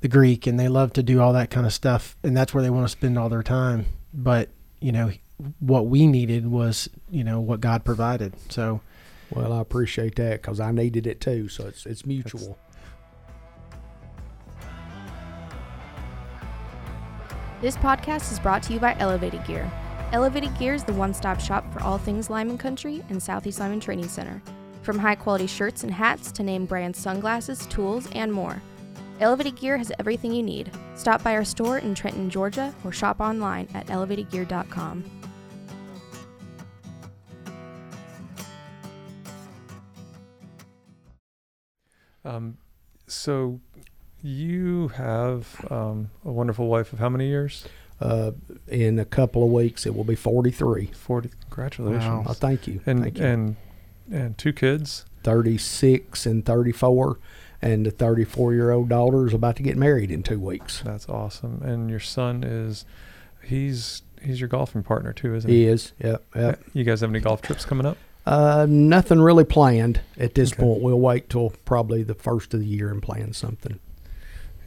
the 0.00 0.08
Greek 0.08 0.46
and 0.46 0.58
they 0.58 0.68
love 0.68 0.92
to 0.94 1.02
do 1.02 1.20
all 1.20 1.32
that 1.34 1.50
kind 1.50 1.66
of 1.66 1.72
stuff 1.72 2.16
and 2.22 2.36
that's 2.36 2.54
where 2.54 2.62
they 2.62 2.70
want 2.70 2.84
to 2.86 2.88
spend 2.88 3.18
all 3.18 3.28
their 3.28 3.42
time. 3.42 3.86
But, 4.14 4.48
you 4.80 4.92
know, 4.92 5.12
what 5.60 5.86
we 5.86 6.06
needed 6.06 6.46
was, 6.46 6.88
you 7.10 7.22
know, 7.22 7.38
what 7.40 7.60
God 7.60 7.84
provided. 7.84 8.34
So, 8.50 8.80
Well, 9.30 9.52
I 9.52 9.60
appreciate 9.60 10.16
that 10.16 10.42
because 10.42 10.58
I 10.58 10.72
needed 10.72 11.06
it 11.06 11.20
too. 11.20 11.48
So 11.48 11.66
it's 11.66 11.86
it's 11.86 12.04
mutual. 12.06 12.58
This 17.60 17.76
podcast 17.76 18.32
is 18.32 18.38
brought 18.38 18.62
to 18.62 18.72
you 18.72 18.80
by 18.80 18.96
Elevated 18.98 19.44
Gear. 19.44 19.70
Elevated 20.12 20.58
Gear 20.58 20.72
is 20.72 20.82
the 20.82 20.94
one 20.94 21.12
stop 21.12 21.38
shop 21.38 21.70
for 21.70 21.82
all 21.82 21.98
things 21.98 22.30
Lineman 22.30 22.56
Country 22.56 23.04
and 23.10 23.22
Southeast 23.22 23.60
Lineman 23.60 23.80
Training 23.80 24.08
Center. 24.08 24.40
From 24.80 24.98
high 24.98 25.14
quality 25.14 25.46
shirts 25.46 25.82
and 25.82 25.92
hats 25.92 26.32
to 26.32 26.42
name 26.42 26.64
brand 26.64 26.96
sunglasses, 26.96 27.66
tools, 27.66 28.08
and 28.12 28.32
more. 28.32 28.62
Elevated 29.20 29.56
Gear 29.56 29.76
has 29.76 29.92
everything 29.98 30.32
you 30.32 30.42
need. 30.42 30.72
Stop 30.94 31.22
by 31.22 31.34
our 31.34 31.44
store 31.44 31.76
in 31.76 31.94
Trenton, 31.94 32.30
Georgia, 32.30 32.74
or 32.82 32.92
shop 32.92 33.20
online 33.20 33.68
at 33.74 33.86
elevatedgear.com. 33.88 35.04
Um, 42.24 42.56
so 43.06 43.60
you 44.22 44.88
have 44.88 45.64
um, 45.70 46.10
a 46.24 46.30
wonderful 46.32 46.66
wife 46.68 46.92
of 46.92 46.98
how 46.98 47.08
many 47.08 47.28
years? 47.28 47.66
Uh, 48.00 48.32
in 48.68 48.98
a 48.98 49.04
couple 49.04 49.44
of 49.44 49.50
weeks, 49.50 49.84
it 49.86 49.94
will 49.94 50.04
be 50.04 50.14
43. 50.14 50.86
Forty. 50.86 51.30
Congratulations. 51.50 52.04
Wow. 52.04 52.24
Oh, 52.28 52.32
thank 52.32 52.66
you. 52.66 52.80
And 52.86 53.02
thank 53.02 53.18
you. 53.18 53.24
and 53.24 53.56
and 54.10 54.38
two 54.38 54.52
kids. 54.52 55.04
36 55.22 56.24
and 56.24 56.44
34. 56.46 57.18
And 57.62 57.84
the 57.84 57.90
34 57.90 58.54
year 58.54 58.70
old 58.70 58.88
daughter 58.88 59.26
is 59.26 59.34
about 59.34 59.56
to 59.56 59.62
get 59.62 59.76
married 59.76 60.10
in 60.10 60.22
two 60.22 60.40
weeks. 60.40 60.80
That's 60.84 61.06
awesome. 61.10 61.60
And 61.62 61.90
your 61.90 62.00
son 62.00 62.42
is, 62.42 62.86
he's 63.44 64.00
he's 64.22 64.40
your 64.40 64.48
golfing 64.48 64.82
partner 64.82 65.12
too, 65.12 65.34
isn't 65.34 65.50
He 65.50 65.64
he? 65.64 65.66
is. 65.66 65.92
Yep. 66.02 66.24
Yep. 66.34 66.62
You 66.72 66.84
guys 66.84 67.02
have 67.02 67.10
any 67.10 67.20
golf 67.20 67.42
trips 67.42 67.66
coming 67.66 67.84
up? 67.84 67.98
Uh, 68.26 68.66
nothing 68.68 69.20
really 69.20 69.44
planned 69.44 70.00
at 70.18 70.34
this 70.34 70.52
Okay. 70.52 70.62
point. 70.62 70.80
We'll 70.82 70.98
wait 71.00 71.28
till 71.28 71.50
probably 71.66 72.02
the 72.02 72.14
first 72.14 72.54
of 72.54 72.60
the 72.60 72.66
year 72.66 72.90
and 72.90 73.02
plan 73.02 73.34
something. 73.34 73.78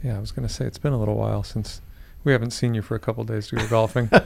Yeah, 0.04 0.16
I 0.16 0.20
was 0.20 0.30
gonna 0.32 0.48
say 0.48 0.66
it's 0.66 0.78
been 0.78 0.92
a 0.92 0.98
little 0.98 1.16
while 1.16 1.42
since 1.42 1.80
we 2.22 2.32
haven't 2.32 2.52
seen 2.52 2.74
you 2.74 2.82
for 2.82 2.94
a 2.94 2.98
couple 3.00 3.22
of 3.22 3.26
days 3.28 3.48
to 3.48 3.56
go 3.56 3.66
golfing. 3.68 4.10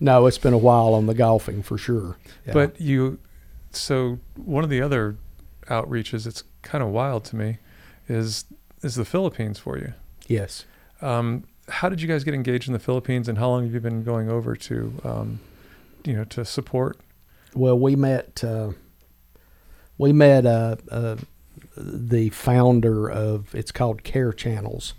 No, 0.00 0.26
it's 0.26 0.38
been 0.38 0.52
a 0.52 0.58
while 0.58 0.92
on 0.94 1.06
the 1.06 1.14
golfing 1.14 1.62
for 1.62 1.78
sure. 1.78 2.16
Yeah. 2.46 2.52
But 2.52 2.80
you, 2.80 3.18
so 3.70 4.18
one 4.36 4.62
of 4.64 4.70
the 4.70 4.80
other 4.82 5.16
outreaches, 5.68 6.26
it's 6.26 6.44
kind 6.62 6.82
of 6.84 6.90
wild 6.90 7.24
to 7.26 7.36
me, 7.36 7.58
is 8.08 8.44
is 8.82 8.94
the 8.96 9.04
Philippines 9.04 9.58
for 9.58 9.78
you. 9.78 9.94
yes. 10.26 10.64
Um, 11.00 11.44
how 11.68 11.88
did 11.88 12.00
you 12.02 12.08
guys 12.08 12.24
get 12.24 12.34
engaged 12.34 12.66
in 12.68 12.72
the 12.72 12.78
Philippines, 12.78 13.28
and 13.28 13.38
how 13.38 13.48
long 13.48 13.64
have 13.64 13.72
you 13.72 13.80
been 13.80 14.02
going 14.04 14.28
over 14.28 14.54
to, 14.56 14.92
um, 15.04 15.40
you 16.04 16.12
know, 16.14 16.24
to 16.24 16.44
support? 16.44 16.98
Well, 17.54 17.78
we 17.78 17.96
met. 17.96 18.42
Uh, 18.44 18.72
we 19.98 20.12
met 20.12 20.44
uh, 20.46 20.76
uh, 20.90 21.16
the 21.76 22.30
founder 22.30 23.10
of 23.10 23.54
it's 23.54 23.72
called 23.72 24.04
Care 24.04 24.32
Channels. 24.32 24.94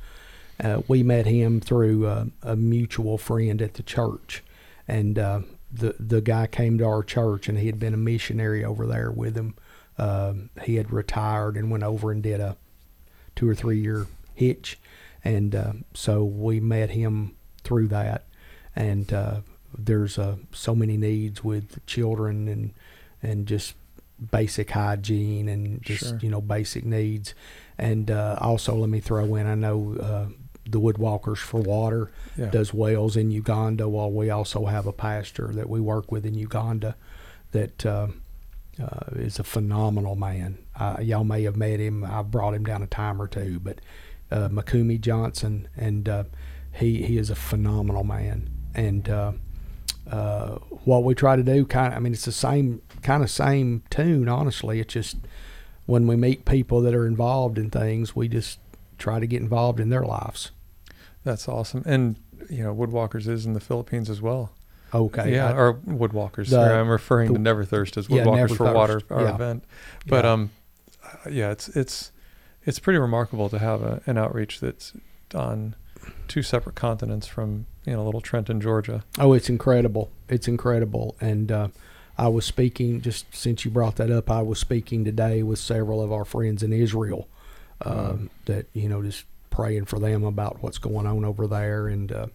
Uh, 0.59 0.81
we 0.87 1.03
met 1.03 1.25
him 1.25 1.59
through 1.59 2.05
uh, 2.05 2.25
a 2.41 2.55
mutual 2.55 3.17
friend 3.17 3.61
at 3.61 3.73
the 3.73 3.83
church, 3.83 4.43
and 4.87 5.19
uh, 5.19 5.41
the 5.71 5.95
the 5.99 6.21
guy 6.21 6.47
came 6.47 6.77
to 6.77 6.85
our 6.85 7.03
church, 7.03 7.49
and 7.49 7.57
he 7.57 7.65
had 7.67 7.79
been 7.79 7.93
a 7.93 7.97
missionary 7.97 8.63
over 8.63 8.85
there 8.87 9.11
with 9.11 9.35
him. 9.35 9.55
Um, 9.97 10.49
he 10.63 10.75
had 10.75 10.91
retired 10.91 11.55
and 11.55 11.71
went 11.71 11.83
over 11.83 12.11
and 12.11 12.21
did 12.23 12.39
a 12.39 12.57
two 13.35 13.49
or 13.49 13.55
three 13.55 13.79
year 13.79 14.07
hitch, 14.33 14.77
and 15.23 15.55
uh, 15.55 15.73
so 15.93 16.23
we 16.23 16.59
met 16.59 16.91
him 16.91 17.35
through 17.63 17.87
that. 17.89 18.23
And 18.75 19.11
uh, 19.13 19.41
there's 19.77 20.19
so 20.51 20.75
many 20.75 20.97
needs 20.97 21.43
with 21.43 21.85
children 21.85 22.47
and 22.47 22.73
and 23.21 23.45
just 23.47 23.75
basic 24.31 24.71
hygiene 24.71 25.49
and 25.49 25.81
just 25.81 26.03
Sure. 26.09 26.19
you 26.21 26.29
know 26.29 26.41
basic 26.41 26.85
needs. 26.85 27.33
And 27.77 28.09
uh, 28.09 28.37
also, 28.39 28.75
let 28.75 28.89
me 28.89 28.99
throw 29.01 29.35
in, 29.35 29.45
I 29.47 29.55
know 29.55 29.97
uh, 29.99 30.25
the 30.69 30.79
Woodwalkers 30.79 31.37
for 31.39 31.59
Water 31.61 32.11
Yeah. 32.37 32.49
does 32.49 32.73
wells 32.73 33.17
in 33.17 33.31
Uganda. 33.31 33.89
While 33.89 34.11
we 34.11 34.29
also 34.29 34.65
have 34.65 34.87
a 34.87 34.93
pastor 34.93 35.49
that 35.53 35.69
we 35.69 35.79
work 35.81 36.11
with 36.11 36.25
in 36.25 36.35
Uganda 36.35 36.95
that 37.51 37.85
uh, 37.85 38.07
uh, 38.81 39.05
is 39.15 39.39
a 39.39 39.43
phenomenal 39.43 40.15
man. 40.15 40.57
Uh, 40.79 40.97
y'all 41.01 41.23
may 41.23 41.43
have 41.43 41.55
met 41.57 41.79
him. 41.79 42.03
I've 42.03 42.31
brought 42.31 42.53
him 42.53 42.63
down 42.65 42.81
a 42.83 42.87
time 42.87 43.21
or 43.21 43.27
two, 43.27 43.59
but 43.59 43.79
uh, 44.31 44.49
Makumi 44.49 44.99
Johnson, 44.99 45.67
and 45.77 46.07
uh, 46.09 46.23
he 46.73 47.03
he 47.03 47.17
is 47.17 47.29
a 47.29 47.35
phenomenal 47.35 48.03
man. 48.03 48.49
And 48.73 49.07
uh, 50.11 50.55
what 50.85 51.03
we 51.03 51.15
try 51.15 51.35
to 51.35 51.43
do, 51.43 51.65
kind 51.65 51.87
of, 51.93 51.97
I 51.97 51.99
mean, 51.99 52.13
it's 52.13 52.25
the 52.25 52.31
same 52.31 52.81
kind 53.01 53.23
of 53.23 53.29
same 53.31 53.83
tune. 53.89 54.29
Honestly, 54.29 54.79
it's 54.79 54.93
just 54.93 55.17
when 55.85 56.07
we 56.07 56.15
meet 56.15 56.45
people 56.45 56.81
that 56.81 56.93
are 56.95 57.05
involved 57.07 57.57
in 57.57 57.69
things, 57.69 58.15
we 58.15 58.27
just 58.27 58.59
try 58.97 59.19
to 59.19 59.27
get 59.27 59.41
involved 59.41 59.79
in 59.79 59.89
their 59.89 60.03
lives. 60.03 60.51
That's 61.23 61.47
awesome. 61.47 61.83
And 61.85 62.17
you 62.49 62.63
know, 62.63 62.73
Woodwalkers 62.75 63.27
is 63.27 63.45
in 63.45 63.53
the 63.53 63.59
Philippines 63.59 64.09
as 64.09 64.21
well. 64.21 64.51
Okay. 64.93 65.33
yeah, 65.33 65.49
I- 65.49 65.55
or 65.57 65.73
Woodwalkers. 65.73 66.45
The- 66.45 66.51
Sorry, 66.51 66.79
I'm 66.79 66.89
referring 66.89 67.29
the- 67.29 67.37
to 67.37 67.41
Never 67.41 67.65
Thirst 67.65 67.97
as 67.97 68.07
Yeah, 68.09 68.23
Woodwalkers 68.23 68.35
Never 68.35 68.55
for 68.55 68.73
Water, 68.73 69.01
our 69.09 69.21
Yeah. 69.23 69.35
event. 69.35 69.63
But 70.07 70.23
yeah. 70.25 70.31
um, 70.31 70.51
uh, 71.03 71.29
yeah, 71.29 71.51
it's 71.51 71.67
it's 71.69 72.11
it's 72.63 72.79
pretty 72.79 72.99
remarkable 72.99 73.49
to 73.49 73.59
have 73.59 73.81
a, 73.81 74.01
an 74.05 74.17
outreach 74.17 74.59
that's 74.59 74.93
on 75.33 75.75
two 76.27 76.43
separate 76.43 76.75
continents 76.75 77.27
from 77.27 77.65
you 77.85 77.93
know 77.93 78.03
little 78.03 78.21
Trenton, 78.21 78.61
Georgia. 78.61 79.03
Oh, 79.19 79.33
it's 79.33 79.49
incredible. 79.49 80.11
It's 80.29 80.47
incredible. 80.47 81.15
And 81.19 81.51
uh, 81.51 81.67
I 82.17 82.27
was 82.29 82.45
speaking, 82.45 83.01
just 83.01 83.33
since 83.35 83.65
you 83.65 83.71
brought 83.71 83.97
that 83.97 84.09
up, 84.09 84.31
I 84.31 84.41
was 84.41 84.59
speaking 84.59 85.03
today 85.03 85.43
with 85.43 85.59
several 85.59 86.01
of 86.01 86.11
our 86.11 86.25
friends 86.25 86.63
in 86.63 86.71
Israel 86.71 87.27
um, 87.83 88.29
that, 88.45 88.67
you 88.73 88.87
know, 88.87 89.03
just 89.03 89.25
praying 89.49 89.85
for 89.85 89.99
them 89.99 90.23
about 90.23 90.61
what's 90.63 90.77
going 90.77 91.05
on 91.05 91.25
over 91.25 91.45
there. 91.45 91.87
And 91.87 92.11
uh, 92.11 92.27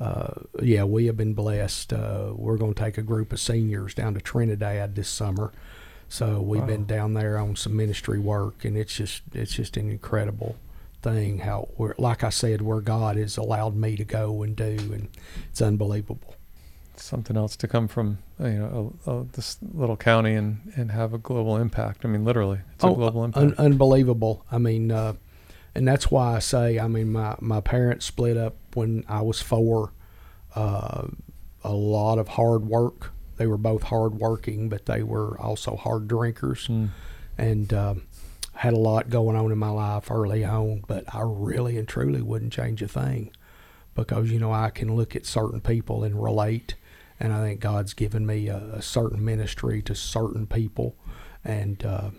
uh, 0.00 0.34
yeah, 0.62 0.84
we 0.84 1.06
have 1.06 1.16
been 1.16 1.34
blessed. 1.34 1.92
Uh, 1.92 2.32
we're 2.34 2.56
going 2.56 2.74
to 2.74 2.82
take 2.82 2.98
a 2.98 3.02
group 3.02 3.32
of 3.32 3.38
seniors 3.38 3.94
down 3.94 4.14
to 4.14 4.20
Trinidad 4.20 4.96
this 4.96 5.08
summer. 5.08 5.52
So 6.08 6.40
we've 6.40 6.66
been 6.66 6.86
down 6.86 7.14
there 7.14 7.38
on 7.38 7.54
some 7.54 7.76
ministry 7.76 8.18
work, 8.18 8.64
and 8.64 8.76
it's 8.76 8.96
just 8.96 9.22
it's 9.32 9.54
just 9.54 9.76
an 9.76 9.88
incredible 9.90 10.56
thing 11.02 11.38
how 11.38 11.68
we're 11.76 11.94
like 11.98 12.22
I 12.24 12.30
said, 12.30 12.62
where 12.62 12.80
God 12.80 13.16
has 13.16 13.36
allowed 13.36 13.74
me 13.76 13.96
to 13.96 14.04
go 14.04 14.42
and 14.42 14.54
do, 14.56 14.76
and 14.92 15.08
it's 15.50 15.60
unbelievable. 15.62 16.34
Something 16.96 17.36
else 17.36 17.56
to 17.56 17.66
come 17.68 17.88
from 17.88 18.18
uh, 18.38 18.46
you 18.48 18.58
know 18.58 18.94
a, 19.06 19.10
a, 19.10 19.24
this 19.24 19.56
little 19.72 19.96
county 19.96 20.34
and 20.34 20.72
and 20.76 20.90
have 20.90 21.14
a 21.14 21.18
global 21.18 21.56
impact. 21.56 22.04
I 22.04 22.08
mean, 22.08 22.24
literally, 22.24 22.60
it's 22.74 22.84
a 22.84 22.88
Oh, 22.88 22.94
global 22.94 23.22
Un- 23.22 23.32
impact. 23.34 23.58
unbelievable. 23.60 24.44
I 24.52 24.58
mean, 24.58 24.92
uh, 24.92 25.14
and 25.74 25.86
that's 25.88 26.10
why 26.10 26.36
I 26.36 26.38
say, 26.40 26.78
I 26.78 26.88
mean, 26.88 27.12
my, 27.12 27.36
my 27.40 27.60
parents 27.60 28.04
split 28.04 28.36
up 28.36 28.56
when 28.74 29.04
I 29.08 29.22
was 29.22 29.40
four. 29.40 29.92
Uh, 30.54 31.06
a 31.62 31.72
lot 31.72 32.18
of 32.18 32.28
hard 32.28 32.66
work. 32.66 33.12
They 33.36 33.46
were 33.46 33.56
both 33.58 33.84
hard 33.84 34.14
working, 34.16 34.68
but 34.68 34.86
they 34.86 35.02
were 35.02 35.38
also 35.40 35.76
hard 35.76 36.08
drinkers 36.08 36.66
Mm. 36.68 36.88
and 37.38 37.72
um, 37.72 38.02
had 38.60 38.74
a 38.74 38.78
lot 38.78 39.08
going 39.08 39.34
on 39.34 39.50
in 39.50 39.56
my 39.56 39.70
life 39.70 40.10
early 40.10 40.44
on. 40.44 40.84
But 40.86 41.14
I 41.14 41.22
really 41.24 41.78
and 41.78 41.88
truly 41.88 42.20
wouldn't 42.20 42.52
change 42.52 42.82
a 42.82 42.88
thing 42.88 43.30
because, 43.94 44.30
you 44.30 44.38
know, 44.38 44.52
I 44.52 44.68
can 44.68 44.94
look 44.94 45.16
at 45.16 45.24
certain 45.24 45.62
people 45.62 46.04
and 46.04 46.22
relate. 46.22 46.74
And 47.18 47.32
I 47.32 47.40
think 47.40 47.60
God's 47.60 47.94
given 47.94 48.26
me 48.26 48.48
a, 48.48 48.58
a 48.58 48.82
certain 48.82 49.24
ministry 49.24 49.80
to 49.80 49.94
certain 49.94 50.46
people. 50.46 50.94
And, 51.42 51.82
uh, 51.82 52.10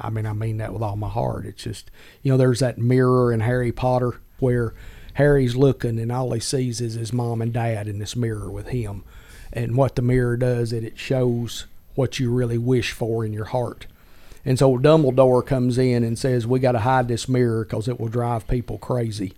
I 0.00 0.10
mean, 0.10 0.26
I 0.26 0.32
mean 0.32 0.58
that 0.58 0.72
with 0.72 0.82
all 0.82 0.94
my 0.94 1.08
heart. 1.08 1.44
It's 1.44 1.64
just, 1.64 1.90
you 2.22 2.30
know, 2.30 2.38
there's 2.38 2.60
that 2.60 2.78
mirror 2.78 3.32
in 3.32 3.40
Harry 3.40 3.72
Potter 3.72 4.20
where 4.38 4.74
Harry's 5.14 5.56
looking 5.56 5.98
and 5.98 6.12
all 6.12 6.30
he 6.30 6.38
sees 6.38 6.80
is 6.80 6.94
his 6.94 7.12
mom 7.12 7.42
and 7.42 7.52
dad 7.52 7.88
in 7.88 7.98
this 7.98 8.14
mirror 8.14 8.48
with 8.48 8.68
him. 8.68 9.02
And 9.52 9.76
what 9.76 9.96
the 9.96 10.02
mirror 10.02 10.36
does 10.36 10.72
is 10.72 10.84
it 10.84 11.00
shows 11.00 11.66
what 11.96 12.20
you 12.20 12.30
really 12.30 12.58
wish 12.58 12.92
for 12.92 13.24
in 13.24 13.32
your 13.32 13.46
heart. 13.46 13.88
And 14.44 14.58
so 14.58 14.76
Dumbledore 14.76 15.44
comes 15.44 15.78
in 15.78 16.04
and 16.04 16.18
says, 16.18 16.46
"We 16.46 16.60
got 16.60 16.72
to 16.72 16.80
hide 16.80 17.08
this 17.08 17.28
mirror 17.28 17.64
because 17.64 17.88
it 17.88 17.98
will 17.98 18.08
drive 18.08 18.46
people 18.46 18.78
crazy." 18.78 19.32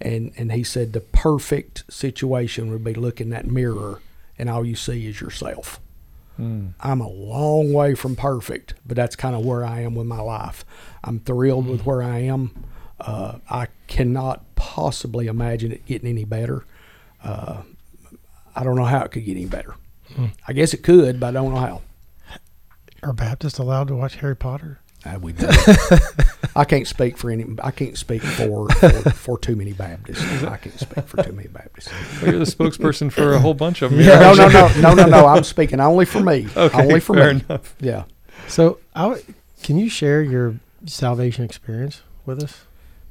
And 0.00 0.32
and 0.36 0.52
he 0.52 0.62
said 0.62 0.92
the 0.92 1.00
perfect 1.00 1.84
situation 1.92 2.70
would 2.70 2.84
be 2.84 2.94
looking 2.94 3.26
in 3.26 3.30
that 3.30 3.46
mirror 3.46 4.00
and 4.38 4.48
all 4.48 4.64
you 4.64 4.76
see 4.76 5.06
is 5.06 5.20
yourself. 5.20 5.80
Mm. 6.38 6.74
I'm 6.80 7.00
a 7.00 7.08
long 7.08 7.72
way 7.72 7.94
from 7.94 8.14
perfect, 8.14 8.74
but 8.84 8.96
that's 8.96 9.16
kind 9.16 9.34
of 9.34 9.44
where 9.44 9.64
I 9.64 9.80
am 9.80 9.94
with 9.94 10.06
my 10.06 10.20
life. 10.20 10.64
I'm 11.02 11.20
thrilled 11.20 11.66
with 11.66 11.86
where 11.86 12.02
I 12.02 12.18
am. 12.18 12.64
Uh, 13.00 13.38
I 13.48 13.68
cannot 13.86 14.54
possibly 14.54 15.26
imagine 15.28 15.72
it 15.72 15.86
getting 15.86 16.08
any 16.08 16.24
better. 16.24 16.64
Uh, 17.22 17.62
I 18.54 18.64
don't 18.64 18.76
know 18.76 18.84
how 18.84 19.02
it 19.04 19.12
could 19.12 19.24
get 19.24 19.36
any 19.36 19.46
better. 19.46 19.74
I 20.46 20.52
guess 20.52 20.72
it 20.72 20.82
could, 20.82 21.18
but 21.18 21.28
I 21.28 21.32
don't 21.32 21.52
know 21.52 21.60
how. 21.60 21.82
Are 23.02 23.12
Baptists 23.12 23.58
allowed 23.58 23.88
to 23.88 23.96
watch 23.96 24.16
Harry 24.16 24.36
Potter? 24.36 24.80
Uh, 25.04 25.18
we 25.20 25.32
do. 25.32 25.46
I 26.56 26.64
can't 26.64 26.86
speak 26.86 27.16
for 27.16 27.30
any. 27.30 27.44
I 27.62 27.70
can't 27.70 27.96
speak 27.96 28.22
for 28.22 28.68
for, 28.70 28.90
for 29.10 29.38
too 29.38 29.54
many 29.54 29.72
Baptists. 29.72 30.22
I 30.42 30.56
can't 30.56 30.78
speak 30.80 31.04
for 31.06 31.22
too 31.22 31.32
many 31.32 31.48
Baptists. 31.48 31.92
Well, 32.22 32.30
you're 32.30 32.38
the 32.40 32.44
spokesperson 32.44 33.12
for 33.12 33.34
a 33.34 33.38
whole 33.38 33.54
bunch 33.54 33.82
of 33.82 33.92
them. 33.92 34.00
No, 34.04 34.34
no, 34.34 34.48
no, 34.48 34.68
no, 34.80 34.94
no, 34.94 35.04
no. 35.06 35.26
I'm 35.26 35.44
speaking 35.44 35.78
only 35.80 36.06
for 36.06 36.20
me. 36.20 36.48
Okay, 36.56 36.82
only 36.82 37.00
for 37.00 37.14
fair 37.14 37.34
me. 37.34 37.44
enough. 37.48 37.74
Yeah. 37.78 38.04
So, 38.48 38.78
I 38.94 39.02
w- 39.02 39.22
can 39.62 39.78
you 39.78 39.88
share 39.88 40.22
your 40.22 40.56
salvation 40.86 41.44
experience 41.44 42.02
with 42.24 42.42
us? 42.42 42.64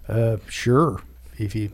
Uh, 0.10 0.38
sure. 0.50 1.02
If 1.38 1.56
you 1.56 1.72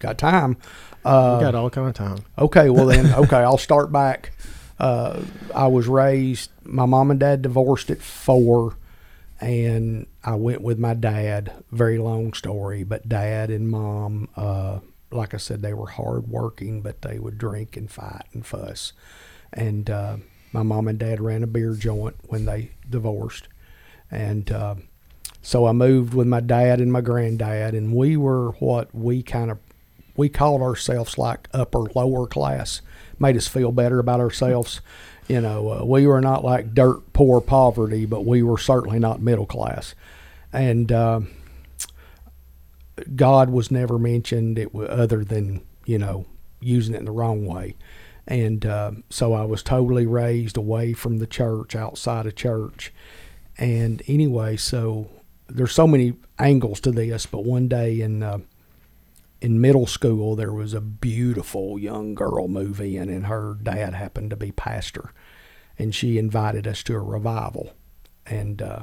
got 0.00 0.18
time. 0.18 0.56
Uh, 1.04 1.36
we 1.38 1.44
got 1.44 1.54
all 1.54 1.70
kind 1.70 1.88
of 1.88 1.94
time. 1.94 2.18
Okay, 2.38 2.68
well 2.68 2.86
then, 2.86 3.14
okay, 3.14 3.36
I'll 3.38 3.56
start 3.58 3.90
back. 3.92 4.32
Uh, 4.78 5.22
I 5.54 5.66
was 5.68 5.88
raised. 5.88 6.50
My 6.68 6.86
mom 6.86 7.10
and 7.10 7.18
dad 7.18 7.42
divorced 7.42 7.90
at 7.90 8.02
four, 8.02 8.76
and 9.40 10.06
I 10.22 10.34
went 10.34 10.60
with 10.60 10.78
my 10.78 10.94
dad. 10.94 11.64
Very 11.72 11.98
long 11.98 12.32
story, 12.34 12.84
but 12.84 13.08
dad 13.08 13.50
and 13.50 13.70
mom, 13.70 14.28
uh, 14.36 14.80
like 15.10 15.32
I 15.32 15.38
said, 15.38 15.62
they 15.62 15.72
were 15.72 15.88
hard 15.88 16.28
working, 16.28 16.82
but 16.82 17.02
they 17.02 17.18
would 17.18 17.38
drink 17.38 17.76
and 17.76 17.90
fight 17.90 18.26
and 18.34 18.44
fuss. 18.44 18.92
And 19.52 19.88
uh, 19.88 20.18
my 20.52 20.62
mom 20.62 20.88
and 20.88 20.98
dad 20.98 21.20
ran 21.20 21.42
a 21.42 21.46
beer 21.46 21.74
joint 21.74 22.16
when 22.26 22.44
they 22.44 22.72
divorced, 22.88 23.48
and 24.10 24.50
uh, 24.52 24.74
so 25.40 25.66
I 25.66 25.72
moved 25.72 26.12
with 26.12 26.26
my 26.26 26.40
dad 26.40 26.80
and 26.80 26.92
my 26.92 27.00
granddad, 27.00 27.74
and 27.74 27.94
we 27.94 28.16
were 28.16 28.50
what 28.58 28.94
we 28.94 29.22
kind 29.22 29.50
of 29.50 29.58
we 30.16 30.28
called 30.28 30.60
ourselves 30.60 31.16
like 31.16 31.48
upper 31.54 31.84
lower 31.94 32.26
class 32.26 32.82
made 33.20 33.36
us 33.36 33.46
feel 33.46 33.70
better 33.70 34.00
about 34.00 34.18
ourselves 34.20 34.80
you 35.28 35.40
know 35.40 35.70
uh, 35.70 35.84
we 35.84 36.06
were 36.06 36.20
not 36.20 36.44
like 36.44 36.74
dirt 36.74 37.12
poor 37.12 37.40
poverty 37.40 38.06
but 38.06 38.24
we 38.24 38.42
were 38.42 38.58
certainly 38.58 38.98
not 38.98 39.20
middle 39.20 39.46
class. 39.46 39.94
And 40.52 40.90
uh, 40.90 41.20
god 43.14 43.50
was 43.50 43.70
never 43.70 43.98
mentioned 43.98 44.58
it 44.58 44.72
w- 44.72 44.88
other 44.88 45.24
than 45.24 45.64
you 45.84 45.98
know 45.98 46.26
using 46.60 46.94
it 46.94 46.98
in 46.98 47.04
the 47.04 47.12
wrong 47.12 47.46
way. 47.46 47.76
And 48.26 48.66
uh, 48.66 48.92
so 49.10 49.32
i 49.34 49.44
was 49.44 49.62
totally 49.62 50.06
raised 50.06 50.56
away 50.56 50.92
from 50.92 51.18
the 51.18 51.26
church 51.26 51.76
outside 51.76 52.26
of 52.26 52.34
church. 52.34 52.92
And 53.58 54.02
anyway 54.06 54.56
so 54.56 55.10
there's 55.48 55.72
so 55.72 55.86
many 55.86 56.14
angles 56.38 56.80
to 56.80 56.90
this 56.90 57.26
but 57.26 57.44
one 57.44 57.68
day 57.68 58.00
in 58.00 58.22
uh, 58.22 58.38
in 59.40 59.60
middle 59.60 59.86
school 59.86 60.34
there 60.34 60.52
was 60.52 60.74
a 60.74 60.80
beautiful 60.80 61.78
young 61.78 62.14
girl 62.14 62.48
movie 62.48 62.96
in 62.96 63.08
and 63.08 63.26
her 63.26 63.56
dad 63.62 63.94
happened 63.94 64.30
to 64.30 64.36
be 64.36 64.52
pastor. 64.52 65.12
And 65.78 65.94
she 65.94 66.18
invited 66.18 66.66
us 66.66 66.82
to 66.84 66.94
a 66.94 67.00
revival. 67.00 67.72
And 68.26 68.60
uh, 68.60 68.82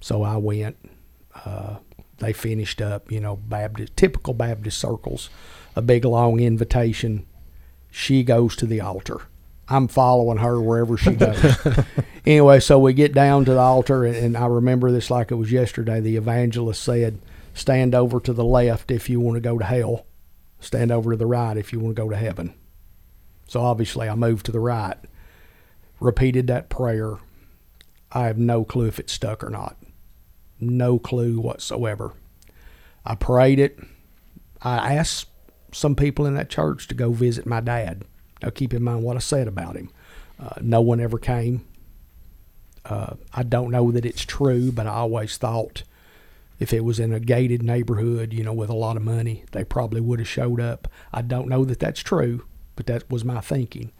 so 0.00 0.22
i 0.22 0.36
went 0.36 0.76
uh, 1.44 1.76
they 2.18 2.32
finished 2.32 2.80
up 2.80 3.10
you 3.10 3.20
know 3.20 3.36
baptist 3.36 3.96
typical 3.96 4.34
baptist 4.34 4.78
circles 4.78 5.30
a 5.74 5.82
big 5.82 6.04
long 6.04 6.40
invitation. 6.40 7.26
She 7.90 8.22
goes 8.22 8.54
to 8.56 8.66
the 8.66 8.80
altar. 8.80 9.22
I'm 9.68 9.88
following 9.88 10.38
her 10.38 10.60
wherever 10.60 10.96
she 10.96 11.12
goes. 11.12 11.56
Anyway 12.26 12.60
so 12.60 12.78
we 12.78 12.94
get 12.94 13.12
down 13.12 13.44
to 13.44 13.52
the 13.52 13.60
altar 13.60 14.06
and, 14.06 14.16
and 14.16 14.36
i 14.36 14.46
remember 14.46 14.90
this 14.90 15.10
like 15.10 15.30
it 15.30 15.34
was 15.34 15.52
yesterday. 15.52 16.00
The 16.00 16.16
evangelist 16.16 16.82
said 16.82 17.18
stand 17.54 17.94
over 17.94 18.20
to 18.20 18.32
the 18.32 18.44
left 18.44 18.90
if 18.90 19.08
you 19.08 19.20
want 19.20 19.36
to 19.36 19.40
go 19.40 19.58
to 19.58 19.64
hell, 19.64 20.06
stand 20.60 20.90
over 20.90 21.12
to 21.12 21.16
the 21.16 21.26
right 21.26 21.56
if 21.56 21.72
you 21.72 21.80
want 21.80 21.96
to 21.96 22.02
go 22.02 22.10
to 22.10 22.16
heaven. 22.16 22.54
So 23.46 23.60
obviously, 23.60 24.08
I 24.08 24.14
moved 24.14 24.46
to 24.46 24.52
the 24.52 24.60
right, 24.60 24.96
repeated 26.00 26.46
that 26.48 26.68
prayer. 26.68 27.16
I 28.12 28.26
have 28.26 28.38
no 28.38 28.64
clue 28.64 28.86
if 28.86 28.98
it 28.98 29.10
stuck 29.10 29.42
or 29.42 29.50
not. 29.50 29.76
No 30.60 30.98
clue 30.98 31.40
whatsoever. 31.40 32.12
I 33.04 33.14
prayed 33.14 33.58
it. 33.58 33.78
I 34.62 34.94
asked 34.94 35.28
some 35.72 35.94
people 35.94 36.24
in 36.26 36.34
that 36.34 36.48
church 36.48 36.88
to 36.88 36.94
go 36.94 37.10
visit 37.10 37.44
my 37.44 37.60
dad. 37.60 38.04
Now, 38.42 38.50
keep 38.50 38.72
in 38.72 38.82
mind 38.82 39.02
what 39.02 39.16
I 39.16 39.20
said 39.20 39.46
about 39.48 39.76
him. 39.76 39.90
Uh, 40.40 40.54
no 40.60 40.80
one 40.80 41.00
ever 41.00 41.18
came. 41.18 41.66
Uh, 42.84 43.14
I 43.32 43.42
don't 43.42 43.70
know 43.70 43.90
that 43.92 44.06
it's 44.06 44.24
true, 44.24 44.72
but 44.72 44.86
I 44.86 44.90
always 44.90 45.36
thought 45.36 45.82
if 46.58 46.72
it 46.72 46.84
was 46.84 47.00
in 47.00 47.12
a 47.12 47.20
gated 47.20 47.62
neighborhood, 47.62 48.32
you 48.32 48.44
know, 48.44 48.52
with 48.52 48.70
a 48.70 48.74
lot 48.74 48.96
of 48.96 49.02
money, 49.02 49.44
they 49.52 49.64
probably 49.64 50.00
would 50.00 50.18
have 50.18 50.28
showed 50.28 50.60
up. 50.60 50.88
I 51.12 51.22
don't 51.22 51.48
know 51.48 51.64
that 51.64 51.80
that's 51.80 52.00
true, 52.00 52.44
but 52.76 52.86
that 52.86 53.10
was 53.10 53.24
my 53.24 53.40
thinking. 53.40 53.92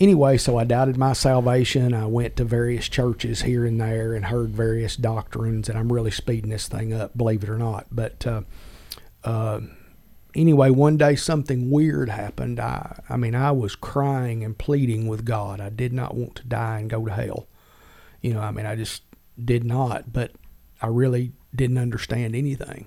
Anyway, 0.00 0.38
so 0.38 0.56
I 0.56 0.64
doubted 0.64 0.96
my 0.96 1.12
salvation. 1.12 1.92
I 1.92 2.06
went 2.06 2.36
to 2.36 2.44
various 2.44 2.88
churches 2.88 3.42
here 3.42 3.64
and 3.64 3.80
there 3.80 4.14
and 4.14 4.26
heard 4.26 4.50
various 4.50 4.94
doctrines, 4.96 5.68
and 5.68 5.76
I'm 5.76 5.92
really 5.92 6.12
speeding 6.12 6.50
this 6.50 6.68
thing 6.68 6.92
up, 6.92 7.16
believe 7.16 7.42
it 7.42 7.48
or 7.48 7.58
not. 7.58 7.88
But 7.90 8.24
uh, 8.24 8.42
uh, 9.24 9.60
anyway, 10.36 10.70
one 10.70 10.96
day 10.96 11.16
something 11.16 11.68
weird 11.68 12.08
happened. 12.10 12.60
I, 12.60 13.00
I 13.08 13.16
mean, 13.16 13.34
I 13.34 13.50
was 13.50 13.74
crying 13.74 14.44
and 14.44 14.56
pleading 14.56 15.08
with 15.08 15.24
God. 15.24 15.60
I 15.60 15.68
did 15.68 15.92
not 15.92 16.14
want 16.14 16.36
to 16.36 16.44
die 16.44 16.78
and 16.78 16.88
go 16.88 17.04
to 17.04 17.12
hell. 17.12 17.48
You 18.22 18.34
know, 18.34 18.40
I 18.40 18.52
mean, 18.52 18.66
I 18.66 18.76
just 18.76 19.02
did 19.42 19.64
not. 19.64 20.12
But 20.12 20.30
I 20.80 20.86
really 20.86 21.32
didn't 21.54 21.78
understand 21.78 22.34
anything. 22.34 22.86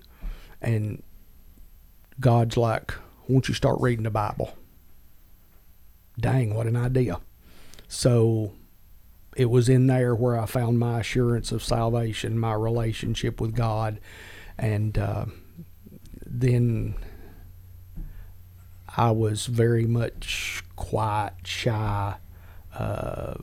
And 0.62 1.04
God's 2.20 2.58
like, 2.58 2.94
won't 3.28 3.48
you 3.48 3.54
start 3.54 3.78
reading 3.80 4.04
the 4.04 4.12
Bible? 4.12 4.58
Dang, 6.20 6.54
what 6.54 6.68
an 6.68 6.76
idea. 6.76 7.20
So 7.88 8.54
it 9.36 9.50
was 9.50 9.70
in 9.70 9.88
there 9.88 10.14
where 10.14 10.40
I 10.40 10.46
found 10.46 10.80
my 10.80 11.00
assurance 11.00 11.52
of 11.52 11.64
salvation, 11.64 12.38
my 12.38 12.54
relationship 12.54 13.42
with 13.42 13.56
God. 13.56 14.00
And 14.58 14.98
uh, 14.98 15.26
then 16.26 16.96
I 18.96 19.12
was 19.12 19.46
very 19.46 19.86
much 19.86 20.64
quiet, 20.76 21.34
shy. 21.44 22.16
Uh, 22.74 23.36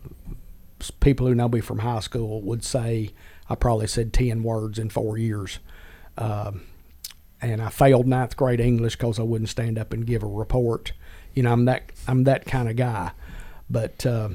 people 1.01 1.27
who 1.27 1.35
know 1.35 1.49
me 1.49 1.61
from 1.61 1.81
high 1.81 2.01
school 2.01 2.43
would 2.43 2.65
say 2.65 3.11
I 3.49 3.55
probably 3.55 3.87
said 3.87 4.13
10 4.13 4.43
words 4.43 4.79
in 4.79 4.91
four 4.91 5.17
years. 5.19 5.59
Um, 6.17 6.63
and 7.41 7.63
I 7.63 7.69
failed 7.69 8.07
ninth 8.07 8.37
grade 8.37 8.61
English 8.61 8.97
because 8.97 9.19
I 9.19 9.23
wouldn't 9.23 9.49
stand 9.49 9.79
up 9.79 9.93
and 9.93 10.07
give 10.07 10.23
a 10.23 10.27
report. 10.27 10.93
You 11.35 11.45
know, 11.45 11.53
I'm 11.53 11.65
that 11.67 11.93
I'm 12.09 12.25
that 12.25 12.45
kind 12.47 12.69
of 12.69 12.77
guy. 12.77 13.13
But 13.71 14.05
uh, 14.05 14.31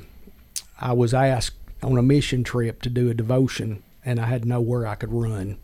I 0.79 0.93
was 0.93 1.13
asked 1.13 1.57
on 1.81 1.97
a 1.97 2.01
mission 2.01 2.43
trip 2.45 2.81
to 2.83 2.89
do 2.89 3.09
a 3.09 3.13
devotion, 3.13 3.83
and 4.05 4.19
I 4.19 4.27
had 4.27 4.45
nowhere 4.45 4.87
I 4.87 4.95
could 4.95 5.11
run. 5.11 5.57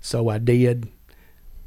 So 0.00 0.28
I 0.28 0.38
did. 0.38 0.88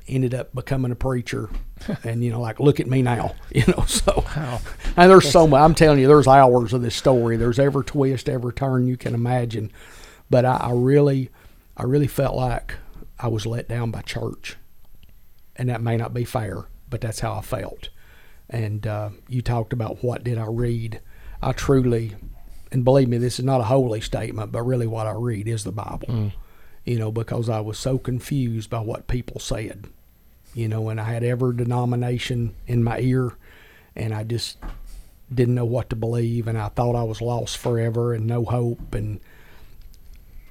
Ended 0.07 0.33
up 0.33 0.53
becoming 0.55 0.91
a 0.91 0.95
preacher, 0.95 1.49
and 2.03 2.23
you 2.23 2.31
know, 2.31 2.41
like 2.41 2.59
look 2.59 2.79
at 2.79 2.87
me 2.87 3.01
now. 3.01 3.35
You 3.53 3.63
know, 3.67 3.85
so 3.85 4.25
Wow. 4.35 4.59
and 4.97 5.09
there's 5.09 5.29
so 5.29 5.47
much. 5.47 5.61
I'm 5.61 5.75
telling 5.75 5.99
you, 5.99 6.07
there's 6.07 6.27
hours 6.27 6.73
of 6.73 6.81
this 6.81 6.95
story. 6.95 7.37
There's 7.37 7.59
every 7.59 7.83
twist, 7.85 8.27
every 8.27 8.51
turn 8.53 8.85
you 8.87 8.97
can 8.97 9.13
imagine. 9.13 9.71
But 10.29 10.45
I, 10.45 10.57
I 10.57 10.71
really, 10.71 11.29
I 11.75 11.83
really 11.83 12.07
felt 12.07 12.35
like 12.35 12.75
I 13.19 13.27
was 13.27 13.45
let 13.45 13.67
down 13.67 13.91
by 13.91 14.01
church, 14.01 14.57
and 15.55 15.69
that 15.69 15.81
may 15.81 15.97
not 15.97 16.13
be 16.13 16.23
fair, 16.23 16.65
but 16.89 17.01
that's 17.01 17.19
how 17.19 17.33
I 17.33 17.41
felt. 17.41 17.89
And 18.49 18.85
uh, 18.87 19.09
you 19.27 19.41
talked 19.41 19.73
about 19.73 20.03
what 20.03 20.23
did 20.23 20.37
I 20.37 20.45
read? 20.47 21.01
I 21.41 21.51
truly, 21.51 22.15
and 22.71 22.83
believe 22.83 23.07
me, 23.07 23.17
this 23.17 23.39
is 23.39 23.45
not 23.45 23.61
a 23.61 23.65
holy 23.65 24.01
statement, 24.01 24.51
but 24.51 24.63
really 24.63 24.87
what 24.87 25.07
I 25.07 25.11
read 25.11 25.47
is 25.47 25.63
the 25.63 25.71
Bible. 25.71 26.31
You 26.85 26.97
know, 26.97 27.11
because 27.11 27.49
I 27.49 27.59
was 27.59 27.77
so 27.77 27.97
confused 27.97 28.69
by 28.69 28.79
what 28.79 29.07
people 29.07 29.39
said. 29.39 29.87
You 30.55 30.67
know, 30.67 30.89
and 30.89 30.99
I 30.99 31.03
had 31.03 31.23
every 31.23 31.55
denomination 31.55 32.55
in 32.65 32.83
my 32.83 32.99
ear, 32.99 33.33
and 33.95 34.13
I 34.13 34.23
just 34.23 34.57
didn't 35.31 35.53
know 35.53 35.65
what 35.65 35.91
to 35.91 35.95
believe, 35.95 36.47
and 36.47 36.57
I 36.57 36.69
thought 36.69 36.95
I 36.95 37.03
was 37.03 37.21
lost 37.21 37.57
forever 37.57 38.13
and 38.13 38.25
no 38.25 38.43
hope. 38.45 38.95
And 38.95 39.19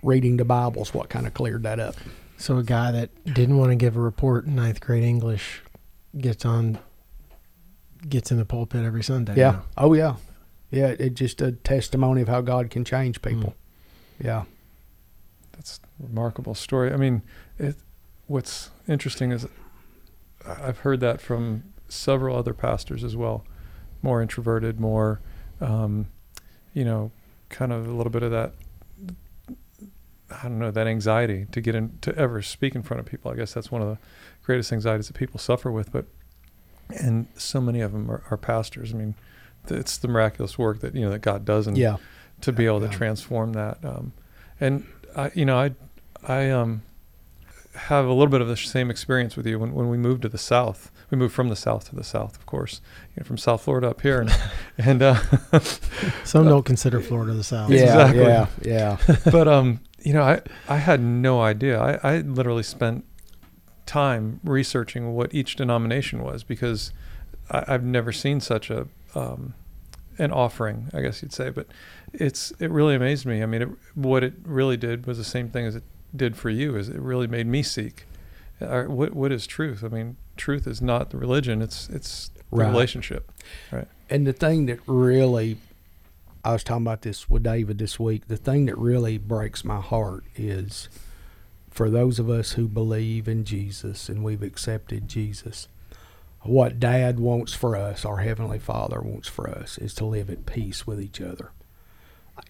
reading 0.02 0.36
the 0.36 0.44
Bible 0.44 0.82
is 0.82 0.94
what 0.94 1.08
kind 1.08 1.26
of 1.26 1.34
cleared 1.34 1.62
that 1.64 1.80
up. 1.80 1.96
So 2.36 2.56
a 2.58 2.62
guy 2.62 2.92
that 2.92 3.10
didn't 3.24 3.56
want 3.58 3.70
to 3.70 3.76
give 3.76 3.96
a 3.96 4.00
report 4.00 4.46
in 4.46 4.54
ninth 4.54 4.80
grade 4.80 5.02
English 5.02 5.62
gets 6.16 6.44
on, 6.44 6.78
gets 8.08 8.30
in 8.30 8.36
the 8.38 8.44
pulpit 8.44 8.84
every 8.84 9.02
Sunday. 9.02 9.34
Yeah. 9.36 9.50
now. 9.50 9.62
Oh 9.76 9.92
yeah. 9.94 10.16
Yeah. 10.70 10.94
It's 10.98 11.18
just 11.18 11.40
a 11.42 11.52
testimony 11.52 12.22
of 12.22 12.28
how 12.28 12.40
God 12.40 12.70
can 12.70 12.84
change 12.84 13.22
people. 13.22 13.54
Yeah. 14.22 14.44
That's 15.52 15.80
a 16.00 16.06
remarkable 16.06 16.54
story. 16.54 16.92
I 16.92 16.96
mean, 16.96 17.22
it, 17.58 17.76
what's 18.28 18.70
interesting 18.86 19.32
is 19.32 19.46
I- 20.46 20.68
I've 20.68 20.78
heard 20.78 21.00
that 21.00 21.20
from 21.20 21.64
several 21.88 22.36
other 22.36 22.54
pastors 22.54 23.02
as 23.02 23.16
well, 23.16 23.44
more 24.02 24.22
introverted, 24.22 24.78
more, 24.78 25.20
um, 25.60 26.06
you 26.72 26.84
know, 26.84 27.10
kind 27.48 27.72
of 27.72 27.88
a 27.88 27.90
little 27.92 28.12
bit 28.12 28.22
of 28.22 28.30
that. 28.30 28.52
I 30.30 30.42
don't 30.44 30.58
know 30.58 30.70
that 30.70 30.86
anxiety 30.86 31.46
to 31.52 31.60
get 31.60 31.74
in 31.74 31.98
to 32.02 32.14
ever 32.16 32.42
speak 32.42 32.74
in 32.74 32.82
front 32.82 33.00
of 33.00 33.06
people. 33.06 33.30
I 33.30 33.34
guess 33.36 33.52
that's 33.54 33.70
one 33.70 33.82
of 33.82 33.88
the 33.88 33.98
greatest 34.44 34.72
anxieties 34.72 35.06
that 35.08 35.14
people 35.16 35.38
suffer 35.40 35.70
with. 35.72 35.90
But 35.92 36.06
and 36.90 37.26
so 37.36 37.60
many 37.60 37.80
of 37.80 37.92
them 37.92 38.10
are, 38.10 38.22
are 38.30 38.36
pastors. 38.36 38.92
I 38.92 38.96
mean, 38.96 39.14
it's 39.68 39.96
the 39.98 40.08
miraculous 40.08 40.58
work 40.58 40.80
that 40.80 40.94
you 40.94 41.02
know 41.02 41.10
that 41.10 41.20
God 41.20 41.44
does 41.44 41.66
in 41.66 41.76
Yeah. 41.76 41.96
to 42.42 42.52
be 42.52 42.66
able 42.66 42.80
to 42.80 42.88
transform 42.88 43.52
that. 43.54 43.78
Um, 43.84 44.12
and 44.60 44.84
I, 45.16 45.30
you 45.34 45.44
know, 45.44 45.58
I, 45.58 45.70
I 46.26 46.50
um, 46.50 46.82
have 47.74 48.04
a 48.06 48.12
little 48.12 48.26
bit 48.30 48.40
of 48.40 48.48
the 48.48 48.56
same 48.56 48.90
experience 48.90 49.36
with 49.36 49.46
you 49.46 49.58
when, 49.58 49.72
when 49.72 49.88
we 49.88 49.96
moved 49.96 50.22
to 50.22 50.28
the 50.28 50.38
South. 50.38 50.90
We 51.10 51.16
moved 51.16 51.32
from 51.34 51.48
the 51.48 51.56
South 51.56 51.88
to 51.88 51.96
the 51.96 52.04
South, 52.04 52.36
of 52.36 52.44
course, 52.44 52.80
you 53.16 53.20
know, 53.22 53.26
from 53.26 53.38
South 53.38 53.62
Florida 53.62 53.88
up 53.88 54.02
here, 54.02 54.20
and, 54.20 54.30
and 54.76 55.00
uh, 55.02 55.14
Some 56.24 56.44
don't 56.48 56.64
consider 56.66 57.00
Florida 57.00 57.32
the 57.32 57.44
South. 57.44 57.70
Yeah, 57.70 58.08
Exactly. 58.10 58.22
yeah, 58.70 58.98
yeah. 59.06 59.16
but 59.30 59.48
um, 59.48 59.80
you 60.08 60.14
know, 60.14 60.22
I 60.22 60.40
I 60.68 60.78
had 60.78 61.00
no 61.00 61.40
idea. 61.42 61.78
I, 61.78 62.14
I 62.14 62.18
literally 62.20 62.62
spent 62.62 63.04
time 63.86 64.40
researching 64.44 65.12
what 65.14 65.34
each 65.34 65.56
denomination 65.56 66.22
was 66.22 66.42
because 66.44 66.92
I, 67.50 67.64
I've 67.68 67.84
never 67.84 68.12
seen 68.12 68.40
such 68.40 68.70
a 68.70 68.86
um, 69.14 69.54
an 70.18 70.32
offering, 70.32 70.88
I 70.94 71.00
guess 71.02 71.22
you'd 71.22 71.32
say. 71.32 71.50
But 71.50 71.66
it's 72.14 72.52
it 72.58 72.70
really 72.70 72.94
amazed 72.94 73.26
me. 73.26 73.42
I 73.42 73.46
mean, 73.46 73.62
it, 73.62 73.68
what 73.94 74.24
it 74.24 74.34
really 74.44 74.76
did 74.76 75.06
was 75.06 75.18
the 75.18 75.24
same 75.24 75.48
thing 75.50 75.66
as 75.66 75.76
it 75.76 75.84
did 76.16 76.36
for 76.36 76.48
you. 76.50 76.74
Is 76.76 76.88
it 76.88 77.00
really 77.00 77.26
made 77.26 77.46
me 77.46 77.62
seek. 77.62 78.06
Uh, 78.60 78.84
what 78.84 79.12
what 79.14 79.30
is 79.30 79.46
truth? 79.46 79.84
I 79.84 79.88
mean, 79.88 80.16
truth 80.36 80.66
is 80.66 80.80
not 80.80 81.10
the 81.10 81.18
religion. 81.18 81.60
It's 81.62 81.88
it's 81.90 82.28
the 82.28 82.42
Right. 82.50 82.70
relationship. 82.70 83.30
And 84.10 84.26
the 84.26 84.32
thing 84.32 84.64
that 84.66 84.78
really, 84.86 85.58
I 86.48 86.52
was 86.52 86.64
talking 86.64 86.86
about 86.86 87.02
this 87.02 87.28
with 87.28 87.42
David 87.42 87.76
this 87.76 88.00
week. 88.00 88.26
The 88.26 88.38
thing 88.38 88.64
that 88.66 88.78
really 88.78 89.18
breaks 89.18 89.66
my 89.66 89.82
heart 89.82 90.24
is 90.34 90.88
for 91.68 91.90
those 91.90 92.18
of 92.18 92.30
us 92.30 92.52
who 92.52 92.66
believe 92.66 93.28
in 93.28 93.44
Jesus 93.44 94.08
and 94.08 94.24
we've 94.24 94.42
accepted 94.42 95.08
Jesus, 95.08 95.68
what 96.40 96.80
Dad 96.80 97.20
wants 97.20 97.52
for 97.52 97.76
us, 97.76 98.06
our 98.06 98.16
Heavenly 98.16 98.58
Father 98.58 99.02
wants 99.02 99.28
for 99.28 99.46
us, 99.50 99.76
is 99.76 99.92
to 99.96 100.06
live 100.06 100.30
at 100.30 100.46
peace 100.46 100.86
with 100.86 101.02
each 101.02 101.20
other. 101.20 101.50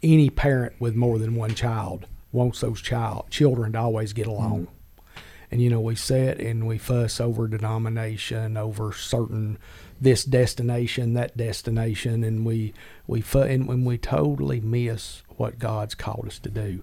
Any 0.01 0.31
parent 0.31 0.75
with 0.79 0.95
more 0.95 1.19
than 1.19 1.35
one 1.35 1.57
child 1.57 2.07
wants 2.31 2.61
those 2.61 2.81
child 2.81 3.27
children 3.31 3.73
to 3.73 3.81
always 3.81 4.13
get 4.13 4.29
along. 4.29 4.67
Mm-hmm. 4.67 5.21
And 5.51 5.61
you 5.61 5.71
know, 5.71 5.81
we 5.81 5.97
sit 5.97 6.39
and 6.39 6.69
we 6.69 6.79
fuss 6.79 7.21
over 7.21 7.49
denomination, 7.49 8.57
over 8.57 8.93
certain 8.93 9.59
this 10.01 10.25
destination, 10.25 11.15
that 11.15 11.37
destination, 11.37 12.25
and 12.25 12.45
we 12.45 12.75
we 13.07 13.25
and 13.35 13.67
when 13.67 13.85
we 13.85 13.99
totally 13.99 14.61
miss 14.61 15.23
what 15.37 15.59
God's 15.59 15.95
called 15.95 16.27
us 16.27 16.39
to 16.41 16.51
do, 16.51 16.83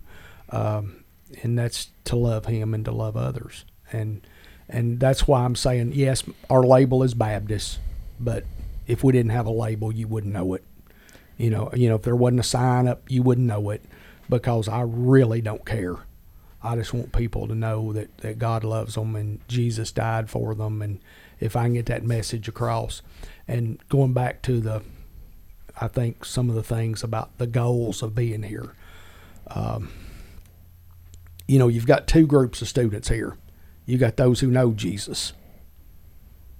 um, 0.49 1.03
and 1.41 1.57
that's 1.57 1.89
to 2.05 2.15
love 2.15 2.45
Him 2.45 2.73
and 2.73 2.85
to 2.85 2.91
love 2.91 3.15
others, 3.15 3.65
and 3.91 4.25
and 4.67 4.99
that's 4.99 5.27
why 5.27 5.43
I'm 5.43 5.55
saying 5.55 5.93
yes, 5.93 6.23
our 6.49 6.63
label 6.63 7.03
is 7.03 7.13
Baptist, 7.13 7.79
but 8.19 8.43
if 8.87 9.03
we 9.03 9.13
didn't 9.13 9.31
have 9.31 9.47
a 9.47 9.51
label, 9.51 9.91
you 9.91 10.07
wouldn't 10.07 10.33
know 10.33 10.53
it. 10.53 10.63
You 11.37 11.49
know, 11.49 11.69
you 11.73 11.89
know, 11.89 11.95
if 11.95 12.03
there 12.03 12.15
wasn't 12.15 12.39
a 12.39 12.43
sign 12.43 12.87
up, 12.87 13.09
you 13.09 13.23
wouldn't 13.23 13.47
know 13.47 13.69
it, 13.69 13.83
because 14.29 14.67
I 14.67 14.81
really 14.81 15.41
don't 15.41 15.65
care. 15.65 15.97
I 16.65 16.75
just 16.75 16.93
want 16.93 17.11
people 17.11 17.47
to 17.47 17.53
know 17.53 17.93
that, 17.93 18.17
that 18.19 18.39
God 18.39 18.63
loves 18.63 18.95
them 18.95 19.15
and 19.15 19.39
Jesus 19.47 19.91
died 19.91 20.31
for 20.31 20.55
them. 20.55 20.81
And 20.81 20.99
if 21.39 21.55
I 21.55 21.63
can 21.63 21.73
get 21.73 21.85
that 21.87 22.03
message 22.03 22.47
across, 22.47 23.01
and 23.47 23.77
going 23.89 24.13
back 24.13 24.41
to 24.43 24.59
the, 24.59 24.81
I 25.79 25.87
think 25.87 26.25
some 26.25 26.49
of 26.49 26.55
the 26.55 26.63
things 26.63 27.03
about 27.03 27.37
the 27.37 27.47
goals 27.47 28.01
of 28.01 28.15
being 28.15 28.43
here. 28.43 28.73
Um, 29.47 29.89
you 31.47 31.59
know, 31.59 31.67
you've 31.67 31.85
got 31.85 32.07
two 32.07 32.25
groups 32.25 32.61
of 32.61 32.67
students 32.67 33.09
here. 33.09 33.37
You 33.85 33.97
got 33.97 34.17
those 34.17 34.39
who 34.39 34.47
know 34.47 34.71
Jesus. 34.71 35.33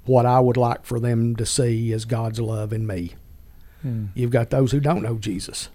What 0.05 0.27
I 0.27 0.39
would 0.39 0.57
like 0.57 0.85
for 0.85 0.99
them 0.99 1.35
to 1.37 1.45
see 1.45 1.91
is 1.91 2.05
God's 2.05 2.39
love 2.39 2.71
in 2.71 2.85
me. 2.85 3.15
Hmm. 3.81 4.05
You've 4.13 4.29
got 4.29 4.51
those 4.51 4.71
who 4.71 4.79
don't 4.79 5.01
know 5.01 5.15
Jesus. 5.17 5.69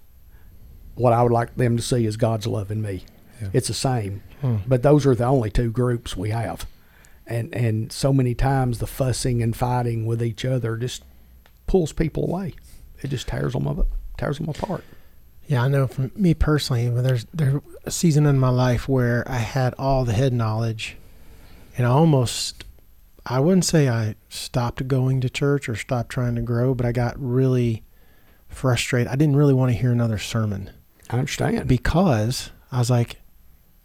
What 0.95 1.11
I 1.11 1.23
would 1.23 1.31
like 1.33 1.55
them 1.55 1.75
to 1.75 1.83
see 1.83 2.05
is 2.05 2.15
God's 2.15 2.47
love 2.47 2.71
in 2.71 2.81
me. 2.81 3.03
Yeah. 3.41 3.49
It's 3.51 3.67
the 3.67 3.73
same, 3.73 4.23
Hmm. 4.39 4.57
but 4.67 4.83
those 4.83 5.05
are 5.05 5.15
the 5.15 5.25
only 5.25 5.49
two 5.49 5.71
groups 5.71 6.15
we 6.15 6.29
have, 6.29 6.65
and 7.31 7.53
and 7.55 7.91
so 7.91 8.11
many 8.13 8.35
times 8.35 8.79
the 8.79 8.87
fussing 8.87 9.41
and 9.41 9.55
fighting 9.55 10.05
with 10.05 10.21
each 10.21 10.45
other 10.45 10.77
just 10.77 11.03
pulls 11.67 11.93
people 11.93 12.25
away. 12.25 12.53
It 13.01 13.09
just 13.09 13.27
tears 13.27 13.53
them 13.53 13.67
up, 13.67 13.87
tears 14.17 14.37
them 14.37 14.49
apart. 14.49 14.83
Yeah, 15.47 15.63
I 15.63 15.67
know 15.67 15.87
from 15.87 16.11
me 16.15 16.33
personally, 16.33 16.89
there's 16.89 17.25
there 17.33 17.61
a 17.83 17.91
season 17.91 18.25
in 18.25 18.39
my 18.39 18.49
life 18.49 18.87
where 18.87 19.23
I 19.27 19.37
had 19.37 19.73
all 19.77 20.05
the 20.05 20.13
head 20.13 20.33
knowledge, 20.33 20.97
and 21.77 21.85
I 21.85 21.89
almost, 21.89 22.63
I 23.25 23.39
wouldn't 23.39 23.65
say 23.65 23.89
I 23.89 24.15
stopped 24.29 24.87
going 24.87 25.19
to 25.21 25.29
church 25.29 25.67
or 25.67 25.75
stopped 25.75 26.09
trying 26.09 26.35
to 26.35 26.41
grow, 26.41 26.73
but 26.73 26.85
I 26.85 26.91
got 26.91 27.15
really 27.17 27.83
frustrated. 28.47 29.07
I 29.07 29.15
didn't 29.15 29.35
really 29.35 29.53
want 29.53 29.71
to 29.71 29.77
hear 29.77 29.91
another 29.91 30.17
sermon 30.17 30.69
I 31.09 31.17
understand. 31.17 31.67
because 31.67 32.51
I 32.71 32.79
was 32.79 32.89
like, 32.89 33.17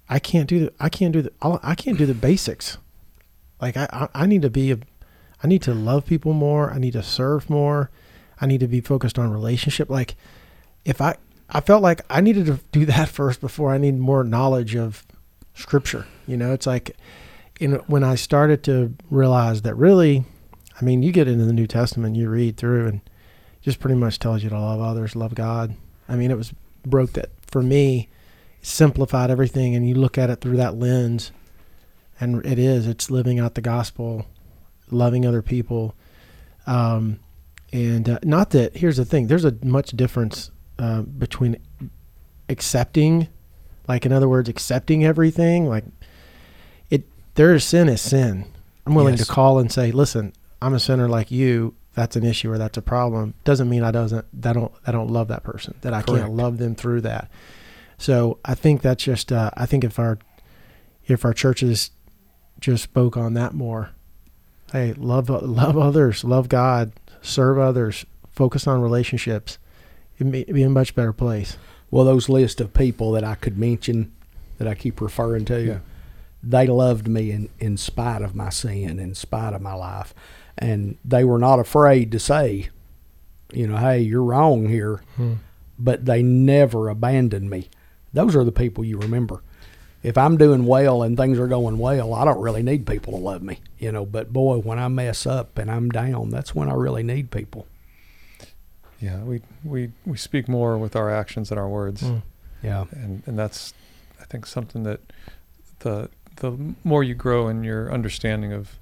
I 0.09 0.19
can't 0.19 0.49
do 0.49 0.67
the, 0.67 0.73
I 0.79 0.89
can't 0.89 1.13
do 1.13 1.23
the, 1.23 1.33
I 1.41 1.75
can't 1.75 1.99
do 1.99 2.07
the 2.07 2.15
basics. 2.15 2.79
Like 3.61 3.77
I, 3.77 4.09
I, 4.15 4.27
need 4.27 4.43
to 4.43 4.51
be 4.51 4.73
a, 4.73 4.79
I 5.43 5.47
need 5.47 5.63
to 5.63 5.75
love 5.75 6.07
people 6.07 6.33
more. 6.33 6.71
I 6.71 6.79
need 6.79 6.93
to 6.93 7.03
serve 7.03 7.49
more. 7.49 7.91
I 8.41 8.47
need 8.47 8.61
to 8.61 8.69
be 8.69 8.81
focused 8.81 9.19
on 9.19 9.31
relationship. 9.31 9.89
Like 9.89 10.15
if 10.85 11.01
I, 11.01 11.17
I 11.49 11.61
felt 11.61 11.83
like 11.83 12.01
I 12.11 12.21
needed 12.21 12.47
to 12.47 12.61
do 12.73 12.85
that 12.87 13.09
first 13.09 13.41
before 13.41 13.73
I 13.73 13.79
need 13.79 13.99
more 13.99 14.25
knowledge 14.25 14.75
of 14.77 15.05
scripture. 15.55 16.07
You 16.27 16.37
know, 16.37 16.53
it's 16.53 16.67
like, 16.67 16.97
know, 17.69 17.83
when 17.87 18.05
I 18.05 18.15
started 18.15 18.63
to 18.65 18.95
realize 19.11 19.63
that 19.63 19.75
really, 19.75 20.25
I 20.81 20.85
mean, 20.85 21.03
you 21.03 21.13
get 21.13 21.29
into 21.29 21.45
the 21.45 21.53
New 21.53 21.67
Testament, 21.67 22.17
you 22.17 22.29
read 22.29 22.57
through 22.57 22.87
and 22.87 23.01
just 23.63 23.81
pretty 23.81 23.97
much 23.97 24.19
tells 24.19 24.43
you 24.43 24.51
to 24.51 24.59
love 24.59 24.81
others, 24.81 25.17
love 25.17 25.35
God. 25.35 25.75
I 26.09 26.17
mean, 26.17 26.31
it 26.31 26.37
was 26.37 26.53
broke 26.85 27.15
that 27.15 27.31
for 27.51 27.63
me, 27.63 28.09
simplified 28.61 29.31
everything 29.31 29.75
and 29.75 29.89
you 29.89 29.95
look 29.95 30.19
at 30.19 30.29
it 30.29 30.41
through 30.41 30.57
that 30.57 30.75
lens 30.77 31.31
and 32.21 32.45
it 32.47 32.59
is, 32.59 32.87
it's 32.87 33.11
living 33.11 33.39
out 33.39 33.55
the 33.55 33.61
gospel, 33.61 34.27
loving 34.91 35.27
other 35.27 35.43
people. 35.43 35.95
Um, 36.67 37.21
and 37.73 38.09
uh, 38.09 38.19
not 38.23 38.51
that, 38.51 38.77
here's 38.77 38.97
the 38.97 39.05
thing, 39.05 39.27
there's 39.27 39.45
a 39.45 39.55
much 39.63 39.91
difference 39.91 40.51
uh, 40.79 41.03
between 41.03 41.57
accepting, 42.49 43.29
like 43.89 44.07
in 44.07 44.13
other 44.13 44.29
words, 44.29 44.49
accepting 44.49 45.05
everything. 45.05 45.67
Like 45.69 45.85
it, 46.91 47.05
there 47.35 47.55
is 47.55 47.65
sin 47.65 47.89
is 47.89 48.01
sin. 48.01 48.47
I'm 48.87 48.95
willing 48.95 49.17
Yes. 49.17 49.27
to 49.27 49.33
call 49.33 49.59
and 49.59 49.71
say, 49.71 49.91
listen, 49.91 50.33
I'm 50.63 50.75
a 50.75 50.81
sinner 50.81 51.09
like 51.09 51.31
you. 51.31 51.75
That's 51.95 52.15
an 52.15 52.25
issue 52.25 52.51
or 52.53 52.59
that's 52.59 52.77
a 52.77 52.83
problem. 52.83 53.35
Doesn't 53.45 53.69
mean 53.71 53.83
I 53.83 53.91
doesn't 53.91 54.27
that 54.43 54.53
don't 54.53 54.71
I 54.87 54.93
don't 54.93 55.11
love 55.11 55.29
that 55.29 55.43
person. 55.43 55.77
That 55.81 55.95
I 55.95 56.03
Correct. 56.03 56.25
can't 56.25 56.35
love 56.35 56.59
them 56.59 56.75
through 56.75 57.01
that. 57.03 57.31
So 57.97 58.39
I 58.45 58.55
think 58.55 58.83
that's 58.83 59.03
just 59.03 59.33
uh, 59.33 59.51
I 59.57 59.65
think 59.65 59.83
if 59.83 59.99
our 59.99 60.19
if 61.07 61.25
our 61.25 61.33
churches 61.33 61.91
just 62.61 62.85
spoke 62.85 63.17
on 63.17 63.35
that 63.35 63.55
more, 63.55 63.91
hey, 64.73 64.93
love 64.95 65.29
love 65.29 65.77
others, 65.79 66.25
love 66.25 66.49
God, 66.49 66.93
serve 67.23 67.59
others, 67.59 68.05
focus 68.31 68.67
on 68.67 68.81
relationships, 68.81 69.59
it'd 70.19 70.33
be, 70.33 70.63
a 70.63 70.69
much 70.69 70.95
better 70.95 71.13
place. 71.13 71.57
Well, 71.91 72.05
those 72.05 72.29
list 72.29 72.61
of 72.61 72.75
people 72.75 73.13
that 73.13 73.25
I 73.25 73.35
could 73.35 73.59
mention 73.59 74.13
that 74.59 74.67
I 74.67 74.75
keep 74.75 75.01
referring 75.01 75.45
to, 75.47 75.63
Yeah. 75.63 75.79
they 76.43 76.67
loved 76.67 77.09
me 77.09 77.31
in, 77.31 77.49
in 77.59 77.77
spite 77.77 78.23
of 78.23 78.35
my 78.35 78.49
sin, 78.49 78.99
in 78.99 79.15
spite 79.15 79.55
of 79.55 79.63
my 79.63 79.75
life. 79.75 80.15
And 80.59 80.97
they 81.05 81.25
were 81.25 81.39
not 81.39 81.59
afraid 81.59 82.11
to 82.13 82.19
say, 82.19 82.71
you 83.53 83.67
know, 83.67 83.77
hey, 83.77 84.01
you're 84.01 84.23
wrong 84.23 84.69
here, 84.69 85.03
hmm. 85.17 85.35
but 85.79 86.07
they 86.07 86.23
never 86.23 86.89
abandoned 86.89 87.51
me. 87.51 87.69
Those 88.13 88.35
are 88.35 88.45
the 88.45 88.53
people 88.53 88.85
you 88.85 88.99
remember. 88.99 89.43
If 90.07 90.17
I'm 90.17 90.37
doing 90.37 90.67
well 90.67 91.03
and 91.03 91.17
things 91.17 91.37
are 91.37 91.49
going 91.49 91.79
well, 91.79 92.15
I 92.15 92.25
don't 92.25 92.41
really 92.41 92.63
need 92.63 92.87
people 92.87 93.13
to 93.15 93.19
love 93.19 93.43
me, 93.43 93.59
you 93.77 93.91
know. 93.91 94.07
But 94.07 94.33
boy, 94.33 94.59
when 94.59 94.79
I 94.79 94.87
mess 94.87 95.27
up 95.27 95.59
and 95.59 95.69
I'm 95.69 95.91
down, 95.91 96.31
that's 96.31 96.55
when 96.55 96.69
I 96.69 96.75
really 96.75 97.03
need 97.03 97.33
people. 97.33 97.67
Yeah, 99.01 99.19
we, 99.25 99.43
we, 99.65 99.91
we 100.05 100.17
speak 100.17 100.49
more 100.49 100.79
with 100.79 100.95
our 100.95 101.11
actions 101.11 101.49
than 101.49 101.59
our 101.59 101.69
words. 101.69 102.03
Mm. 102.03 102.23
Yeah. 102.63 102.85
and 102.93 103.25
and 103.27 103.37
that's 103.37 103.75
I 104.21 104.25
think 104.25 104.47
something 104.47 104.85
that 104.85 105.01
the 105.81 106.09
the 106.37 106.57
more 106.85 107.03
you 107.03 107.15
grow 107.15 107.49
in 107.49 107.65
your 107.65 107.93
understanding 107.93 108.53
of 108.53 108.79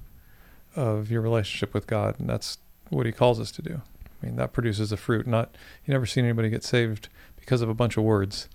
of 0.75 1.09
your 1.09 1.21
relationship 1.21 1.73
with 1.73 1.87
God, 1.87 2.19
and 2.19 2.29
that's 2.29 2.59
what 2.89 3.07
He 3.07 3.11
calls 3.11 3.39
us 3.39 3.51
to 3.53 3.63
do. 3.63 3.81
I 4.21 4.25
mean, 4.27 4.35
that 4.35 4.53
produces 4.53 4.91
a 4.91 4.97
fruit. 4.97 5.25
Not 5.25 5.55
you 5.85 5.91
never 5.91 6.05
seen 6.05 6.23
anybody 6.23 6.51
get 6.51 6.63
saved 6.63 7.09
because 7.39 7.61
of 7.61 7.69
a 7.69 7.73
bunch 7.73 7.97
of 7.97 8.03
words. 8.03 8.47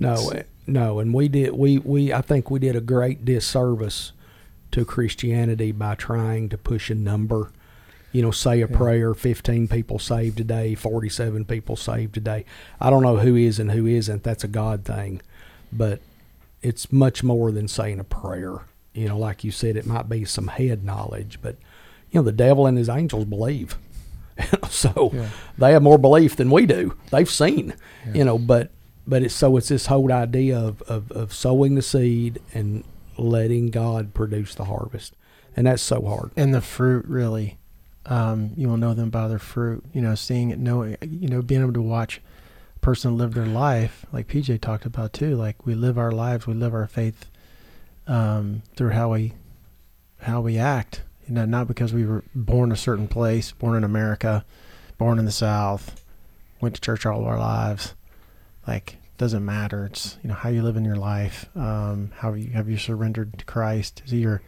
No, 0.00 0.32
no, 0.66 0.98
and 0.98 1.12
we 1.14 1.28
did 1.28 1.52
we 1.52 1.78
we 1.78 2.12
I 2.12 2.20
think 2.22 2.50
we 2.50 2.58
did 2.58 2.74
a 2.76 2.80
great 2.80 3.24
disservice 3.24 4.12
to 4.72 4.84
Christianity 4.84 5.72
by 5.72 5.94
trying 5.94 6.48
to 6.48 6.58
push 6.58 6.90
a 6.90 6.94
number. 6.94 7.50
You 8.12 8.22
know, 8.22 8.30
say 8.32 8.54
a 8.62 8.68
Yeah. 8.68 8.76
prayer, 8.76 9.14
fifteen 9.14 9.68
people 9.68 9.98
saved 9.98 10.36
today, 10.38 10.74
forty-seven 10.74 11.44
people 11.44 11.76
saved 11.76 12.14
today. 12.14 12.44
I 12.80 12.90
don't 12.90 13.02
know 13.02 13.18
who 13.18 13.36
is 13.36 13.58
and 13.60 13.70
who 13.70 13.86
isn't. 13.86 14.22
That's 14.24 14.42
a 14.42 14.48
God 14.48 14.84
thing, 14.84 15.20
but 15.72 16.00
it's 16.62 16.90
much 16.92 17.22
more 17.22 17.52
than 17.52 17.68
saying 17.68 18.00
a 18.00 18.04
prayer. 18.04 18.62
You 18.94 19.08
know, 19.08 19.18
like 19.18 19.44
you 19.44 19.50
said, 19.52 19.76
it 19.76 19.86
might 19.86 20.08
be 20.08 20.24
some 20.24 20.48
head 20.48 20.84
knowledge, 20.84 21.38
but 21.40 21.56
you 22.10 22.18
know, 22.20 22.24
the 22.24 22.32
devil 22.32 22.66
and 22.66 22.76
his 22.76 22.88
angels 22.88 23.24
believe. 23.26 23.78
so 24.68 25.10
Yeah. 25.14 25.28
they 25.58 25.72
have 25.72 25.82
more 25.82 25.98
belief 25.98 26.34
than 26.36 26.50
we 26.50 26.66
do. 26.66 26.94
They've 27.10 27.30
seen, 27.30 27.74
Yeah. 28.06 28.12
you 28.14 28.24
know, 28.24 28.38
but 28.38 28.70
but 29.10 29.24
it's 29.24 29.34
so 29.34 29.56
it's 29.56 29.68
this 29.68 29.86
whole 29.86 30.12
idea 30.12 30.56
of, 30.56 30.82
of, 30.82 31.10
of 31.10 31.34
sowing 31.34 31.74
the 31.74 31.82
seed 31.82 32.40
and 32.54 32.84
letting 33.18 33.70
God 33.70 34.14
produce 34.14 34.54
the 34.54 34.66
harvest. 34.66 35.14
And 35.56 35.66
that's 35.66 35.82
so 35.82 36.00
hard. 36.02 36.30
And 36.36 36.54
the 36.54 36.60
fruit 36.60 37.04
really, 37.06 37.58
um, 38.06 38.52
you 38.56 38.68
will 38.68 38.76
know 38.76 38.94
them 38.94 39.10
by 39.10 39.26
their 39.26 39.40
fruit. 39.40 39.84
You 39.92 40.00
know, 40.00 40.14
seeing 40.14 40.50
it, 40.50 40.60
knowing, 40.60 40.96
you 41.02 41.28
know, 41.28 41.42
being 41.42 41.60
able 41.60 41.72
to 41.72 41.82
watch 41.82 42.20
a 42.76 42.78
person 42.78 43.18
live 43.18 43.34
their 43.34 43.46
life, 43.46 44.06
like 44.12 44.28
PJ 44.28 44.60
talked 44.60 44.86
about 44.86 45.12
too. 45.12 45.34
Like 45.34 45.66
we 45.66 45.74
live 45.74 45.98
our 45.98 46.12
lives, 46.12 46.46
we 46.46 46.54
live 46.54 46.72
our 46.72 46.86
faith 46.86 47.26
um, 48.06 48.62
through 48.76 48.90
how 48.90 49.12
we 49.12 49.32
how 50.20 50.40
we 50.40 50.56
act. 50.56 51.02
You 51.26 51.34
know, 51.34 51.46
not 51.46 51.66
because 51.66 51.92
we 51.92 52.06
were 52.06 52.22
born 52.32 52.70
a 52.70 52.76
certain 52.76 53.08
place, 53.08 53.50
born 53.50 53.76
in 53.76 53.82
America, 53.82 54.44
born 54.98 55.18
in 55.18 55.24
the 55.24 55.32
South, 55.32 56.04
went 56.60 56.76
to 56.76 56.80
church 56.80 57.04
all 57.04 57.22
of 57.22 57.26
our 57.26 57.38
lives. 57.38 57.94
Like 58.68 58.99
doesn't 59.20 59.44
matter. 59.44 59.84
It's 59.84 60.18
you 60.22 60.28
know 60.28 60.34
how 60.34 60.48
you 60.48 60.62
live 60.62 60.76
in 60.76 60.84
your 60.84 60.96
life. 60.96 61.48
Um, 61.54 62.10
how 62.16 62.34
you 62.34 62.50
have 62.50 62.68
you 62.68 62.76
surrendered 62.76 63.38
to 63.38 63.44
Christ? 63.44 64.02
Is 64.04 64.10
he 64.10 64.18
your 64.18 64.42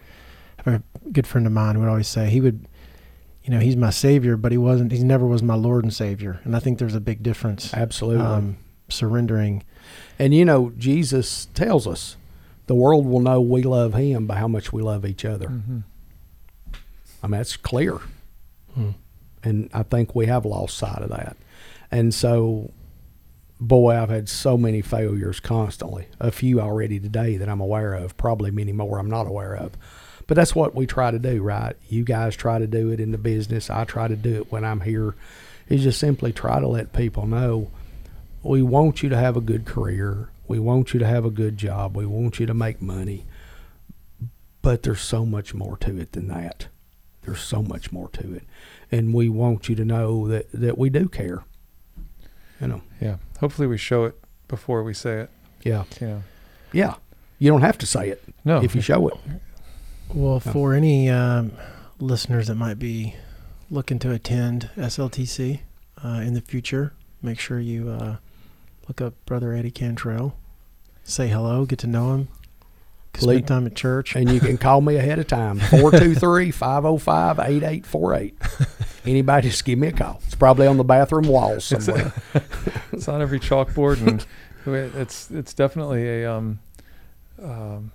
a 0.65 0.81
good 1.11 1.27
friend 1.27 1.45
of 1.45 1.53
mine 1.53 1.79
would 1.79 1.89
always 1.89 2.07
say 2.07 2.29
he 2.29 2.39
would 2.39 2.67
you 3.43 3.51
know 3.51 3.59
he's 3.59 3.75
my 3.75 3.89
savior 3.89 4.37
but 4.37 4.53
he 4.53 4.57
wasn't 4.57 4.89
he 4.93 5.03
never 5.03 5.27
was 5.27 5.43
my 5.43 5.55
lord 5.55 5.83
and 5.83 5.93
savior 5.93 6.39
and 6.45 6.55
i 6.55 6.59
think 6.59 6.79
there's 6.79 6.95
a 6.95 7.01
big 7.01 7.21
difference 7.21 7.73
Absolutely. 7.73 8.23
um, 8.25 8.55
surrendering 8.87 9.61
and 10.19 10.33
you 10.33 10.45
know, 10.45 10.71
Jesus 10.77 11.47
tells 11.53 11.87
us 11.87 12.17
the 12.67 12.75
world 12.75 13.05
will 13.05 13.19
know 13.19 13.41
we 13.41 13.63
love 13.63 13.93
him 13.93 14.27
by 14.27 14.35
how 14.35 14.47
much 14.47 14.71
we 14.71 14.81
love 14.81 15.05
each 15.05 15.25
other. 15.25 15.47
hmm 15.47 15.79
I 17.21 17.27
mean, 17.27 17.37
that's 17.37 17.55
clear. 17.55 17.99
Hmm. 18.73 18.91
And 19.43 19.69
I 19.73 19.83
think 19.83 20.13
we 20.13 20.25
have 20.25 20.45
lost 20.45 20.77
sight 20.77 21.01
of 21.01 21.09
that. 21.09 21.37
And 21.89 22.13
so, 22.13 22.71
boy, 23.67 23.95
I've 23.95 24.09
had 24.09 24.29
so 24.29 24.57
many 24.57 24.81
failures 24.81 25.39
constantly. 25.39 26.07
A 26.19 26.31
few 26.31 26.59
already 26.59 26.99
today 26.99 27.37
that 27.37 27.49
I'm 27.49 27.61
aware 27.61 27.93
of, 27.93 28.17
probably 28.17 28.51
many 28.51 28.71
more 28.71 28.99
I'm 28.99 29.09
not 29.09 29.27
aware 29.27 29.55
of. 29.55 29.71
But 30.27 30.35
that's 30.35 30.55
what 30.55 30.75
we 30.75 30.85
try 30.85 31.11
to 31.11 31.19
do, 31.19 31.41
right? 31.41 31.75
You 31.89 32.03
guys 32.03 32.35
try 32.35 32.59
to 32.59 32.67
do 32.67 32.91
it 32.91 32.99
in 32.99 33.11
the 33.11 33.17
business. 33.17 33.69
I 33.69 33.83
try 33.83 34.07
to 34.07 34.15
do 34.15 34.35
it 34.35 34.51
when 34.51 34.63
I'm 34.63 34.81
here. 34.81 35.15
Is 35.69 35.83
just 35.83 35.99
simply 35.99 36.33
try 36.33 36.59
to 36.59 36.67
let 36.67 36.93
people 36.93 37.25
know 37.25 37.71
we 38.43 38.61
want 38.61 39.01
you 39.01 39.09
to 39.09 39.17
have 39.17 39.37
a 39.37 39.41
good 39.41 39.65
career. 39.65 40.29
We 40.47 40.59
want 40.59 40.93
you 40.93 40.99
to 40.99 41.07
have 41.07 41.23
a 41.23 41.31
good 41.31 41.57
job. 41.57 41.95
We 41.95 42.05
want 42.05 42.39
you 42.39 42.45
to 42.45 42.53
make 42.53 42.81
money. 42.81 43.25
But 44.61 44.83
there's 44.83 45.01
so 45.01 45.25
much 45.25 45.53
more 45.53 45.77
to 45.77 45.97
it 45.97 46.11
than 46.11 46.27
that. 46.27 46.67
There's 47.23 47.41
so 47.41 47.61
much 47.61 47.91
more 47.91 48.09
to 48.09 48.33
it. 48.33 48.43
And 48.91 49.13
we 49.13 49.29
want 49.29 49.69
you 49.69 49.75
to 49.75 49.85
know 49.85 50.27
that, 50.27 50.51
that 50.51 50.77
we 50.77 50.89
do 50.89 51.07
care. 51.07 51.45
You 52.63 52.69
know, 52.69 52.81
Yeah. 53.01 53.17
Hopefully 53.39 53.67
we 53.67 53.77
show 53.77 54.05
it 54.05 54.15
before 54.47 54.83
we 54.83 54.93
say 54.93 55.19
it. 55.21 55.29
yeah. 55.63 55.83
You 55.99 56.07
know. 56.07 56.23
Yeah. 56.71 56.93
You 57.39 57.49
don't 57.51 57.61
have 57.61 57.77
to 57.79 57.85
say 57.85 58.09
it 58.09 58.23
No. 58.45 58.63
if 58.63 58.73
you 58.73 58.81
show 58.81 59.07
it. 59.09 59.13
well 60.13 60.41
Yeah. 60.45 60.51
for 60.53 60.73
any 60.73 61.09
um, 61.09 61.51
listeners 61.99 62.47
that 62.47 62.55
might 62.55 62.79
be 62.79 63.15
looking 63.69 63.99
to 63.99 64.11
attend 64.11 64.69
sltc 64.77 65.59
uh, 66.03 66.07
in 66.25 66.33
the 66.35 66.41
future 66.41 66.93
make 67.21 67.39
sure 67.39 67.59
you 67.59 67.89
uh, 67.89 68.17
look 68.87 69.01
up 69.01 69.13
brother 69.25 69.53
eddie 69.53 69.71
cantrell 69.71 70.35
say 71.03 71.27
hello 71.29 71.65
get 71.65 71.79
to 71.79 71.87
know 71.87 72.13
him 72.13 72.27
spend 73.15 73.27
Lead- 73.27 73.47
time 73.47 73.65
at 73.65 73.75
church 73.75 74.15
And 74.15 74.29
you 74.31 74.39
can 74.39 74.57
call 74.57 74.81
me 74.81 74.95
ahead 74.95 75.19
of 75.19 75.27
time 75.27 75.59
423 75.69 76.51
505 76.51 77.39
8848. 77.39 78.35
Anybody 79.05 79.49
just 79.49 79.65
give 79.65 79.79
me 79.79 79.87
a 79.87 79.91
call. 79.91 80.21
It's 80.25 80.35
probably 80.35 80.67
on 80.67 80.77
the 80.77 80.83
bathroom 80.83 81.27
wall 81.27 81.59
somewhere. 81.59 82.13
it's 82.91 83.07
on 83.07 83.21
every 83.21 83.39
chalkboard 83.39 84.05
and 84.05 84.25
it's 84.95 85.29
it's 85.29 85.53
definitely 85.53 86.07
a 86.07 86.31
um, 86.31 86.59
um, 87.41 87.91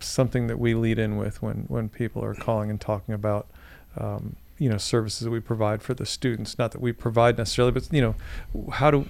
something 0.00 0.48
that 0.48 0.58
we 0.58 0.74
lead 0.74 0.98
in 0.98 1.16
with 1.16 1.42
when 1.42 1.64
when 1.68 1.88
people 1.88 2.24
are 2.24 2.34
calling 2.34 2.70
and 2.70 2.80
talking 2.80 3.14
about 3.14 3.48
um, 3.96 4.36
you 4.58 4.68
know 4.68 4.78
services 4.78 5.20
that 5.20 5.30
we 5.30 5.40
provide 5.40 5.82
for 5.82 5.94
the 5.94 6.06
students 6.06 6.58
not 6.58 6.72
that 6.72 6.80
we 6.80 6.92
provide 6.92 7.38
necessarily 7.38 7.72
but 7.72 7.92
you 7.92 8.00
know 8.00 8.14
how 8.72 8.90
do 8.90 9.06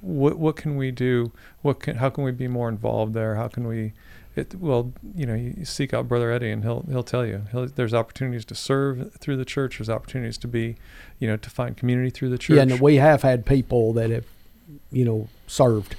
what 0.00 0.38
what 0.38 0.56
can 0.56 0.76
we 0.76 0.90
do 0.90 1.30
what 1.62 1.80
can 1.80 1.96
how 1.96 2.08
can 2.08 2.24
we 2.24 2.30
be 2.30 2.48
more 2.48 2.68
involved 2.68 3.14
there 3.14 3.34
how 3.36 3.48
can 3.48 3.66
we 3.66 3.92
it, 4.36 4.54
well, 4.54 4.92
you 5.14 5.26
know, 5.26 5.34
you 5.34 5.64
seek 5.64 5.92
out 5.92 6.08
Brother 6.08 6.30
Eddie, 6.30 6.50
and 6.50 6.62
he'll 6.62 6.82
he'll 6.88 7.02
tell 7.02 7.26
you. 7.26 7.42
He'll, 7.50 7.66
there's 7.66 7.92
opportunities 7.92 8.44
to 8.46 8.54
serve 8.54 9.12
through 9.14 9.36
the 9.36 9.44
church. 9.44 9.78
There's 9.78 9.90
opportunities 9.90 10.38
to 10.38 10.48
be, 10.48 10.76
you 11.18 11.26
know, 11.26 11.36
to 11.36 11.50
find 11.50 11.76
community 11.76 12.10
through 12.10 12.30
the 12.30 12.38
church. 12.38 12.56
Yeah, 12.56 12.62
and 12.62 12.80
we 12.80 12.96
have 12.96 13.22
had 13.22 13.44
people 13.44 13.92
that 13.94 14.10
have, 14.10 14.24
you 14.92 15.04
know, 15.04 15.28
served, 15.48 15.96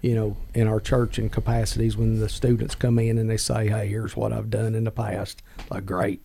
you 0.00 0.14
know, 0.14 0.36
in 0.54 0.66
our 0.66 0.80
church 0.80 1.20
in 1.20 1.30
capacities 1.30 1.96
when 1.96 2.18
the 2.18 2.28
students 2.28 2.74
come 2.74 2.98
in 2.98 3.16
and 3.16 3.30
they 3.30 3.36
say, 3.36 3.68
"Hey, 3.68 3.86
here's 3.86 4.16
what 4.16 4.32
I've 4.32 4.50
done 4.50 4.74
in 4.74 4.82
the 4.82 4.90
past." 4.90 5.40
Like, 5.70 5.86
great. 5.86 6.20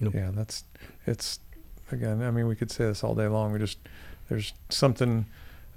yeah, 0.00 0.30
that's 0.34 0.64
it's 1.06 1.40
again. 1.90 2.22
I 2.22 2.30
mean, 2.30 2.46
we 2.46 2.56
could 2.56 2.70
say 2.70 2.84
this 2.84 3.02
all 3.02 3.14
day 3.14 3.26
long. 3.26 3.52
We 3.52 3.58
just 3.58 3.78
there's 4.28 4.52
something 4.68 5.24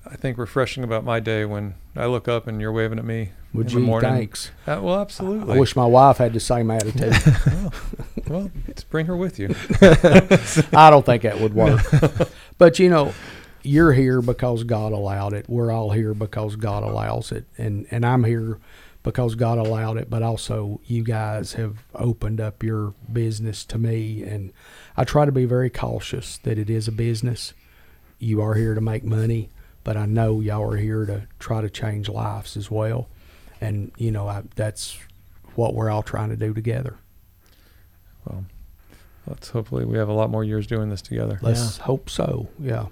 I 0.08 0.16
think 0.16 0.38
refreshing 0.38 0.84
about 0.84 1.04
my 1.04 1.20
day 1.20 1.46
when 1.46 1.76
I 1.96 2.06
look 2.06 2.28
up 2.28 2.48
and 2.48 2.62
you're 2.62 2.72
waving 2.72 3.00
at 3.00 3.06
me 3.06 3.32
Would 3.54 3.68
in 3.68 3.74
the 3.74 3.80
morning. 3.80 4.10
Thanks. 4.10 4.52
Uh, 4.68 4.80
well, 4.82 5.00
absolutely. 5.00 5.56
I 5.56 5.60
wish 5.60 5.76
my 5.76 5.86
wife 5.86 6.18
had 6.18 6.34
the 6.34 6.40
same 6.40 6.70
attitude. 6.70 7.16
well, 7.48 7.74
well, 8.28 8.52
bring 8.90 9.08
her 9.08 9.18
with 9.18 9.40
you. 9.40 9.56
I 9.82 10.90
don't 10.90 11.06
think 11.06 11.24
that 11.24 11.40
would 11.40 11.56
work. 11.56 11.82
but 12.58 12.78
you 12.78 12.90
know, 12.90 13.14
you're 13.64 13.94
here 13.94 14.22
because 14.22 14.64
God 14.64 14.92
allowed 14.92 15.34
it. 15.34 15.50
We're 15.50 15.72
all 15.72 15.92
here 15.92 16.14
because 16.14 16.56
God 16.56 16.84
allows 16.84 17.32
it, 17.32 17.46
and 17.58 17.88
and 17.90 18.06
I'm 18.06 18.24
here 18.24 18.60
because 19.02 19.36
God 19.36 19.58
allowed 19.58 19.98
it. 19.98 20.10
But 20.10 20.22
also, 20.22 20.82
you 20.86 21.04
guys 21.04 21.54
have 21.54 21.84
opened 21.96 22.40
up 22.40 22.62
your 22.62 22.94
business 23.12 23.66
to 23.66 23.80
me, 23.80 24.22
and 24.24 24.54
I 24.96 25.04
try 25.04 25.26
to 25.26 25.32
be 25.32 25.46
very 25.46 25.72
cautious 25.72 26.38
that 26.40 26.60
it 26.60 26.70
is 26.70 26.88
a 26.88 26.92
business. 26.92 27.54
You 28.20 28.42
are 28.42 28.54
here 28.54 28.76
to 28.76 28.82
make 28.82 29.04
money, 29.04 29.50
but 29.86 29.96
I 29.96 30.06
know 30.06 30.42
y'all 30.42 30.74
are 30.74 30.76
here 30.76 31.06
to 31.06 31.28
try 31.40 31.62
to 31.62 31.70
change 31.70 32.10
lives 32.10 32.58
as 32.58 32.70
well, 32.70 33.08
and 33.62 33.94
you 33.96 34.12
know 34.12 34.28
I, 34.28 34.44
that's 34.56 35.00
what 35.56 35.74
we're 35.74 35.90
all 35.90 36.04
trying 36.04 36.30
to 36.32 36.36
do 36.36 36.54
together. 36.54 36.98
Well, 38.26 38.46
let's 39.28 39.50
hopefully 39.50 39.86
we 39.86 39.98
have 39.98 40.10
a 40.10 40.14
lot 40.14 40.30
more 40.30 40.44
years 40.44 40.68
doing 40.68 40.90
this 40.90 41.02
together. 41.02 41.40
Let's 41.42 41.78
hope 41.78 42.10
so. 42.10 42.50
Yeah. 42.60 42.88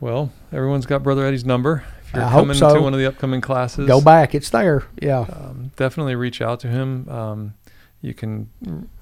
Well, 0.00 0.32
everyone's 0.50 0.86
got 0.86 1.02
Brother 1.02 1.24
Eddie's 1.24 1.44
number. 1.44 1.84
If 2.02 2.14
you're 2.14 2.24
I 2.24 2.28
hope 2.28 2.42
coming 2.42 2.56
so. 2.56 2.74
to 2.74 2.80
one 2.80 2.94
of 2.94 2.98
the 2.98 3.06
upcoming 3.06 3.40
classes, 3.40 3.86
Go 3.86 4.00
back. 4.00 4.34
It's 4.34 4.50
there. 4.50 4.84
Yeah. 5.00 5.20
um, 5.20 5.70
definitely 5.76 6.16
reach 6.16 6.40
out 6.40 6.58
to 6.60 6.68
him. 6.68 7.08
Um, 7.08 7.54
you 8.00 8.12
can 8.12 8.50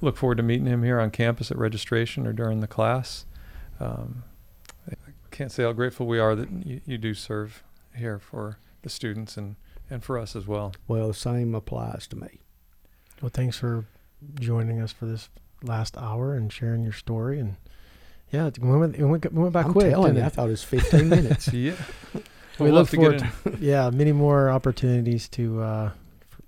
look 0.01 0.17
forward 0.17 0.37
to 0.37 0.43
meeting 0.43 0.67
him 0.67 0.83
here 0.83 1.01
on 1.01 1.11
campus 1.11 1.51
at 1.51 1.59
registration 1.59 2.27
or 2.27 2.33
during 2.33 2.61
the 2.61 2.67
class. 2.67 3.27
Um, 3.81 4.23
I 4.27 4.32
can't 5.33 5.51
say 5.51 5.63
how 5.65 5.73
grateful 5.73 6.07
we 6.07 6.19
are 6.19 6.35
that 6.37 6.51
you, 6.65 6.81
you 6.87 6.99
do 6.99 7.15
serve 7.15 7.63
here 7.97 8.19
for 8.19 8.59
the 8.83 8.89
students 8.89 9.37
and, 9.37 9.57
and 9.91 10.05
for 10.05 10.19
us 10.19 10.37
as 10.37 10.47
well. 10.47 10.73
Well, 10.87 11.09
the 11.09 11.15
same 11.15 11.55
applies 11.55 12.07
to 12.09 12.17
me. 12.17 12.41
Well, 13.21 13.31
thanks 13.33 13.59
for 13.59 13.85
joining 14.41 14.81
us 14.81 14.93
for 14.93 15.07
this 15.07 15.29
last 15.63 15.97
hour 15.97 16.35
and 16.35 16.53
sharing 16.53 16.83
your 16.83 16.93
story. 16.93 17.39
And 17.39 17.57
yeah, 18.31 18.47
it 18.47 18.59
went, 18.59 18.97
it 18.97 19.05
went, 19.05 19.25
it 19.25 19.33
went 19.33 19.53
by 19.53 19.63
I'm 19.63 19.73
quick. 19.73 19.91
telling 19.91 20.15
didn't 20.15 20.23
you, 20.25 20.27
I 20.27 20.29
thought 20.31 20.47
it 20.49 20.51
was 20.51 20.65
15 20.65 21.09
minutes. 21.09 21.49
Yeah. 21.53 21.75
We 22.59 22.67
We'll 22.67 22.75
look 22.75 22.91
have 22.91 22.91
to 22.91 23.19
get 23.19 23.33
forward 23.33 23.59
yeah, 23.61 23.89
many 23.91 24.13
more 24.13 24.51
opportunities 24.51 25.27
to 25.31 25.63
uh, 25.63 25.91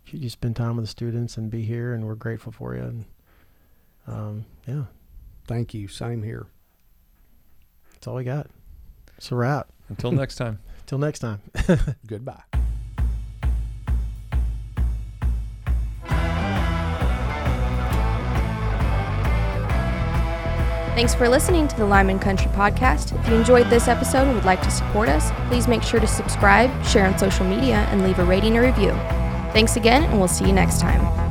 you 0.08 0.20
to 0.20 0.30
spend 0.30 0.54
time 0.54 0.76
with 0.76 0.84
the 0.84 0.90
students 0.90 1.38
and 1.38 1.50
be 1.50 1.62
here, 1.62 1.94
and 1.94 2.06
we're 2.06 2.14
grateful 2.14 2.52
for 2.52 2.74
you. 2.76 2.82
And 2.82 3.04
um, 4.06 4.44
yeah, 4.68 4.82
Thank 5.46 5.72
you. 5.72 5.88
Same 5.88 6.22
here. 6.22 6.46
that's 7.94 8.06
all 8.06 8.16
we 8.16 8.24
got. 8.24 8.48
It's 9.16 9.30
a 9.32 9.34
wrap. 9.34 9.68
Until 9.88 10.12
next 10.22 10.36
time. 10.36 10.60
Till 10.86 10.98
next 10.98 11.20
time. 11.20 11.40
Goodbye. 12.06 12.42
Thanks 20.94 21.12
for 21.12 21.28
listening 21.28 21.66
to 21.66 21.76
the 21.76 21.84
Lineman 21.84 22.20
Country 22.20 22.46
Podcast. 22.52 23.18
If 23.18 23.28
you 23.28 23.34
enjoyed 23.34 23.68
this 23.68 23.88
episode 23.88 24.28
and 24.28 24.34
would 24.36 24.44
like 24.44 24.62
to 24.62 24.70
support 24.70 25.08
us, 25.08 25.32
please 25.48 25.66
make 25.66 25.82
sure 25.82 25.98
to 25.98 26.06
subscribe, 26.06 26.70
share 26.84 27.04
on 27.06 27.18
social 27.18 27.44
media, 27.44 27.78
and 27.90 28.04
leave 28.04 28.20
a 28.20 28.24
rating 28.24 28.56
or 28.56 28.62
review. 28.62 28.90
Thanks 29.52 29.74
again, 29.74 30.04
and 30.04 30.20
we'll 30.20 30.28
see 30.28 30.46
you 30.46 30.52
next 30.52 30.80
time. 30.80 31.23